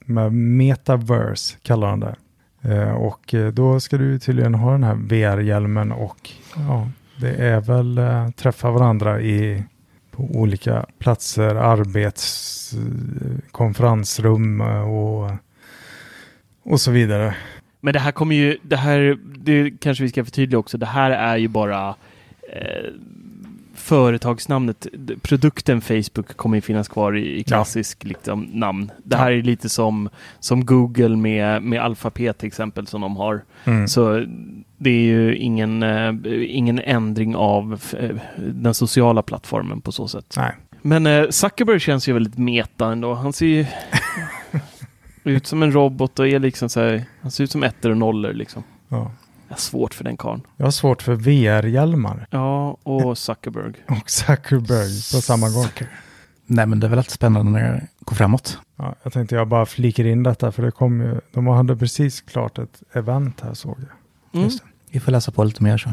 med 0.04 0.32
metaverse 0.32 1.56
kallar 1.62 1.90
de 1.90 2.00
det. 2.00 2.16
Eh, 2.68 2.92
och 2.92 3.34
eh, 3.34 3.52
då 3.52 3.80
ska 3.80 3.98
du 3.98 4.18
tydligen 4.18 4.54
ha 4.54 4.72
den 4.72 4.84
här 4.84 4.94
VR-hjälmen 4.94 5.92
och 5.92 6.30
ja, 6.56 6.88
det 7.20 7.34
är 7.34 7.60
väl 7.60 7.98
eh, 7.98 8.30
träffa 8.30 8.70
varandra 8.70 9.20
i 9.20 9.64
på 10.10 10.22
olika 10.22 10.86
platser, 10.98 11.54
arbets, 11.54 12.74
konferensrum 13.50 14.60
och, 14.60 15.30
och 16.62 16.80
så 16.80 16.90
vidare. 16.90 17.34
Men 17.80 17.92
det 17.92 18.00
här 18.00 18.12
kommer 18.12 18.36
ju, 18.36 18.58
det 18.62 18.76
här, 18.76 19.18
det 19.36 19.70
kanske 19.80 20.04
vi 20.04 20.10
ska 20.10 20.24
förtydliga 20.24 20.58
också, 20.58 20.78
det 20.78 20.86
här 20.86 21.10
är 21.10 21.36
ju 21.36 21.48
bara 21.48 21.88
eh, 22.52 22.92
företagsnamnet. 23.88 24.86
Produkten 25.22 25.80
Facebook 25.80 26.36
kommer 26.36 26.56
ju 26.56 26.60
finnas 26.60 26.88
kvar 26.88 27.16
i, 27.16 27.38
i 27.38 27.44
klassisk 27.44 28.04
liksom, 28.04 28.42
namn. 28.52 28.90
Det 29.04 29.16
här 29.16 29.32
är 29.32 29.42
lite 29.42 29.68
som, 29.68 30.08
som 30.40 30.66
Google 30.66 31.16
med, 31.16 31.62
med 31.62 31.80
Alphabet 31.80 32.38
till 32.38 32.46
exempel 32.46 32.86
som 32.86 33.00
de 33.00 33.16
har. 33.16 33.44
Mm. 33.64 33.88
Så 33.88 34.24
det 34.78 34.90
är 34.90 35.02
ju 35.02 35.36
ingen, 35.36 35.82
eh, 35.82 36.14
ingen 36.46 36.78
ändring 36.78 37.36
av 37.36 37.80
eh, 37.98 38.16
den 38.36 38.74
sociala 38.74 39.22
plattformen 39.22 39.80
på 39.80 39.92
så 39.92 40.08
sätt. 40.08 40.34
Nej. 40.36 40.52
Men 40.82 41.06
eh, 41.06 41.28
Zuckerberg 41.28 41.80
känns 41.80 42.08
ju 42.08 42.12
väldigt 42.12 42.38
meta 42.38 42.92
ändå. 42.92 43.14
Han 43.14 43.32
ser 43.32 43.46
ju 43.46 43.66
ut 45.24 45.46
som 45.46 45.62
en 45.62 45.72
robot 45.72 46.18
och 46.18 46.28
är 46.28 46.38
liksom 46.38 46.68
så 46.68 46.80
här, 46.80 47.04
han 47.20 47.30
ser 47.30 47.44
ut 47.44 47.50
som 47.50 47.62
ettor 47.62 47.90
och 47.90 47.96
nollor 47.96 48.32
liksom. 48.32 48.62
Ja. 48.88 49.10
Jag 49.48 49.54
har 49.54 49.58
svårt 49.58 49.94
för 49.94 50.04
den 50.04 50.16
karln. 50.16 50.42
Jag 50.56 50.66
har 50.66 50.70
svårt 50.70 51.02
för 51.02 51.14
VR-hjälmar 51.14 52.26
Ja, 52.30 52.76
och 52.82 53.18
Zuckerberg. 53.28 53.72
och 53.88 54.10
Zuckerberg 54.10 54.88
på 55.14 55.20
samma 55.22 55.50
gång. 55.50 55.66
Nej, 56.46 56.66
men 56.66 56.80
det 56.80 56.86
är 56.86 56.88
väl 56.88 56.98
alltid 56.98 57.12
spännande 57.12 57.52
när 57.52 57.72
det 57.72 57.86
går 58.00 58.16
framåt. 58.16 58.58
Ja, 58.76 58.94
jag 59.02 59.12
tänkte 59.12 59.34
jag 59.34 59.48
bara 59.48 59.66
flikar 59.66 60.04
in 60.06 60.22
detta 60.22 60.52
för 60.52 60.62
det 60.62 60.70
kom 60.70 61.00
ju, 61.00 61.20
de 61.32 61.46
hade 61.46 61.76
precis 61.76 62.20
klart 62.20 62.58
ett 62.58 62.82
event 62.92 63.40
här 63.40 63.54
såg 63.54 63.78
jag. 63.78 63.88
Mm. 64.34 64.44
Just 64.44 64.62
det. 64.62 64.68
Vi 64.90 65.00
får 65.00 65.12
läsa 65.12 65.30
på 65.32 65.44
lite 65.44 65.62
mer 65.62 65.78
så. 65.78 65.92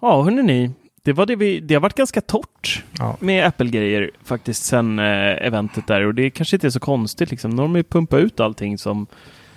Ja, 0.00 0.22
hörni 0.22 0.42
ni. 0.42 0.70
Det, 1.02 1.12
var 1.12 1.26
det, 1.26 1.36
vi, 1.36 1.60
det 1.60 1.74
har 1.74 1.80
varit 1.80 1.94
ganska 1.94 2.20
torrt 2.20 2.84
Ja. 2.98 3.16
med 3.20 3.46
Apple-grejer 3.46 4.10
faktiskt 4.24 4.64
sen 4.64 4.98
eh, 4.98 5.46
eventet 5.46 5.86
där 5.86 6.06
och 6.06 6.14
det 6.14 6.30
kanske 6.30 6.56
inte 6.56 6.66
är 6.66 6.70
så 6.70 6.80
konstigt 6.80 7.30
liksom. 7.30 7.50
Nu 7.50 7.56
har 7.56 7.62
de 7.62 7.76
ju 7.76 7.82
pumpat 7.82 8.20
ut 8.20 8.40
allting 8.40 8.78
som, 8.78 9.06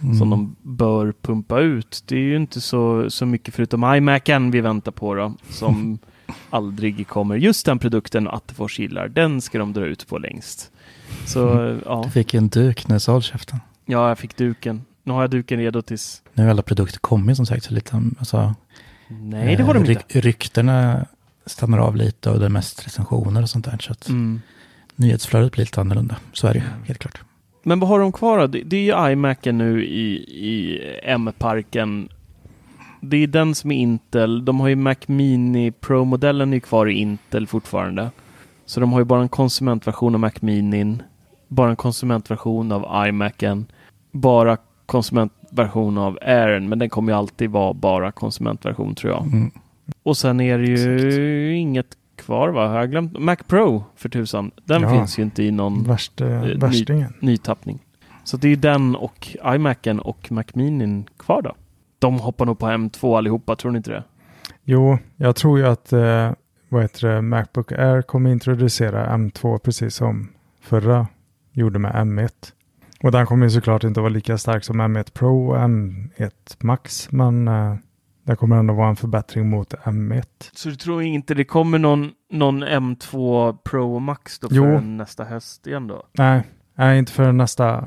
Mm. 0.01 0.17
som 0.17 0.29
de 0.29 0.55
bör 0.61 1.13
pumpa 1.21 1.59
ut. 1.59 2.03
Det 2.07 2.15
är 2.15 2.19
ju 2.19 2.35
inte 2.35 2.61
så, 2.61 3.09
så 3.09 3.25
mycket 3.25 3.53
förutom 3.53 3.83
iMacen 3.95 4.51
vi 4.51 4.61
väntar 4.61 4.91
på 4.91 5.15
då, 5.15 5.33
som 5.49 5.99
aldrig 6.49 7.07
kommer. 7.07 7.35
Just 7.35 7.65
den 7.65 7.79
produkten 7.79 8.27
Attefors 8.27 8.79
gillar, 8.79 9.07
den 9.07 9.41
ska 9.41 9.57
de 9.59 9.73
dra 9.73 9.85
ut 9.85 10.07
på 10.07 10.17
längst. 10.17 10.71
Så 11.25 11.39
ja, 11.85 12.01
Du 12.05 12.11
fick 12.11 12.33
en 12.33 12.47
duk 12.47 12.87
när 12.87 12.95
du 12.95 12.99
sa 12.99 13.21
käften. 13.21 13.59
ja, 13.85 14.07
jag 14.09 14.19
fick 14.19 14.37
duken. 14.37 14.81
Nu 15.03 15.13
har 15.13 15.21
jag 15.21 15.29
duken 15.31 15.59
redo 15.59 15.81
tills... 15.81 16.21
Nu 16.33 16.43
har 16.43 16.49
alla 16.49 16.61
produkter 16.61 16.99
kommit 16.99 17.35
som 17.37 17.45
sagt. 17.45 17.63
Så 17.63 17.73
lite, 17.73 18.01
alltså, 18.19 18.55
Nej, 19.07 19.55
det 19.55 19.63
har 19.63 19.73
de 19.73 19.83
eh, 19.83 19.89
inte. 19.89 20.03
ryk- 20.19 20.21
Ryktena 20.21 21.05
stannar 21.45 21.77
av 21.77 21.95
lite 21.95 22.29
och 22.29 22.39
det 22.39 22.45
är 22.45 22.49
mest 22.49 22.85
recensioner 22.85 23.41
och 23.41 23.49
sånt 23.49 23.65
där. 23.65 23.77
Så 23.81 23.91
att 23.91 24.09
Mm. 24.09 24.41
nyhetsflödet 24.95 25.51
blir 25.51 25.65
lite 25.65 25.81
annorlunda. 25.81 26.15
Så 26.33 26.47
är 26.47 26.53
det 26.53 26.59
ju, 26.59 26.65
helt 26.87 26.99
klart. 26.99 27.21
Men 27.67 27.79
vad 27.79 27.89
har 27.89 27.99
de 27.99 28.11
kvar 28.11 28.39
då? 28.39 28.47
Det, 28.47 28.61
det 28.61 28.77
är 28.77 29.05
ju 29.07 29.11
iMacen 29.11 29.57
nu 29.57 29.85
i, 29.85 30.15
i 30.27 30.81
M-parken. 31.03 32.09
Det 33.01 33.17
är 33.17 33.27
den 33.27 33.55
som 33.55 33.71
är 33.71 33.75
Intel. 33.75 34.45
De 34.45 34.59
har 34.59 34.67
ju 34.67 34.75
Mac 34.75 34.95
Mini 35.05 35.71
Pro-modellen 35.71 36.53
är 36.53 36.59
kvar 36.59 36.89
i 36.89 36.93
Intel 36.93 37.47
fortfarande. 37.47 38.11
Så 38.65 38.79
de 38.79 38.93
har 38.93 38.99
ju 38.99 39.05
bara 39.05 39.21
en 39.21 39.29
konsumentversion 39.29 40.15
av 40.15 40.19
Mac 40.19 40.31
Mini. 40.39 40.97
Bara 41.47 41.69
en 41.69 41.75
konsumentversion 41.75 42.71
av 42.71 43.07
iMacen. 43.07 43.65
Bara 44.11 44.57
konsumentversion 44.85 45.97
av 45.97 46.19
Airen. 46.21 46.69
Men 46.69 46.79
den 46.79 46.89
kommer 46.89 47.11
ju 47.11 47.17
alltid 47.17 47.49
vara 47.49 47.73
bara 47.73 48.11
konsumentversion 48.11 48.95
tror 48.95 49.13
jag. 49.13 49.23
Mm. 49.23 49.51
Och 50.03 50.17
sen 50.17 50.41
är 50.41 50.57
det 50.57 50.67
ju 50.67 51.57
inget 51.57 51.97
kvar 52.27 52.49
va? 52.49 52.67
Har 52.67 52.79
jag 52.79 52.91
glömt? 52.91 53.19
Mac 53.19 53.35
Pro 53.47 53.83
för 53.95 54.09
tusan. 54.09 54.51
Den 54.65 54.81
Ja. 54.81 54.89
finns 54.89 55.19
ju 55.19 55.23
inte 55.23 55.43
i 55.43 55.51
någon 55.51 55.83
Värst, 55.83 56.21
eh, 56.21 56.41
ny- 56.41 56.55
värstingen. 56.55 57.13
nytappning. 57.19 57.79
Så 58.23 58.37
det 58.37 58.47
är 58.47 58.55
den 58.55 58.95
och 58.95 59.27
iMacen 59.55 59.99
och 59.99 60.31
Mac 60.31 60.43
Mini 60.53 61.05
kvar 61.17 61.41
då. 61.41 61.55
de 61.99 62.19
hoppar 62.19 62.45
nog 62.45 62.59
på 62.59 62.65
M2 62.67 63.17
allihopa, 63.17 63.55
tror 63.55 63.71
ni 63.71 63.77
inte 63.77 63.91
det? 63.91 64.03
Jo, 64.63 64.97
jag 65.15 65.35
tror 65.35 65.59
ju 65.59 65.67
att 65.67 65.93
eh, 65.93 66.31
vad 66.69 66.81
heter 66.81 67.07
det, 67.07 67.21
Macbook 67.21 67.71
Air 67.71 68.01
kommer 68.01 68.29
introducera 68.31 69.15
M2 69.17 69.57
precis 69.57 69.95
som 69.95 70.29
förra 70.61 71.07
gjorde 71.51 71.79
med 71.79 71.91
M1. 71.95 72.29
Och 73.03 73.11
den 73.11 73.25
kommer 73.25 73.45
ju 73.45 73.49
såklart 73.49 73.83
inte 73.83 73.99
vara 73.99 74.09
lika 74.09 74.37
stark 74.37 74.63
som 74.63 74.81
M1 74.81 75.11
Pro 75.13 75.47
och 75.49 75.57
M1 75.57 76.31
Max, 76.59 77.11
men 77.11 77.47
eh, 77.47 77.75
det 78.27 78.35
kommer 78.35 78.55
ändå 78.57 78.73
vara 78.73 78.89
en 78.89 78.95
förbättring 78.95 79.49
mot 79.49 79.73
M1. 79.73 80.23
Så 80.53 80.69
du 80.69 80.75
tror 80.75 81.03
inte 81.03 81.33
det 81.33 81.43
kommer 81.45 81.79
någon, 81.79 82.11
någon 82.31 82.63
M2 82.63 83.57
Pro 83.63 83.99
Max 83.99 84.39
då 84.39 84.47
Jo. 84.51 84.63
för 84.63 84.81
nästa 84.81 85.23
höst 85.23 85.67
igen 85.67 85.87
då? 85.87 86.03
Nej, 86.13 86.41
nej 86.75 86.99
inte 86.99 87.11
förrän 87.11 87.37
nästa. 87.37 87.77
eh, 87.77 87.85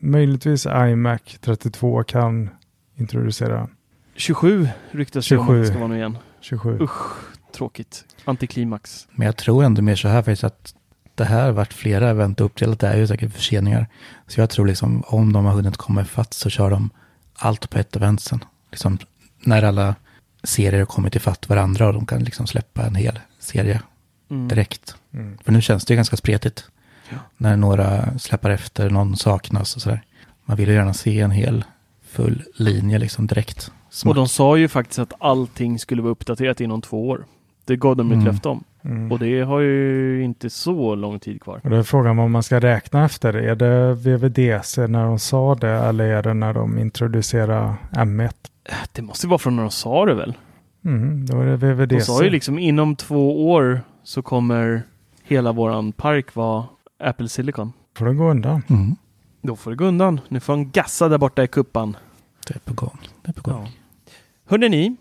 Möjligtvis 0.00 0.66
iMac 0.66 1.20
32 1.40 2.02
kan 2.04 2.50
introducera 2.96 3.68
27 4.14 4.68
ryktas 4.90 5.28
det 5.28 5.36
om 5.38 5.42
att 5.42 5.46
27. 5.48 5.60
det 5.60 5.66
ska 5.66 5.78
vara 5.78 5.88
nu 5.88 5.96
igen. 5.96 6.18
27. 6.40 6.78
Usch, 6.80 7.16
tråkigt. 7.54 8.04
Antiklimax. 8.24 9.08
Men 9.12 9.26
jag 9.26 9.36
tror 9.36 9.64
ändå 9.64 9.82
mer 9.82 9.96
så 9.96 10.08
här 10.08 10.22
faktiskt 10.22 10.44
att 10.44 10.74
det 11.14 11.24
här 11.24 11.44
har 11.44 11.52
varit 11.52 11.72
flera 11.72 12.08
event 12.10 12.40
uppdelat. 12.40 12.78
Det 12.80 12.86
är 12.88 12.96
ju 12.96 13.06
säkert 13.06 13.32
förseningar. 13.32 13.86
Så 14.26 14.40
jag 14.40 14.50
tror 14.50 14.66
liksom 14.66 15.02
om 15.06 15.32
de 15.32 15.44
har 15.44 15.52
hunnit 15.52 15.76
komma 15.76 16.00
ifatt 16.02 16.34
så 16.34 16.50
kör 16.50 16.70
de 16.70 16.90
allt 17.38 17.70
på 17.70 17.78
ett 17.78 17.96
event 17.96 18.20
sen. 18.20 18.44
Liksom 18.70 18.98
när 19.40 19.62
alla 19.62 19.94
serier 20.42 20.78
har 20.78 20.86
kommit 20.86 21.16
ifatt 21.16 21.48
varandra 21.48 21.86
och 21.86 21.92
de 21.94 22.06
kan 22.06 22.24
liksom 22.24 22.46
släppa 22.46 22.86
en 22.86 22.94
hel 22.94 23.18
serie 23.38 23.80
Mm. 24.30 24.48
direkt. 24.48 24.94
Mm. 25.14 25.38
För 25.44 25.52
nu 25.52 25.62
känns 25.62 25.84
det 25.84 25.92
ju 25.92 25.96
ganska 25.96 26.16
spretigt. 26.16 26.64
Ja. 27.08 27.16
När 27.36 27.56
några 27.56 28.18
släpper 28.18 28.50
efter, 28.50 28.90
någon 28.90 29.16
saknas 29.16 29.76
och 29.76 29.82
sådär. 29.82 30.02
Man 30.44 30.56
vill 30.56 30.68
ju 30.68 30.74
gärna 30.74 30.94
se 30.94 31.20
en 31.20 31.30
hel 31.30 31.64
full 32.10 32.42
linje 32.54 32.98
liksom 32.98 33.26
direkt. 33.26 33.72
Och 34.04 34.14
de 34.14 34.28
sa 34.28 34.56
ju 34.56 34.68
faktiskt 34.68 34.98
att 34.98 35.12
allting 35.20 35.78
skulle 35.78 36.02
vara 36.02 36.12
uppdaterat 36.12 36.60
inom 36.60 36.82
två 36.82 37.08
år. 37.08 37.24
Det 37.64 37.76
gav 37.76 37.96
de 37.96 38.10
ett 38.10 38.14
Mm. 38.14 38.26
löfte 38.26 38.48
om. 38.48 38.64
Mm. 38.82 39.12
Och 39.12 39.18
det 39.18 39.40
har 39.40 39.60
ju 39.60 40.22
inte 40.22 40.50
så 40.50 40.94
lång 40.94 41.18
tid 41.18 41.42
kvar. 41.42 41.60
Och 41.64 41.70
då 41.70 41.76
är 41.76 41.82
frågan 41.82 42.16
vad 42.16 42.30
man 42.30 42.42
ska 42.42 42.60
räkna 42.60 43.04
efter. 43.04 43.34
Är 43.34 43.54
det 43.54 43.94
VVDC 43.94 44.86
när 44.86 45.04
de 45.04 45.18
sa 45.18 45.54
det 45.54 45.70
eller 45.70 46.04
är 46.04 46.22
det 46.22 46.34
när 46.34 46.54
de 46.54 46.78
introducerade 46.78 47.74
M1? 47.90 48.32
Det 48.92 49.02
måste 49.02 49.26
vara 49.26 49.38
från 49.38 49.56
när 49.56 49.62
de 49.62 49.70
sa 49.70 50.06
det 50.06 50.14
väl? 50.14 50.34
Mm, 50.84 51.26
då 51.26 51.40
är 51.40 51.46
det 51.46 51.56
VVDC. 51.56 51.96
De 51.96 52.00
sa 52.00 52.24
ju 52.24 52.30
liksom 52.30 52.58
inom 52.58 52.96
två 52.96 53.50
år 53.52 53.80
så 54.02 54.22
kommer 54.22 54.82
hela 55.22 55.52
våran 55.52 55.92
park 55.92 56.34
vara 56.34 56.64
Apple 56.98 57.28
Silicon. 57.28 57.72
Får 57.96 58.06
det 58.06 58.14
gå 58.14 58.30
undan. 58.30 58.62
Mm. 58.70 58.96
Då 59.42 59.56
får 59.56 59.70
det 59.70 59.76
gå 59.76 59.84
undan. 59.84 60.20
Nu 60.28 60.40
får 60.40 60.52
han 60.52 60.70
gassa 60.70 61.08
där 61.08 61.18
borta 61.18 61.42
i 61.44 61.48
kuppan. 61.48 61.96
Det 62.46 62.54
är 62.54 62.58
på 62.58 62.74
gång. 62.74 62.98
Det 63.22 63.28
är 63.28 63.32
på 63.32 63.50
gång. 63.50 63.62
Ja. 63.64 64.12
Hörrni 64.46 64.68
ni, 64.68 64.96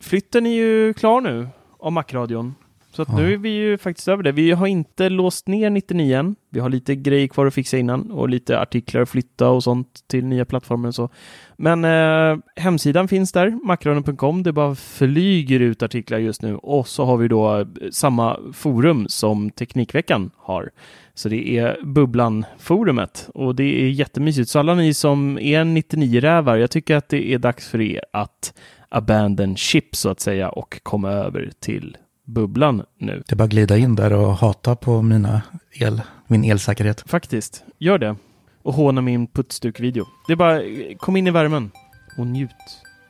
flytten 0.00 0.46
är 0.46 0.50
ju 0.54 0.94
klar 0.94 1.20
nu 1.20 1.48
av 1.78 1.92
Macradion. 1.92 2.54
Så 2.90 3.02
att 3.02 3.08
Ja. 3.08 3.16
nu 3.16 3.32
är 3.32 3.36
vi 3.36 3.48
ju 3.48 3.78
faktiskt 3.78 4.08
över 4.08 4.22
det. 4.22 4.32
Vi 4.32 4.50
har 4.50 4.66
inte 4.66 5.08
låst 5.08 5.48
ner 5.48 5.70
99 5.70 6.16
än. 6.18 6.36
Vi 6.50 6.60
har 6.60 6.68
lite 6.68 6.94
grejer 6.94 7.28
kvar 7.28 7.46
att 7.46 7.54
fixa 7.54 7.78
innan 7.78 8.10
och 8.10 8.28
lite 8.28 8.60
artiklar 8.60 9.02
att 9.02 9.08
flytta 9.08 9.48
och 9.48 9.62
sånt 9.64 10.00
till 10.06 10.24
nya 10.24 10.44
plattformar 10.44 10.88
och 10.88 10.94
så. 10.94 11.08
Men 11.56 11.84
eh, 11.84 12.38
hemsidan 12.56 13.08
finns 13.08 13.32
där, 13.32 13.58
macradion.com. 13.66 14.42
Det 14.42 14.52
bara 14.52 14.74
flyger 14.74 15.60
ut 15.60 15.82
artiklar 15.82 16.18
just 16.18 16.42
nu 16.42 16.56
och 16.56 16.88
så 16.88 17.04
har 17.04 17.16
vi 17.16 17.28
då 17.28 17.58
eh, 17.58 17.66
samma 17.92 18.38
forum 18.52 19.08
som 19.08 19.50
Teknikveckan 19.50 20.30
har. 20.36 20.70
Så 21.14 21.28
det 21.28 21.58
är 21.58 21.76
Bubblan-forumet 21.84 23.28
och 23.34 23.54
det 23.54 23.82
är 23.82 23.88
jättemysigt. 23.88 24.50
Så 24.50 24.58
alla 24.58 24.74
ni 24.74 24.94
som 24.94 25.38
är 25.38 25.64
99-rävar, 25.64 26.56
jag 26.56 26.70
tycker 26.70 26.96
att 26.96 27.08
det 27.08 27.32
är 27.32 27.38
dags 27.38 27.68
för 27.68 27.80
er 27.80 28.00
att 28.12 28.54
abandon 28.88 29.56
ship 29.56 29.96
så 29.96 30.08
att 30.08 30.20
säga 30.20 30.48
och 30.48 30.80
komma 30.82 31.10
över 31.10 31.50
till 31.60 31.96
Bubblan 32.28 32.82
nu. 32.98 33.22
Det 33.26 33.34
är 33.34 33.36
bara 33.36 33.44
att 33.44 33.50
glida 33.50 33.76
in 33.76 33.96
där 33.96 34.12
och 34.12 34.34
hata 34.34 34.76
på 34.76 35.02
mina 35.02 35.42
el, 35.72 36.02
min 36.26 36.44
elsäkerhet. 36.44 37.04
Faktiskt, 37.06 37.64
gör 37.78 37.98
det. 37.98 38.16
Och 38.62 38.74
håna 38.74 39.00
min 39.00 39.26
puttstuk-video. 39.26 40.04
Det 40.26 40.32
är 40.32 40.36
bara, 40.36 40.60
kom 40.98 41.16
in 41.16 41.26
i 41.26 41.30
värmen 41.30 41.70
och 42.18 42.26
njut. 42.26 42.50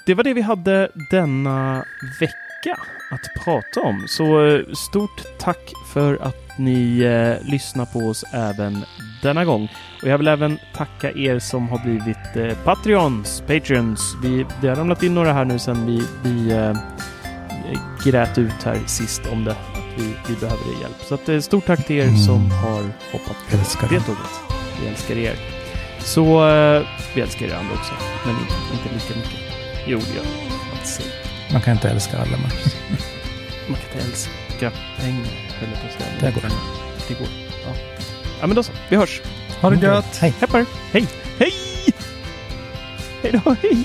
Det 0.06 0.14
var 0.14 0.24
det 0.24 0.34
vi 0.34 0.42
hade 0.42 0.90
denna 1.10 1.84
vecka 2.20 2.78
att 3.10 3.44
prata 3.44 3.80
om. 3.80 4.04
Så 4.08 4.46
eh, 4.46 4.60
stort 4.72 5.24
tack 5.38 5.72
för 5.92 6.18
att 6.22 6.58
ni 6.58 6.98
eh, 6.98 7.50
lyssnar 7.50 7.86
på 7.86 7.98
oss 7.98 8.24
även 8.32 8.84
denna 9.22 9.44
gång. 9.44 9.68
Och 10.02 10.08
jag 10.08 10.18
vill 10.18 10.28
även 10.28 10.58
tacka 10.74 11.12
er 11.12 11.38
som 11.38 11.68
har 11.68 11.78
blivit 11.78 12.36
eh, 12.36 12.64
Patreons, 12.64 13.42
Patreons. 13.46 14.16
Vi, 14.22 14.46
det 14.60 14.68
har 14.68 14.76
ramlat 14.76 15.02
in 15.02 15.14
några 15.14 15.32
här 15.32 15.44
nu 15.44 15.58
sen 15.58 15.86
vi, 15.86 16.02
vi 16.22 16.52
eh, 16.52 16.76
grät 18.04 18.38
ut 18.38 18.62
här 18.64 18.80
sist 18.86 19.22
om 19.32 19.44
det. 19.44 19.50
Att 19.52 19.58
vi, 19.96 20.14
vi 20.28 20.34
behöver 20.40 20.62
er 20.76 20.80
hjälp. 20.80 20.96
Så 21.08 21.14
att, 21.14 21.28
eh, 21.28 21.40
stort 21.40 21.66
tack 21.66 21.86
till 21.86 21.96
er 21.96 22.02
Mm. 22.04 22.16
som 22.16 22.50
har 22.50 22.82
hoppat 23.12 23.36
på 23.50 23.56
Älskar 23.56 23.88
det 23.88 24.00
tåget. 24.00 24.30
Vi 24.82 24.88
älskar 24.88 25.16
er. 25.16 25.36
Så 26.00 26.48
eh, 26.48 26.82
vi 27.14 27.20
älskar 27.20 27.46
er 27.46 27.54
andra 27.54 27.74
också, 27.74 27.92
men 28.26 28.34
inte, 28.34 28.54
inte 28.72 28.94
lika 28.94 29.18
mycket. 29.18 29.40
Jo, 29.86 29.98
det 29.98 30.16
gör 30.16 30.22
vi. 30.24 31.52
Man 31.52 31.62
kan 31.62 31.72
inte 31.72 31.88
älska 31.88 32.18
alla 32.18 32.36
Marcus. 32.36 32.76
Man 33.68 33.76
kan 33.78 34.00
inte 34.00 34.08
älska 34.10 34.70
pengar, 35.00 35.26
jag 35.60 35.80
på 35.82 36.04
att. 36.04 36.20
Det 36.20 36.40
går. 36.40 36.50
Det 37.08 37.14
går. 37.14 37.28
Ja. 37.66 37.74
ja, 38.40 38.46
men 38.46 38.56
då 38.56 38.62
så. 38.62 38.72
Vi 38.88 38.96
hörs. 38.96 39.22
Ha 39.60 39.70
det 39.70 39.86
gött! 39.86 40.16
Hej. 40.20 40.34
Hej! 40.92 41.06
Hej! 41.38 41.52
Hej 43.22 43.32
då, 43.44 43.56
hej! 43.62 43.84